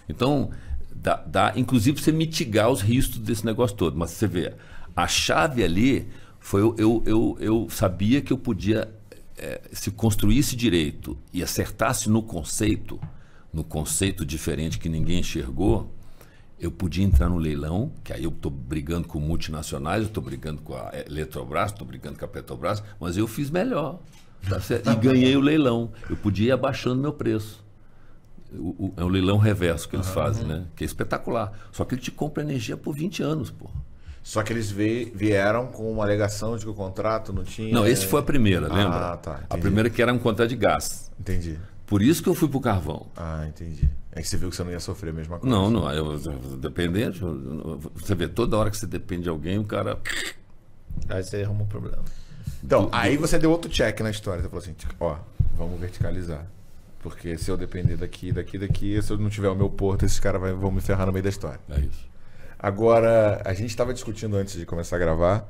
Então, 0.10 0.50
dá, 0.94 1.24
dá 1.26 1.54
inclusive 1.56 2.02
você 2.02 2.12
mitigar 2.12 2.70
os 2.70 2.82
riscos 2.82 3.20
desse 3.20 3.46
negócio 3.46 3.78
todo. 3.78 3.98
Mas 3.98 4.12
você 4.12 4.28
vê, 4.28 4.54
a 4.94 5.08
chave 5.08 5.64
ali 5.64 6.10
foi 6.38 6.62
eu, 6.62 6.76
eu, 6.78 7.04
eu, 7.06 7.38
eu 7.40 7.68
sabia 7.70 8.22
que 8.22 8.32
eu 8.32 8.38
podia, 8.38 8.90
é, 9.38 9.62
se 9.72 9.92
construísse 9.92 10.56
direito 10.56 11.18
e 11.32 11.44
acertasse 11.44 12.10
no 12.10 12.22
conceito, 12.24 13.00
no 13.54 13.64
conceito 13.64 14.26
diferente 14.26 14.80
que 14.80 14.90
ninguém 14.90 15.20
enxergou, 15.20 15.94
eu 16.60 16.72
podia 16.72 17.06
entrar 17.06 17.30
no 17.30 17.38
leilão, 17.38 17.92
que 18.04 18.12
aí 18.12 18.24
eu 18.24 18.32
estou 18.32 18.52
brigando 18.52 19.08
com 19.08 19.20
multinacionais, 19.20 20.02
eu 20.02 20.08
estou 20.08 20.24
brigando 20.24 20.62
com 20.62 20.74
a 20.74 20.92
Eletrobras, 21.06 21.72
estou 21.72 21.86
brigando 21.86 22.18
com 22.18 22.26
a 22.26 22.28
Petrobras, 22.28 22.84
mas 23.00 23.16
eu 23.16 23.28
fiz 23.28 23.50
melhor. 23.52 24.00
Tá 24.50 24.92
e 24.92 24.96
ganhei 24.96 25.36
o 25.36 25.42
leilão. 25.42 25.92
Eu 26.10 26.16
podia 26.16 26.48
ir 26.48 26.52
abaixando 26.52 27.02
meu 27.02 27.14
preço. 27.14 27.64
O, 28.54 28.86
o, 28.86 28.94
é 28.98 29.04
o 29.04 29.08
leilão 29.08 29.38
reverso 29.38 29.90
que 29.90 29.96
eles 29.96 30.08
uhum. 30.08 30.14
fazem, 30.14 30.46
né? 30.46 30.66
Que 30.76 30.84
é 30.84 30.86
espetacular. 30.86 31.52
Só 31.72 31.84
que 31.84 31.96
ele 31.96 32.02
te 32.02 32.12
compra 32.12 32.44
energia 32.44 32.78
por 32.78 32.96
20 32.96 33.22
anos, 33.22 33.52
pô. 33.52 33.70
Só 34.28 34.44
que 34.44 34.52
eles 34.52 34.70
vieram 34.70 35.68
com 35.68 35.90
uma 35.90 36.04
alegação 36.04 36.58
de 36.58 36.66
que 36.66 36.70
o 36.70 36.74
contrato 36.74 37.32
não 37.32 37.46
tinha. 37.46 37.74
Não, 37.74 37.88
esse 37.88 38.06
foi 38.06 38.20
a 38.20 38.24
primeira, 38.24 38.68
lembra? 38.68 39.14
Ah, 39.14 39.16
tá. 39.16 39.32
Entendi. 39.36 39.46
A 39.50 39.58
primeira 39.58 39.90
que 39.90 40.02
era 40.02 40.12
um 40.12 40.20
contrato 40.20 40.50
de 40.50 40.58
gás. 40.58 41.10
Entendi. 41.18 41.58
Por 41.86 42.02
isso 42.02 42.22
que 42.22 42.28
eu 42.28 42.36
fui 42.36 42.50
pro 42.50 42.60
carvão. 42.60 43.08
Ah, 43.16 43.46
entendi. 43.48 43.90
É 44.12 44.22
que 44.22 44.28
você 44.28 44.36
viu 44.36 44.50
que 44.50 44.58
você 44.58 44.66
não 44.66 44.72
ia 44.72 44.82
sofrer 44.82 45.12
a 45.12 45.14
mesma 45.14 45.40
coisa. 45.40 45.56
Não, 45.56 45.70
não. 45.70 45.90
Eu, 45.94 46.20
dependente. 46.58 47.22
Você 47.96 48.16
vê, 48.16 48.28
toda 48.28 48.58
hora 48.58 48.70
que 48.70 48.76
você 48.76 48.86
depende 48.86 49.24
de 49.24 49.30
alguém, 49.30 49.60
o 49.60 49.64
cara. 49.64 49.98
Aí 51.08 51.24
você 51.24 51.44
arruma 51.44 51.64
um 51.64 51.68
problema. 51.68 52.04
Então, 52.62 52.88
do, 52.88 52.90
aí 52.94 53.16
do... 53.16 53.22
você 53.22 53.40
deu 53.40 53.50
outro 53.50 53.72
check 53.72 53.98
na 54.02 54.10
história. 54.10 54.42
Você 54.42 54.50
falou 54.50 54.62
assim: 54.62 54.76
ó, 55.00 55.20
vamos 55.56 55.80
verticalizar. 55.80 56.46
Porque 57.00 57.38
se 57.38 57.50
eu 57.50 57.56
depender 57.56 57.96
daqui, 57.96 58.34
daqui, 58.34 58.58
daqui, 58.58 59.02
se 59.02 59.10
eu 59.10 59.18
não 59.18 59.30
tiver 59.30 59.48
o 59.48 59.56
meu 59.56 59.70
porto, 59.70 60.04
esses 60.04 60.20
caras 60.20 60.42
vão 60.60 60.70
me 60.70 60.82
ferrar 60.82 61.06
no 61.06 61.14
meio 61.14 61.24
da 61.24 61.30
história. 61.30 61.62
É 61.70 61.80
isso. 61.80 62.17
Agora, 62.60 63.42
a 63.46 63.54
gente 63.54 63.70
estava 63.70 63.94
discutindo 63.94 64.36
antes 64.36 64.56
de 64.56 64.66
começar 64.66 64.96
a 64.96 65.00
gravar. 65.00 65.50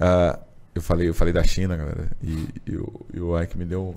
Uh, 0.00 0.38
eu, 0.74 0.82
falei, 0.82 1.08
eu 1.08 1.14
falei 1.14 1.32
da 1.32 1.44
China, 1.44 1.76
galera. 1.76 2.10
E, 2.22 2.48
e, 2.66 2.76
o, 2.76 3.06
e 3.14 3.20
o 3.20 3.40
Ike 3.40 3.56
me 3.56 3.64
deu 3.64 3.94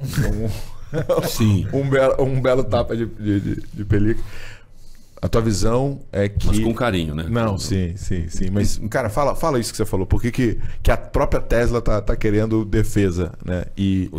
um, 0.00 0.48
Sim. 1.26 1.66
um, 1.72 1.88
belo, 1.88 2.22
um 2.22 2.40
belo 2.40 2.64
tapa 2.64 2.96
de, 2.96 3.06
de, 3.06 3.40
de, 3.40 3.60
de 3.72 3.84
película. 3.84 4.24
A 5.20 5.28
tua 5.28 5.40
visão 5.40 6.00
é 6.12 6.28
que. 6.28 6.46
Mas 6.46 6.58
com 6.60 6.74
carinho, 6.74 7.14
né? 7.14 7.24
Não, 7.30 7.56
sim, 7.56 7.96
sim, 7.96 8.28
sim. 8.28 8.50
Mas, 8.50 8.78
cara, 8.90 9.08
fala, 9.08 9.34
fala 9.34 9.58
isso 9.58 9.70
que 9.70 9.76
você 9.78 9.86
falou. 9.86 10.06
Por 10.06 10.20
que, 10.20 10.30
que, 10.30 10.60
que 10.82 10.90
a 10.90 10.98
própria 10.98 11.40
Tesla 11.40 11.80
tá, 11.80 12.02
tá 12.02 12.14
querendo 12.14 12.62
defesa, 12.62 13.32
né? 13.42 13.64
E, 13.74 14.10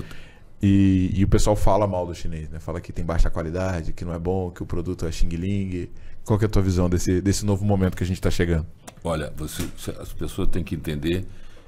e, 0.59 1.11
e, 1.13 1.23
o 1.23 1.27
pessoal 1.27 1.55
fala 1.55 1.85
mal 1.85 2.07
do 2.07 2.15
chinês, 2.15 2.49
né? 2.49 2.59
Fala 2.59 2.81
que 2.81 2.91
tem 2.91 3.05
baixa 3.05 3.29
qualidade, 3.29 3.93
que 3.93 4.03
não 4.03 4.15
é 4.15 4.19
bom, 4.19 4.49
que 4.49 4.63
o 4.63 4.65
produto 4.65 5.05
é 5.05 5.11
Xing 5.11 5.29
Ling. 5.29 5.89
Qual 6.25 6.39
é 6.41 6.45
a 6.45 6.49
tua 6.49 6.61
visão 6.63 6.89
desse, 6.89 7.21
desse 7.21 7.45
novo 7.45 7.63
momento 7.63 7.95
que 7.95 8.03
a 8.03 8.07
gente 8.07 8.17
está 8.17 8.31
chegando? 8.31 8.65
Olha, 9.03 9.31
você, 9.37 9.63
as 9.99 10.11
pessoas 10.11 10.49
têm 10.49 10.63
que 10.63 10.73
entender 10.73 11.23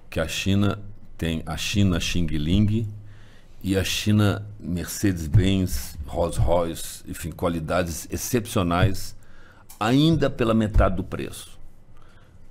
que 0.09 0.19
a 0.19 0.27
China 0.27 0.79
tem 1.15 1.43
a 1.45 1.55
China 1.55 1.99
Xing 1.99 2.25
Ling 2.25 2.87
e 3.63 3.77
a 3.77 3.83
China, 3.83 4.45
Mercedes-Benz, 4.59 5.97
Rolls-Royce, 6.05 7.03
enfim, 7.07 7.31
qualidades 7.31 8.07
excepcionais, 8.11 9.15
ainda 9.79 10.29
pela 10.29 10.53
metade 10.53 10.95
do 10.95 11.03
preço. 11.03 11.57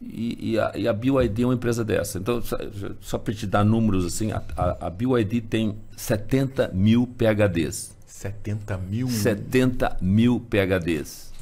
E, 0.00 0.52
e, 0.52 0.58
a, 0.58 0.72
e 0.76 0.86
a 0.86 0.92
BYD 0.92 1.42
é 1.42 1.46
uma 1.46 1.54
empresa 1.54 1.84
dessa. 1.84 2.18
Então, 2.18 2.42
só, 2.42 2.56
só 3.00 3.18
para 3.18 3.34
te 3.34 3.46
dar 3.46 3.64
números 3.64 4.04
assim, 4.04 4.30
a, 4.30 4.42
a, 4.56 4.86
a 4.86 4.90
BYD 4.90 5.40
tem 5.40 5.76
70 5.96 6.70
mil 6.74 7.06
PHDs. 7.06 7.96
70 8.06 8.78
mil? 8.78 9.08
70 9.08 9.96
mil 10.00 10.40
PHDs. 10.40 11.32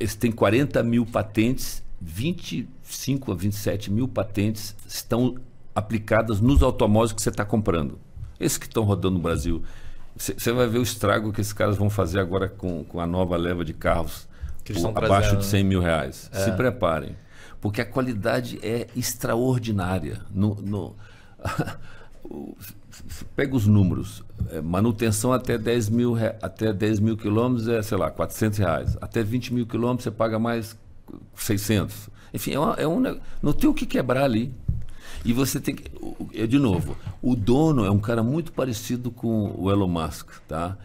Eles 0.00 0.14
têm 0.14 0.32
40 0.32 0.82
mil 0.82 1.04
patentes, 1.04 1.82
25 2.00 3.30
a 3.30 3.34
27 3.34 3.92
mil 3.92 4.08
patentes 4.08 4.74
estão 4.86 5.36
aplicadas 5.74 6.40
nos 6.40 6.62
automóveis 6.62 7.12
que 7.12 7.20
você 7.20 7.28
está 7.28 7.44
comprando. 7.44 8.00
Esses 8.40 8.56
que 8.56 8.66
estão 8.66 8.82
rodando 8.84 9.16
no 9.16 9.20
Brasil. 9.20 9.62
Você 10.16 10.52
vai 10.52 10.66
ver 10.66 10.78
o 10.78 10.82
estrago 10.82 11.32
que 11.32 11.40
esses 11.40 11.52
caras 11.52 11.76
vão 11.76 11.88
fazer 11.88 12.18
agora 12.18 12.48
com, 12.48 12.82
com 12.84 12.98
a 12.98 13.06
nova 13.06 13.36
leva 13.36 13.64
de 13.64 13.72
carros 13.74 14.26
por, 14.64 15.04
abaixo 15.04 15.36
de 15.36 15.44
100 15.44 15.64
mil 15.64 15.80
reais. 15.80 16.30
É. 16.32 16.44
Se 16.44 16.52
preparem. 16.52 17.14
Porque 17.60 17.80
a 17.80 17.84
qualidade 17.84 18.58
é 18.62 18.86
extraordinária. 18.96 20.22
No, 20.30 20.54
no 20.56 20.96
pega 23.36 23.54
os 23.54 23.66
números. 23.66 24.22
É, 24.50 24.60
manutenção 24.60 25.32
até 25.32 25.58
10 25.58 25.88
mil, 25.90 26.16
até 26.42 26.72
10 26.72 27.00
mil 27.00 27.16
quilômetros 27.16 27.68
é, 27.68 27.82
sei 27.82 27.98
lá, 27.98 28.10
400 28.10 28.58
reais. 28.58 28.96
Até 29.00 29.22
20 29.22 29.54
mil 29.54 29.66
quilômetros 29.66 30.04
você 30.04 30.10
paga 30.10 30.38
mais 30.38 30.76
600. 31.34 32.08
Enfim, 32.32 32.52
é, 32.52 32.58
uma, 32.58 32.74
é 32.74 32.86
um, 32.86 33.00
não 33.42 33.52
tem 33.52 33.68
o 33.68 33.74
que 33.74 33.86
quebrar 33.86 34.24
ali. 34.24 34.54
E 35.24 35.32
você 35.32 35.60
tem 35.60 35.74
que. 35.74 35.90
De 36.46 36.58
novo, 36.58 36.96
o 37.20 37.36
dono 37.36 37.84
é 37.84 37.90
um 37.90 37.98
cara 37.98 38.22
muito 38.22 38.52
parecido 38.52 39.10
com 39.10 39.54
o 39.58 39.70
Elon 39.70 39.88
Musk, 39.88 40.30
tá? 40.48 40.76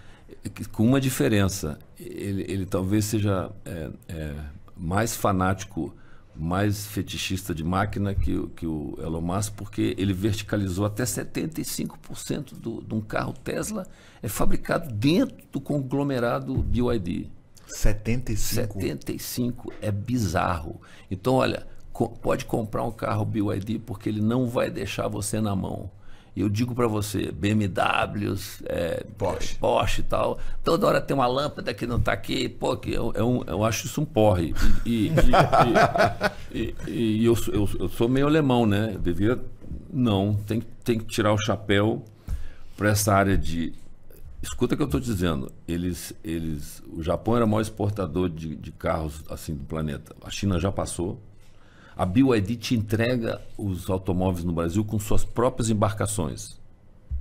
Com 0.72 0.86
uma 0.86 0.99
diferença. 0.99 1.80
Ele, 1.97 2.45
ele 2.47 2.66
talvez 2.66 3.05
seja 3.05 3.49
é, 3.63 3.89
é, 4.09 4.34
mais 4.76 5.16
fanático, 5.16 5.93
mais 6.38 6.86
fetichista 6.86 7.53
de 7.55 7.63
máquina 7.63 8.13
que, 8.13 8.47
que 8.55 8.65
o 8.65 8.95
Elon 8.99 9.21
Musk, 9.21 9.53
porque 9.55 9.95
ele 9.97 10.13
verticalizou 10.13 10.86
até 10.86 11.03
75% 11.03 12.53
do, 12.53 12.81
de 12.81 12.93
um 12.93 13.01
carro 13.01 13.33
Tesla 13.33 13.88
é 14.21 14.27
fabricado 14.27 14.93
dentro 14.93 15.38
do 15.51 15.61
conglomerado 15.61 16.55
BYD. 16.61 17.29
75? 17.67 18.79
75 18.79 19.73
é 19.81 19.91
bizarro. 19.91 20.81
Então, 21.09 21.36
olha, 21.36 21.65
pode 22.21 22.45
comprar 22.45 22.83
um 22.83 22.91
carro 22.91 23.25
BYD 23.25 23.79
porque 23.79 24.09
ele 24.09 24.21
não 24.21 24.47
vai 24.47 24.69
deixar 24.69 25.07
você 25.07 25.39
na 25.39 25.55
mão. 25.55 25.89
E 26.36 26.41
eu 26.41 26.49
digo 26.49 26.75
para 26.75 26.86
você, 26.86 27.31
BMWs, 27.31 28.61
é, 28.65 29.05
Porsche. 29.17 29.55
É, 29.55 29.57
Porsche 29.57 30.01
e 30.01 30.03
tal, 30.03 30.38
toda 30.63 30.86
hora 30.86 30.99
tem 30.99 31.15
uma 31.15 31.27
lâmpada 31.27 31.73
que 31.73 31.88
não 31.88 31.97
está 31.97 32.11
aqui, 32.11 32.49
pô, 32.49 32.75
que 32.75 32.91
eu, 32.91 33.13
eu, 33.15 33.43
eu, 33.47 33.63
acho 33.63 33.86
isso 33.86 34.01
um 34.01 34.05
porre. 34.05 34.53
E, 34.86 35.07
e, 36.53 36.75
e, 36.89 36.91
e 36.91 37.25
eu, 37.25 37.38
eu, 37.53 37.69
eu, 37.79 37.88
sou 37.88 38.09
meio 38.09 38.27
alemão, 38.27 38.65
né? 38.65 38.91
Eu 38.95 38.99
devia. 38.99 39.41
Não, 39.93 40.36
tem, 40.45 40.61
tem 40.83 40.99
que 40.99 41.05
tirar 41.05 41.31
o 41.31 41.38
chapéu 41.38 42.03
para 42.75 42.89
essa 42.89 43.13
área 43.13 43.38
de. 43.38 43.73
Escuta 44.43 44.73
o 44.73 44.77
que 44.77 44.83
eu 44.83 44.88
estou 44.88 44.99
dizendo. 44.99 45.49
Eles, 45.65 46.13
eles, 46.21 46.83
o 46.91 47.01
Japão 47.01 47.38
era 47.38 47.45
o 47.45 47.47
maior 47.47 47.61
exportador 47.61 48.29
de, 48.29 48.55
de 48.57 48.71
carros 48.73 49.23
assim 49.29 49.55
do 49.55 49.63
planeta. 49.63 50.13
A 50.21 50.29
China 50.29 50.59
já 50.59 50.71
passou, 50.71 51.17
a 51.96 52.06
BYD 52.06 52.56
te 52.58 52.76
entrega 52.76 53.41
os 53.58 53.89
automóveis 53.89 54.43
no 54.43 54.52
Brasil 54.52 54.84
com 54.84 55.00
suas 55.00 55.24
próprias 55.24 55.70
embarcações. 55.70 56.60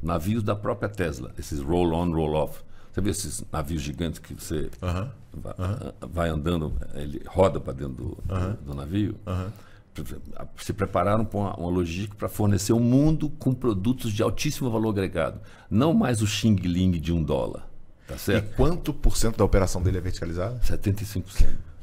Navios 0.03 0.43
da 0.43 0.55
própria 0.55 0.89
Tesla, 0.89 1.33
esses 1.39 1.61
roll-on, 1.61 2.13
roll-off. 2.13 2.61
Você 2.93 3.01
vê 3.01 3.11
esses 3.11 3.45
navios 3.51 3.83
gigantes 3.83 4.19
que 4.19 4.35
você 4.35 4.71
vai, 5.33 5.55
vai, 6.01 6.29
andando, 6.29 6.73
ele 6.95 7.23
roda 7.27 7.59
para 7.59 7.73
dentro 7.73 7.95
do, 7.95 8.19
do, 8.23 8.57
do, 8.67 8.75
navio? 8.75 9.17
se 10.57 10.73
prepararam 10.73 11.25
para 11.25 11.39
uma, 11.39 11.57
uma 11.57 11.71
logística 11.71 12.15
para 12.17 12.29
fornecer 12.29 12.73
um 12.73 12.81
mundo 12.81 13.31
com 13.31 13.55
produtos 13.55 14.13
de 14.13 14.23
altíssimo 14.23 14.71
valor 14.71 14.91
agregado. 14.91 15.41
Não 15.71 15.95
mais 15.95 16.23
o 16.23 16.27
xing 16.27 16.57
ling 16.57 16.93
de 16.93 17.13
um 17.13 17.23
dólar. 17.23 17.69
Tá 18.07 18.19
certo? 18.19 18.53
E 18.53 18.57
quanto 18.57 18.93
por 18.93 19.17
cento 19.17 19.37
da 19.37 19.45
operação 19.45 19.83
dele 19.83 19.99
é 19.99 20.01
verticalizada? 20.01 20.59
75%. 20.61 21.74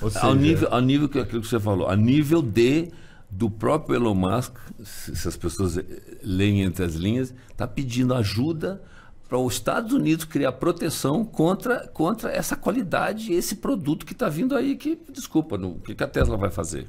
Ou 0.00 0.10
seja... 0.10 0.26
ao, 0.26 0.34
nível, 0.34 0.68
ao 0.70 0.80
nível 0.80 1.08
que 1.08 1.18
aquilo 1.18 1.42
que 1.42 1.48
você 1.48 1.60
falou, 1.60 1.88
a 1.88 1.96
nível 1.96 2.42
de 2.42 2.90
do 3.30 3.50
próprio 3.50 3.96
Elon 3.96 4.14
Musk, 4.14 4.54
se 4.84 5.26
as 5.26 5.36
pessoas 5.36 5.76
leem 6.22 6.62
entre 6.62 6.84
as 6.84 6.94
linhas, 6.94 7.34
está 7.50 7.66
pedindo 7.66 8.14
ajuda 8.14 8.80
para 9.28 9.38
os 9.38 9.54
Estados 9.54 9.92
Unidos 9.92 10.24
criar 10.24 10.52
proteção 10.52 11.24
contra, 11.24 11.88
contra 11.88 12.30
essa 12.30 12.54
qualidade, 12.54 13.32
esse 13.32 13.56
produto 13.56 14.06
que 14.06 14.12
está 14.12 14.28
vindo 14.28 14.54
aí, 14.54 14.76
que, 14.76 14.96
desculpa, 15.10 15.56
o 15.56 15.80
que, 15.80 15.94
que 15.94 16.04
a 16.04 16.06
Tesla 16.06 16.36
vai 16.36 16.50
fazer? 16.50 16.86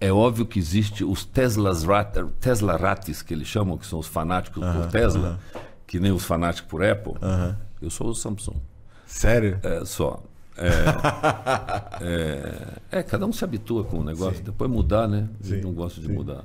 É 0.00 0.12
óbvio 0.12 0.44
que 0.44 0.58
existe 0.58 1.04
os 1.04 1.24
Teslas 1.24 1.84
rat, 1.84 2.16
Tesla 2.40 2.76
rates, 2.76 3.22
que 3.22 3.32
eles 3.32 3.46
chamam, 3.46 3.78
que 3.78 3.86
são 3.86 3.98
os 3.98 4.06
fanáticos 4.06 4.62
uh 4.62 4.66
-huh, 4.66 4.82
por 4.82 4.90
Tesla, 4.90 5.40
uh 5.54 5.56
-huh. 5.56 5.60
que 5.86 6.00
nem 6.00 6.12
os 6.12 6.24
fanáticos 6.24 6.68
por 6.68 6.84
Apple. 6.84 7.12
Uh 7.12 7.18
-huh. 7.20 7.56
Eu 7.80 7.90
sou 7.90 8.08
o 8.08 8.14
Samsung. 8.14 8.60
Sério? 9.06 9.58
É, 9.62 9.84
só. 9.84 10.22
É, 10.58 12.04
é, 12.92 12.98
é, 12.98 13.02
cada 13.02 13.26
um 13.26 13.32
se 13.32 13.44
habitua 13.44 13.84
com 13.84 13.98
o 13.98 14.04
negócio, 14.04 14.38
Sim. 14.38 14.44
depois 14.44 14.70
mudar, 14.70 15.06
né? 15.06 15.28
Eu 15.44 15.62
não 15.62 15.72
gosto 15.72 16.00
de 16.00 16.06
Sim. 16.06 16.14
mudar. 16.14 16.44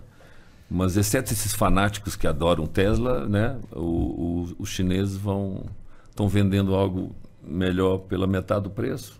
Mas 0.69 0.95
exceto 0.95 1.33
esses 1.33 1.53
fanáticos 1.53 2.15
que 2.15 2.25
adoram 2.25 2.65
Tesla, 2.65 3.27
né? 3.27 3.57
O, 3.71 3.79
o, 3.79 4.55
os 4.59 4.69
chineses 4.69 5.17
vão 5.17 5.65
estão 6.09 6.27
vendendo 6.27 6.75
algo 6.75 7.15
melhor 7.43 7.99
pela 7.99 8.27
metade 8.27 8.63
do 8.63 8.69
preço. 8.69 9.19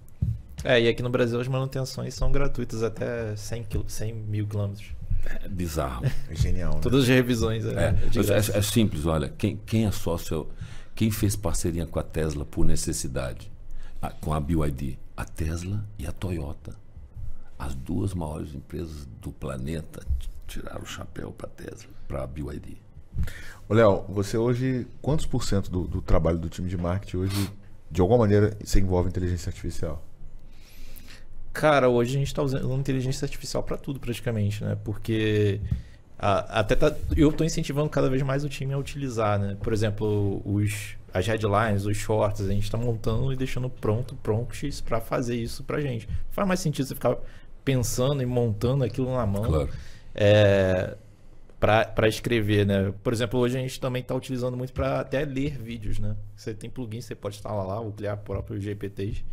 É, 0.64 0.80
e 0.80 0.88
aqui 0.88 1.02
no 1.02 1.10
Brasil 1.10 1.40
as 1.40 1.48
manutenções 1.48 2.14
são 2.14 2.32
gratuitas 2.32 2.84
até 2.84 3.36
100, 3.36 3.66
100 3.88 4.14
mil 4.14 4.48
quilômetros. 4.48 4.92
É 5.26 5.48
bizarro. 5.48 6.06
É 6.30 6.36
genial. 6.36 6.76
Né? 6.76 6.80
Todas 6.82 7.02
as 7.02 7.08
revisões. 7.08 7.66
É, 7.66 7.70
é, 7.70 7.96
é, 7.96 8.58
é, 8.58 8.62
simples, 8.62 9.06
olha. 9.06 9.30
Quem, 9.30 9.60
quem 9.66 9.86
é 9.86 9.92
sócio, 9.92 10.48
quem 10.96 11.12
fez 11.12 11.36
parceria 11.36 11.86
com 11.86 12.00
a 12.00 12.04
Tesla 12.04 12.46
por 12.46 12.66
necessidade? 12.66 13.51
Com 14.10 14.34
a 14.34 14.40
BYD, 14.40 14.98
a 15.16 15.26
Tesla 15.26 15.86
e 15.98 16.08
a 16.08 16.12
Toyota. 16.12 16.76
As 17.58 17.76
duas 17.76 18.14
maiores 18.14 18.56
empresas 18.56 19.08
do 19.22 19.32
planeta 19.32 20.06
tiraram 20.48 20.82
o 20.82 20.86
chapéu 20.86 21.32
para 21.32 21.48
a 21.48 21.50
Tesla, 21.50 21.90
para 22.08 22.24
a 22.24 22.28
BYD. 22.28 22.78
Léo, 23.70 24.04
você 24.10 24.38
hoje, 24.38 24.88
quantos 25.02 25.26
por 25.26 25.44
cento 25.44 25.70
do, 25.70 25.88
do, 25.88 26.02
trabalho 26.02 26.38
do 26.38 26.50
time 26.50 26.68
de 26.68 26.78
marketing 26.78 27.18
hoje, 27.18 27.52
de 27.90 28.02
alguma 28.02 28.20
maneira, 28.20 28.58
se 28.64 28.80
envolve 28.80 29.10
inteligência 29.10 29.50
artificial? 29.50 30.04
Cara, 31.54 31.88
hoje 31.88 32.16
a 32.16 32.20
gente 32.20 32.28
está 32.28 32.42
usando 32.42 32.74
inteligência 32.74 33.26
artificial 33.26 33.64
para 33.64 33.78
tudo 33.78 34.00
praticamente, 34.00 34.64
né? 34.64 34.78
Porque 34.84 35.62
a, 36.18 36.60
até 36.60 36.76
tá, 36.76 36.96
eu 37.16 37.30
estou 37.30 37.46
incentivando 37.46 37.90
cada 37.90 38.10
vez 38.10 38.22
mais 38.22 38.44
o 38.44 38.50
time 38.50 38.74
a 38.74 38.78
utilizar, 38.78 39.40
né? 39.40 39.58
Por 39.62 39.74
exemplo, 39.74 40.42
os 40.46 40.96
as 41.14 41.28
headlines, 41.28 41.86
os 41.86 41.98
shorts, 41.98 42.42
a 42.42 42.52
gente 42.52 42.64
está 42.64 42.78
montando 42.78 43.34
e 43.34 43.36
deixando 43.36 43.70
pronto, 43.70 44.16
prompts 44.16 44.82
para 44.82 45.02
fazer 45.02 45.36
isso 45.36 45.64
para 45.64 45.82
gente. 45.82 46.08
Não 46.08 46.16
faz 46.32 46.48
mais 46.48 46.60
sentido 46.60 46.88
você 46.88 46.96
ficar 46.96 47.18
pensando 47.64 48.22
e 48.22 48.26
montando 48.26 48.84
aquilo 48.84 49.14
na 49.14 49.26
mão. 49.26 49.44
Claro. 49.44 49.70
É, 50.16 50.96
para 51.60 52.08
escrever, 52.08 52.66
né? 52.66 52.92
Por 53.04 53.14
exemplo, 53.14 53.40
hoje 53.40 53.58
a 53.58 53.62
gente 53.62 53.80
também 53.80 54.02
está 54.02 54.16
utilizando 54.16 54.58
muito 54.58 54.74
para 54.74 55.00
até 55.00 55.24
ler 55.24 55.58
vídeos, 55.62 56.00
né? 56.00 56.16
Você 56.36 56.56
tem 56.56 56.70
plugins, 56.70 57.06
você 57.06 57.14
pode 57.14 57.36
instalar 57.36 57.68
lá, 57.68 57.80
ou 57.80 57.92
criar 57.92 58.18
próprios 58.18 58.64
GPTs, 58.64 59.24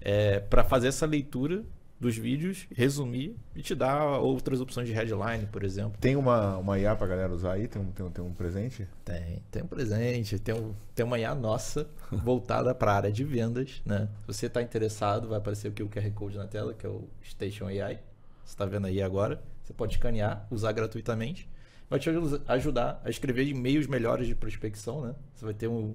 é, 0.00 0.40
para 0.40 0.62
fazer 0.62 0.88
essa 0.88 1.06
leitura 1.06 1.64
dos 1.98 2.16
vídeos, 2.16 2.66
resumir 2.74 3.36
e 3.54 3.62
te 3.62 3.74
dar 3.74 4.18
outras 4.18 4.60
opções 4.60 4.86
de 4.86 4.92
headline, 4.92 5.46
por 5.46 5.64
exemplo. 5.64 5.98
Tem 6.00 6.14
uma, 6.14 6.58
uma 6.58 6.78
IA 6.78 6.94
pra 6.94 7.06
galera 7.06 7.32
usar 7.32 7.52
aí? 7.52 7.66
Tem 7.66 7.80
um, 7.80 7.90
tem 7.90 8.04
um, 8.04 8.10
tem 8.10 8.24
um 8.24 8.32
presente? 8.32 8.86
Tem, 9.04 9.42
tem 9.50 9.62
um 9.62 9.66
presente. 9.66 10.38
Tem, 10.38 10.54
um, 10.54 10.74
tem 10.94 11.06
uma 11.06 11.18
IA 11.18 11.34
nossa 11.34 11.88
voltada 12.12 12.74
para 12.74 12.92
a 12.92 12.96
área 12.96 13.12
de 13.12 13.24
vendas. 13.24 13.82
Né? 13.84 14.08
Se 14.26 14.34
você 14.34 14.46
está 14.46 14.60
interessado, 14.60 15.28
vai 15.28 15.38
aparecer 15.38 15.68
aqui 15.68 15.82
o 15.82 15.88
QR 15.88 16.10
Code 16.12 16.36
na 16.36 16.46
tela, 16.46 16.74
que 16.74 16.86
é 16.86 16.88
o 16.88 17.08
Station 17.24 17.66
AI. 17.66 17.98
Você 18.44 18.52
está 18.52 18.66
vendo 18.66 18.86
aí 18.86 19.02
agora. 19.02 19.42
Você 19.64 19.72
pode 19.72 19.94
escanear, 19.94 20.46
usar 20.50 20.72
gratuitamente. 20.72 21.48
Vai 21.88 21.98
te 21.98 22.10
ajudar 22.48 23.00
a 23.04 23.10
escrever 23.10 23.46
e-mails 23.46 23.86
melhores 23.86 24.26
de 24.26 24.34
prospecção. 24.34 25.00
Né? 25.00 25.14
Você 25.34 25.44
vai 25.44 25.54
ter 25.54 25.68
um, 25.68 25.94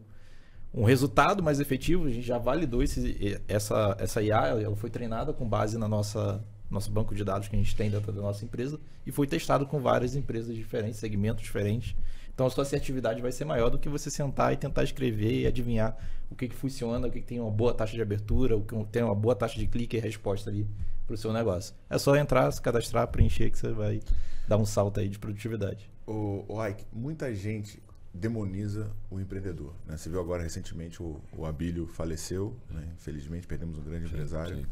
um 0.73 0.83
resultado 0.83 1.43
mais 1.43 1.59
efetivo. 1.59 2.05
A 2.05 2.09
gente 2.09 2.25
já 2.25 2.37
validou 2.37 2.81
esse, 2.81 3.41
essa, 3.47 3.95
essa 3.99 4.21
IA, 4.21 4.59
ela 4.61 4.75
foi 4.75 4.89
treinada 4.89 5.33
com 5.33 5.47
base 5.47 5.77
na 5.77 5.87
nossa 5.87 6.43
nosso 6.71 6.89
banco 6.89 7.13
de 7.13 7.25
dados 7.25 7.49
que 7.49 7.55
a 7.55 7.59
gente 7.59 7.75
tem 7.75 7.91
dentro 7.91 8.13
da 8.13 8.21
nossa 8.21 8.45
empresa 8.45 8.79
e 9.05 9.11
foi 9.11 9.27
testado 9.27 9.65
com 9.65 9.81
várias 9.81 10.15
empresas 10.15 10.55
diferentes, 10.55 10.99
segmentos 10.99 11.43
diferentes. 11.43 11.93
Então 12.33 12.45
a 12.47 12.49
sua 12.49 12.63
assertividade 12.63 13.21
vai 13.21 13.31
ser 13.31 13.43
maior 13.43 13.69
do 13.69 13.77
que 13.77 13.89
você 13.89 14.09
sentar 14.09 14.53
e 14.53 14.55
tentar 14.57 14.83
escrever 14.83 15.41
e 15.41 15.45
adivinhar 15.45 15.97
o 16.29 16.35
que, 16.35 16.47
que 16.47 16.55
funciona, 16.55 17.07
o 17.07 17.11
que, 17.11 17.19
que 17.19 17.27
tem 17.27 17.41
uma 17.41 17.51
boa 17.51 17.73
taxa 17.73 17.93
de 17.93 18.01
abertura, 18.01 18.55
o 18.55 18.61
que 18.63 18.73
tem 18.85 19.03
uma 19.03 19.13
boa 19.13 19.35
taxa 19.35 19.59
de 19.59 19.67
clique 19.67 19.97
e 19.97 19.99
resposta 19.99 20.49
ali 20.49 20.65
para 21.05 21.13
o 21.13 21.17
seu 21.17 21.33
negócio. 21.33 21.75
É 21.89 21.97
só 21.97 22.15
entrar, 22.15 22.49
se 22.51 22.61
cadastrar, 22.61 23.05
preencher 23.09 23.51
que 23.51 23.57
você 23.57 23.73
vai 23.73 23.99
dar 24.47 24.57
um 24.57 24.65
salto 24.65 25.01
aí 25.01 25.09
de 25.09 25.19
produtividade. 25.19 25.89
O, 26.07 26.45
o 26.47 26.65
Ike, 26.65 26.85
muita 26.93 27.35
gente 27.35 27.83
demoniza 28.13 28.91
o 29.09 29.19
empreendedor. 29.19 29.73
Né? 29.85 29.97
Você 29.97 30.09
viu 30.09 30.19
agora 30.19 30.43
recentemente 30.43 31.01
o, 31.01 31.21
o 31.35 31.45
Abílio 31.45 31.87
faleceu, 31.87 32.57
né? 32.69 32.91
infelizmente 32.95 33.47
perdemos 33.47 33.77
um 33.77 33.83
grande 33.83 34.07
sim, 34.07 34.13
empresário. 34.13 34.57
Sim. 34.57 34.65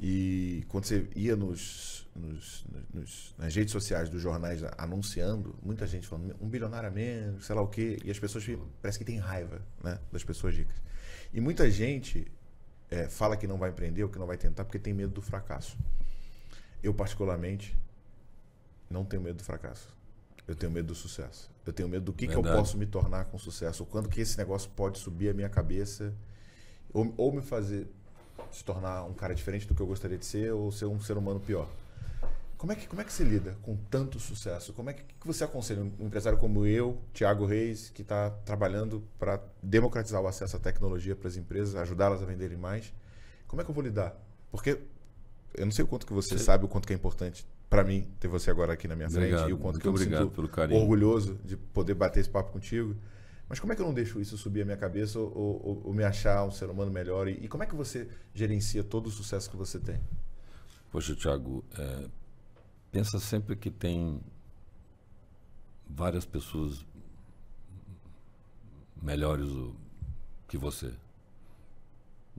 E 0.00 0.64
quando 0.68 0.84
você 0.84 1.08
ia 1.14 1.36
nos, 1.36 2.06
nos, 2.14 2.66
nos, 2.92 3.34
nas 3.38 3.54
redes 3.54 3.72
sociais 3.72 4.10
dos 4.10 4.20
jornais 4.20 4.60
anunciando, 4.76 5.54
muita 5.62 5.86
gente 5.86 6.06
falando 6.06 6.34
um 6.40 6.48
bilionário 6.48 6.88
a 6.88 6.92
menos, 6.92 7.46
sei 7.46 7.54
lá 7.54 7.62
o 7.62 7.68
quê, 7.68 7.98
e 8.04 8.10
as 8.10 8.18
pessoas 8.18 8.44
parece 8.82 8.98
que 8.98 9.04
tem 9.04 9.18
raiva 9.18 9.62
né, 9.82 9.98
das 10.12 10.24
pessoas 10.24 10.56
ricas. 10.56 10.76
E 11.32 11.40
muita 11.40 11.70
gente 11.70 12.30
é, 12.90 13.08
fala 13.08 13.36
que 13.36 13.46
não 13.46 13.56
vai 13.56 13.70
empreender 13.70 14.02
ou 14.02 14.08
que 14.08 14.18
não 14.18 14.26
vai 14.26 14.36
tentar 14.36 14.64
porque 14.64 14.78
tem 14.78 14.92
medo 14.92 15.12
do 15.12 15.22
fracasso. 15.22 15.78
Eu, 16.82 16.92
particularmente, 16.92 17.76
não 18.90 19.04
tenho 19.04 19.22
medo 19.22 19.38
do 19.38 19.44
fracasso. 19.44 19.88
Eu 20.46 20.54
tenho 20.54 20.70
medo 20.70 20.88
do 20.88 20.94
sucesso. 20.94 21.53
Eu 21.66 21.72
tenho 21.72 21.88
medo 21.88 22.04
do 22.04 22.12
que, 22.12 22.26
que 22.26 22.34
eu 22.34 22.42
posso 22.42 22.76
me 22.76 22.86
tornar 22.86 23.24
com 23.26 23.38
sucesso. 23.38 23.86
Quando 23.86 24.08
que 24.08 24.20
esse 24.20 24.36
negócio 24.36 24.70
pode 24.76 24.98
subir 24.98 25.30
a 25.30 25.34
minha 25.34 25.48
cabeça 25.48 26.14
ou, 26.92 27.12
ou 27.16 27.32
me 27.32 27.40
fazer 27.40 27.88
se 28.50 28.64
tornar 28.64 29.04
um 29.04 29.14
cara 29.14 29.34
diferente 29.34 29.66
do 29.66 29.74
que 29.74 29.80
eu 29.80 29.86
gostaria 29.86 30.18
de 30.18 30.26
ser 30.26 30.52
ou 30.52 30.70
ser 30.70 30.86
um 30.86 31.00
ser 31.00 31.16
humano 31.16 31.40
pior. 31.40 31.68
Como 32.56 32.72
é 32.72 32.76
que, 32.76 32.86
como 32.86 33.02
é 33.02 33.04
que 33.04 33.12
você 33.12 33.24
lida 33.24 33.58
com 33.62 33.76
tanto 33.90 34.18
sucesso? 34.18 34.72
Como 34.72 34.88
é 34.88 34.94
que, 34.94 35.02
que 35.02 35.26
você 35.26 35.44
aconselha 35.44 35.82
um 35.82 36.06
empresário 36.06 36.38
como 36.38 36.64
eu, 36.66 36.98
Thiago 37.12 37.44
Reis, 37.44 37.90
que 37.90 38.02
está 38.02 38.30
trabalhando 38.30 39.02
para 39.18 39.42
democratizar 39.62 40.22
o 40.22 40.26
acesso 40.26 40.56
à 40.56 40.58
tecnologia 40.58 41.14
para 41.14 41.28
as 41.28 41.36
empresas, 41.36 41.74
ajudá-las 41.74 42.22
a 42.22 42.24
venderem 42.24 42.56
mais? 42.56 42.92
Como 43.46 43.60
é 43.60 43.64
que 43.64 43.70
eu 43.70 43.74
vou 43.74 43.84
lidar? 43.84 44.16
Porque 44.50 44.78
eu 45.56 45.64
não 45.64 45.72
sei 45.72 45.84
o 45.84 45.88
quanto 45.88 46.06
que 46.06 46.12
você 46.12 46.38
Sim. 46.38 46.44
sabe, 46.44 46.64
o 46.64 46.68
quanto 46.68 46.86
que 46.86 46.92
é 46.92 46.96
importante 46.96 47.46
para 47.74 47.82
mim 47.82 48.08
ter 48.20 48.28
você 48.28 48.52
agora 48.52 48.72
aqui 48.72 48.86
na 48.86 48.94
minha 48.94 49.08
obrigado, 49.08 49.38
frente 49.40 49.50
e 49.50 49.52
o 49.52 49.58
quanto 49.58 49.80
que 49.80 49.86
eu 49.88 49.90
obrigado 49.90 50.30
pelo 50.30 50.48
carinho. 50.48 50.80
orgulhoso 50.80 51.38
de 51.44 51.56
poder 51.56 51.94
bater 51.94 52.20
esse 52.20 52.30
papo 52.30 52.52
contigo. 52.52 52.94
Mas 53.48 53.58
como 53.58 53.72
é 53.72 53.76
que 53.76 53.82
eu 53.82 53.86
não 53.86 53.92
deixo 53.92 54.20
isso 54.20 54.38
subir 54.38 54.62
a 54.62 54.64
minha 54.64 54.76
cabeça 54.76 55.18
ou, 55.18 55.28
ou, 55.34 55.82
ou 55.86 55.92
me 55.92 56.04
achar 56.04 56.44
um 56.44 56.52
ser 56.52 56.70
humano 56.70 56.92
melhor? 56.92 57.26
E, 57.26 57.32
e, 57.32 57.48
como 57.48 57.64
é 57.64 57.66
que 57.66 57.74
você 57.74 58.08
gerencia 58.32 58.84
todo 58.84 59.08
o 59.08 59.10
sucesso 59.10 59.50
que 59.50 59.56
você 59.56 59.80
tem? 59.80 60.00
Poxa, 60.92 61.16
Thiago, 61.16 61.64
é, 61.76 62.08
pensa 62.92 63.18
sempre 63.18 63.56
que 63.56 63.72
tem 63.72 64.20
várias 65.90 66.24
pessoas 66.24 66.86
melhores 69.02 69.48
que 70.46 70.56
você. 70.56 70.92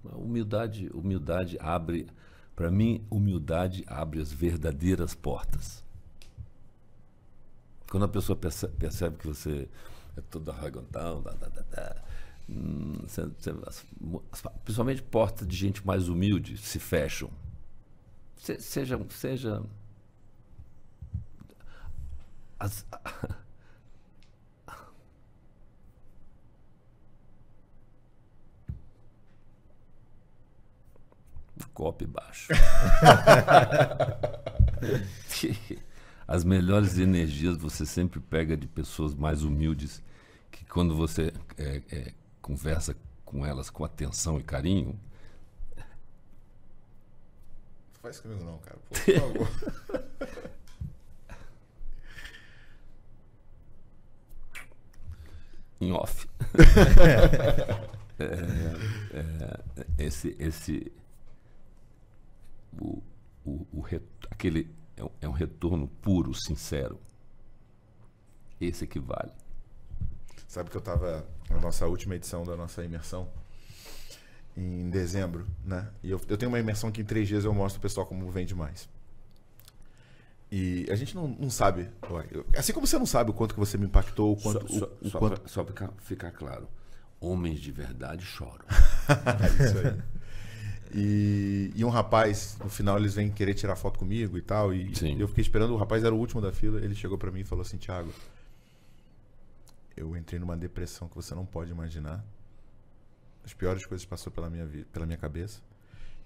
A 0.10 0.16
humildade, 0.16 0.90
humildade 0.94 1.58
abre 1.60 2.08
para 2.56 2.72
mim, 2.72 3.06
humildade 3.10 3.84
abre 3.88 4.22
as 4.22 4.32
verdadeiras 4.32 5.14
portas. 5.14 5.84
Quando 7.90 8.06
a 8.06 8.08
pessoa 8.08 8.38
percebe, 8.38 9.18
que 9.18 9.28
você 9.28 9.68
é 10.18 10.22
todo 10.22 10.52
arrogantão, 10.52 11.22
da, 11.22 11.32
da, 11.34 11.48
da, 11.48 12.04
hum, 12.50 13.00
você, 13.06 13.26
você, 13.26 13.54
principalmente 14.64 15.02
portas 15.04 15.48
de 15.48 15.56
gente 15.56 15.86
mais 15.86 16.08
humilde 16.08 16.58
se 16.58 16.80
fecham. 16.80 17.30
Se, 18.38 18.60
seja, 18.60 19.00
seja 19.10 19.62
as, 22.60 22.86
copo 31.76 32.08
baixo. 32.08 32.54
As 36.28 36.44
melhores 36.44 36.98
energias 36.98 37.56
você 37.58 37.86
sempre 37.86 38.20
pega 38.20 38.58
de 38.58 38.66
pessoas 38.66 39.14
mais 39.14 39.44
humildes, 39.44 40.02
que 40.50 40.66
quando 40.66 40.96
você 40.96 41.32
é, 41.58 41.84
é, 41.92 42.14
conversa 42.42 42.96
com 43.24 43.46
elas 43.46 43.70
com 43.70 43.86
atenção 43.86 44.40
e 44.40 44.44
carinho, 44.44 45.00
faz 48.02 48.20
comigo 48.20 48.44
não, 48.44 48.58
cara. 48.60 48.80
Pô, 48.90 48.96
por 48.96 49.04
favor. 49.20 49.48
em 55.82 55.92
off. 55.92 56.28
é, 58.20 58.26
é, 59.18 60.06
esse, 60.06 60.36
esse, 60.40 60.92
o, 62.80 63.02
o, 63.44 63.68
o 63.72 63.86
aquele 64.30 64.74
é 64.98 65.04
um, 65.04 65.10
é 65.22 65.28
um 65.28 65.32
retorno 65.32 65.88
puro, 65.88 66.34
sincero. 66.34 67.00
Esse 68.60 68.88
que 68.88 69.00
vale. 69.00 69.32
Sabe 70.48 70.70
que 70.70 70.78
eu 70.78 70.82
tava 70.82 71.28
na 71.50 71.60
nossa 71.60 71.86
última 71.88 72.16
edição 72.16 72.44
da 72.44 72.56
nossa 72.56 72.84
imersão 72.84 73.30
em 74.56 74.90
dezembro, 74.90 75.46
né? 75.66 75.90
E 76.02 76.10
eu, 76.10 76.22
eu 76.30 76.38
tenho 76.38 76.50
uma 76.50 76.60
imersão 76.60 76.92
que 76.92 77.02
em 77.02 77.06
três 77.06 77.28
dias 77.28 77.44
eu 77.44 77.54
mostro 77.54 77.80
o 77.80 77.82
pessoal 77.82 78.06
como 78.06 78.30
vende 78.32 78.56
mais. 78.56 78.88
E 80.50 80.86
a 80.90 80.96
gente 80.96 81.14
não, 81.16 81.28
não 81.28 81.50
sabe, 81.50 81.90
assim 82.56 82.72
como 82.72 82.88
você 82.88 82.98
não 82.98 83.06
sabe 83.06 83.32
o 83.32 83.34
quanto 83.34 83.54
que 83.54 83.60
você 83.60 83.78
me 83.78 83.86
impactou, 83.86 84.32
o 84.32 84.42
quanto. 84.42 84.72
Só, 84.72 84.86
o, 84.86 85.08
o 85.08 85.10
só, 85.10 85.20
quanto... 85.20 85.42
Pra, 85.42 85.50
só 85.50 85.64
pra 85.64 85.90
ficar 86.00 86.32
claro, 86.32 86.70
homens 87.20 87.60
de 87.60 87.72
verdade 87.72 88.24
choram. 88.24 88.66
é 89.10 89.64
isso 89.66 89.78
aí. 89.80 90.02
E, 90.94 91.72
e, 91.76 91.84
um 91.84 91.90
rapaz, 91.90 92.58
no 92.64 92.70
final 92.70 92.98
eles 92.98 93.14
vêm 93.14 93.32
querer 93.32 93.54
tirar 93.54 93.76
foto 93.76 94.00
comigo 94.00 94.38
e 94.38 94.42
tal. 94.42 94.74
E 94.74 94.96
Sim. 94.96 95.20
eu 95.20 95.28
fiquei 95.28 95.42
esperando, 95.42 95.74
o 95.74 95.78
rapaz 95.78 96.04
era 96.04 96.14
o 96.14 96.18
último 96.18 96.42
da 96.42 96.52
fila. 96.52 96.80
Ele 96.80 96.96
chegou 96.96 97.18
para 97.18 97.32
mim 97.32 97.42
e 97.42 97.44
falou 97.44 97.62
assim: 97.64 97.78
Thiago, 97.78 98.12
eu 99.96 100.16
entrei 100.16 100.40
numa 100.40 100.56
depressão 100.56 101.08
que 101.08 101.16
você 101.16 101.34
não 101.34 101.46
pode 101.46 101.72
imaginar. 101.72 102.24
As 103.44 103.54
piores 103.54 103.86
coisas 103.86 104.06
passou 104.06 104.32
pela 104.32 104.50
minha 104.50 104.68
pela 104.92 105.06
minha 105.06 105.18
cabeça. 105.18 105.62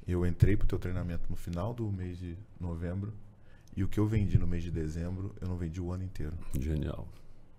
Eu 0.07 0.25
entrei 0.25 0.57
pro 0.57 0.65
teu 0.67 0.79
treinamento 0.79 1.23
no 1.29 1.35
final 1.35 1.73
do 1.73 1.91
mês 1.91 2.17
de 2.17 2.35
novembro 2.59 3.13
e 3.75 3.83
o 3.83 3.87
que 3.87 3.99
eu 3.99 4.07
vendi 4.07 4.37
no 4.37 4.47
mês 4.47 4.63
de 4.63 4.71
dezembro, 4.71 5.35
eu 5.39 5.47
não 5.47 5.55
vendi 5.55 5.79
o 5.79 5.91
ano 5.91 6.03
inteiro. 6.03 6.33
Genial. 6.59 7.07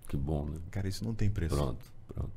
Que 0.09 0.17
bom, 0.17 0.45
né? 0.47 0.59
Cara, 0.71 0.89
isso 0.89 1.05
não 1.05 1.15
tem 1.15 1.31
preço. 1.31 1.55
Pronto, 1.55 1.85
pronto. 2.09 2.33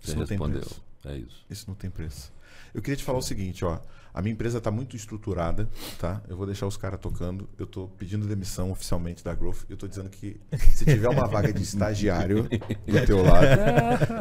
Você 0.00 0.10
Isso 0.10 0.18
não 0.18 0.26
tem 0.26 0.38
respondeu. 0.38 0.60
preço. 0.60 0.82
É 1.04 1.16
isso. 1.16 1.44
Isso 1.50 1.64
não 1.68 1.74
tem 1.74 1.90
preço. 1.90 2.32
Eu 2.74 2.80
queria 2.82 2.96
te 2.96 3.04
falar 3.04 3.18
o 3.18 3.22
seguinte, 3.22 3.64
ó. 3.64 3.78
A 4.14 4.20
minha 4.20 4.34
empresa 4.34 4.58
está 4.58 4.70
muito 4.70 4.94
estruturada, 4.94 5.66
tá? 5.98 6.20
Eu 6.28 6.36
vou 6.36 6.44
deixar 6.44 6.66
os 6.66 6.76
caras 6.76 7.00
tocando. 7.00 7.48
Eu 7.58 7.64
estou 7.64 7.88
pedindo 7.88 8.26
demissão 8.26 8.70
oficialmente 8.70 9.24
da 9.24 9.34
Growth. 9.34 9.64
Eu 9.70 9.74
estou 9.74 9.88
dizendo 9.88 10.10
que 10.10 10.38
se 10.74 10.84
tiver 10.84 11.08
uma 11.08 11.26
vaga 11.26 11.50
de 11.50 11.62
estagiário 11.62 12.42
do 12.44 13.06
teu 13.06 13.22
lado, 13.22 13.46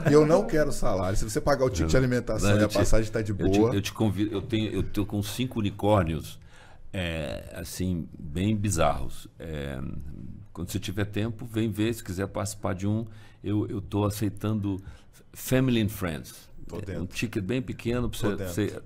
eu 0.10 0.26
não 0.26 0.48
quero 0.48 0.72
salário. 0.72 1.18
Se 1.18 1.26
você 1.26 1.42
pagar 1.42 1.66
o 1.66 1.70
ticket 1.70 1.90
de 1.92 1.98
alimentação 1.98 2.52
Não, 2.52 2.56
e 2.58 2.62
eu 2.62 2.66
a 2.68 2.70
te- 2.70 2.78
passagem 2.78 3.06
está 3.08 3.22
de 3.22 3.32
Eu 3.32 3.36
boa, 3.36 3.70
te, 3.72 3.76
eu 3.76 3.82
te 3.82 3.92
convido, 3.92 4.32
eu 4.34 4.42
tenho, 4.42 4.72
eu 4.72 4.82
tô 4.82 5.06
com 5.06 5.22
cinco 5.22 5.60
unicórnios, 5.60 6.40
é, 6.94 7.52
assim, 7.58 8.08
bem 8.18 8.56
bizarros. 8.56 9.28
É, 9.38 9.78
quando 10.54 10.72
você 10.72 10.80
tiver 10.80 11.04
tempo, 11.06 11.46
vem 11.46 11.70
ver. 11.70 11.94
Se 11.94 12.02
quiser 12.02 12.28
participar 12.28 12.76
de 12.76 12.88
um, 12.88 13.06
eu 13.44 13.68
eu 13.68 13.82
tô 13.82 14.06
aceitando 14.06 14.82
Family 15.34 15.82
and 15.82 15.90
Friends. 15.90 16.50
É 16.88 16.99
um 16.99 17.05
ticket 17.05 17.43
bem 17.43 17.61
pequeno 17.61 18.09
para 18.09 18.17
você, 18.19 18.36
você 18.36 18.82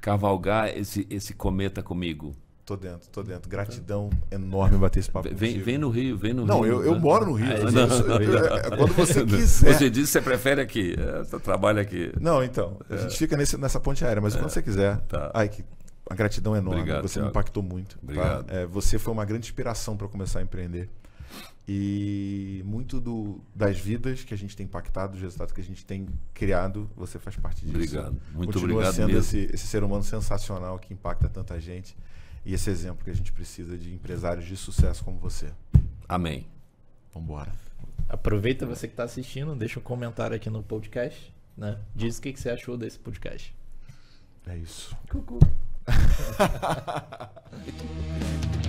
cavalgar 0.00 0.68
esse 0.76 1.06
esse 1.10 1.34
cometa 1.34 1.82
comigo. 1.82 2.34
tô 2.64 2.76
dentro, 2.76 3.08
tô 3.10 3.22
dentro. 3.22 3.48
Gratidão 3.48 4.10
enorme 4.30 4.76
bater 4.76 5.00
esse 5.00 5.10
papo 5.10 5.28
Vem, 5.34 5.58
vem 5.58 5.78
no 5.78 5.88
Rio, 5.88 6.16
vem 6.18 6.34
no 6.34 6.44
Não, 6.44 6.60
Rio. 6.60 6.74
eu, 6.74 6.84
eu 6.84 6.94
né? 6.94 6.98
moro 7.00 7.24
no 7.26 7.32
Rio. 7.32 7.48
Ah, 7.50 7.54
Eu- 7.58 7.72
não. 7.72 7.88
eu- 7.88 8.22
eu- 8.22 8.46
é 8.56 8.76
quando 8.76 8.92
você 8.94 9.24
quiser. 9.24 9.72
Você 9.74 9.88
disse 9.90 10.06
que 10.06 10.12
você 10.12 10.22
prefere 10.22 10.60
aqui, 10.60 10.94
é, 10.98 11.24
você 11.24 11.38
trabalha 11.40 11.80
aqui. 11.80 12.12
Não, 12.20 12.44
então. 12.44 12.76
A 12.90 12.96
gente 12.96 13.16
fica 13.16 13.36
nesse, 13.36 13.56
nessa 13.56 13.80
ponte 13.80 14.04
aérea, 14.04 14.20
mas 14.20 14.34
quando 14.36 14.50
você 14.50 14.62
quiser. 14.62 14.94
É. 14.94 14.96
tá. 14.96 15.30
Ai, 15.34 15.48
que 15.48 15.64
a 16.10 16.14
gratidão 16.14 16.54
é 16.54 16.58
enorme. 16.58 16.80
Obrigado, 16.80 17.02
você 17.08 17.18
me 17.18 17.24
Thiago. 17.24 17.30
impactou 17.30 17.62
muito. 17.62 17.96
tá? 17.96 18.00
Obrigado. 18.02 18.50
É, 18.50 18.66
você 18.66 18.98
foi 18.98 19.12
uma 19.14 19.24
grande 19.24 19.46
inspiração 19.46 19.96
para 19.96 20.06
começar 20.08 20.38
a 20.40 20.42
empreender. 20.42 20.88
E 21.70 22.62
muito 22.64 22.98
do, 22.98 23.42
das 23.54 23.78
vidas 23.78 24.24
que 24.24 24.32
a 24.32 24.36
gente 24.38 24.56
tem 24.56 24.64
impactado, 24.64 25.12
dos 25.12 25.20
resultados 25.20 25.52
que 25.52 25.60
a 25.60 25.64
gente 25.64 25.84
tem 25.84 26.08
criado, 26.32 26.90
você 26.96 27.18
faz 27.18 27.36
parte 27.36 27.60
disso. 27.60 27.76
Obrigado. 27.76 28.18
Muito 28.32 28.54
Continua 28.54 28.76
obrigado 28.76 28.94
sendo 28.94 29.08
mesmo. 29.08 29.20
esse, 29.20 29.50
esse 29.52 29.66
ser 29.66 29.84
humano 29.84 30.02
sensacional 30.02 30.78
que 30.78 30.94
impacta 30.94 31.28
tanta 31.28 31.60
gente. 31.60 31.94
E 32.42 32.54
esse 32.54 32.70
exemplo 32.70 33.04
que 33.04 33.10
a 33.10 33.14
gente 33.14 33.30
precisa 33.32 33.76
de 33.76 33.92
empresários 33.92 34.46
de 34.46 34.56
sucesso 34.56 35.04
como 35.04 35.18
você. 35.18 35.52
Amém. 36.08 36.46
Vambora. 37.12 37.52
Aproveita 38.08 38.64
você 38.64 38.88
que 38.88 38.94
está 38.94 39.04
assistindo, 39.04 39.54
deixa 39.54 39.78
um 39.78 39.82
comentário 39.82 40.34
aqui 40.34 40.48
no 40.48 40.62
podcast, 40.62 41.34
né? 41.54 41.78
Diz 41.94 42.16
o 42.16 42.22
que, 42.22 42.32
que 42.32 42.40
você 42.40 42.48
achou 42.48 42.78
desse 42.78 42.98
podcast. 42.98 43.54
É 44.46 44.56
isso. 44.56 44.96
Cucu. 45.10 45.38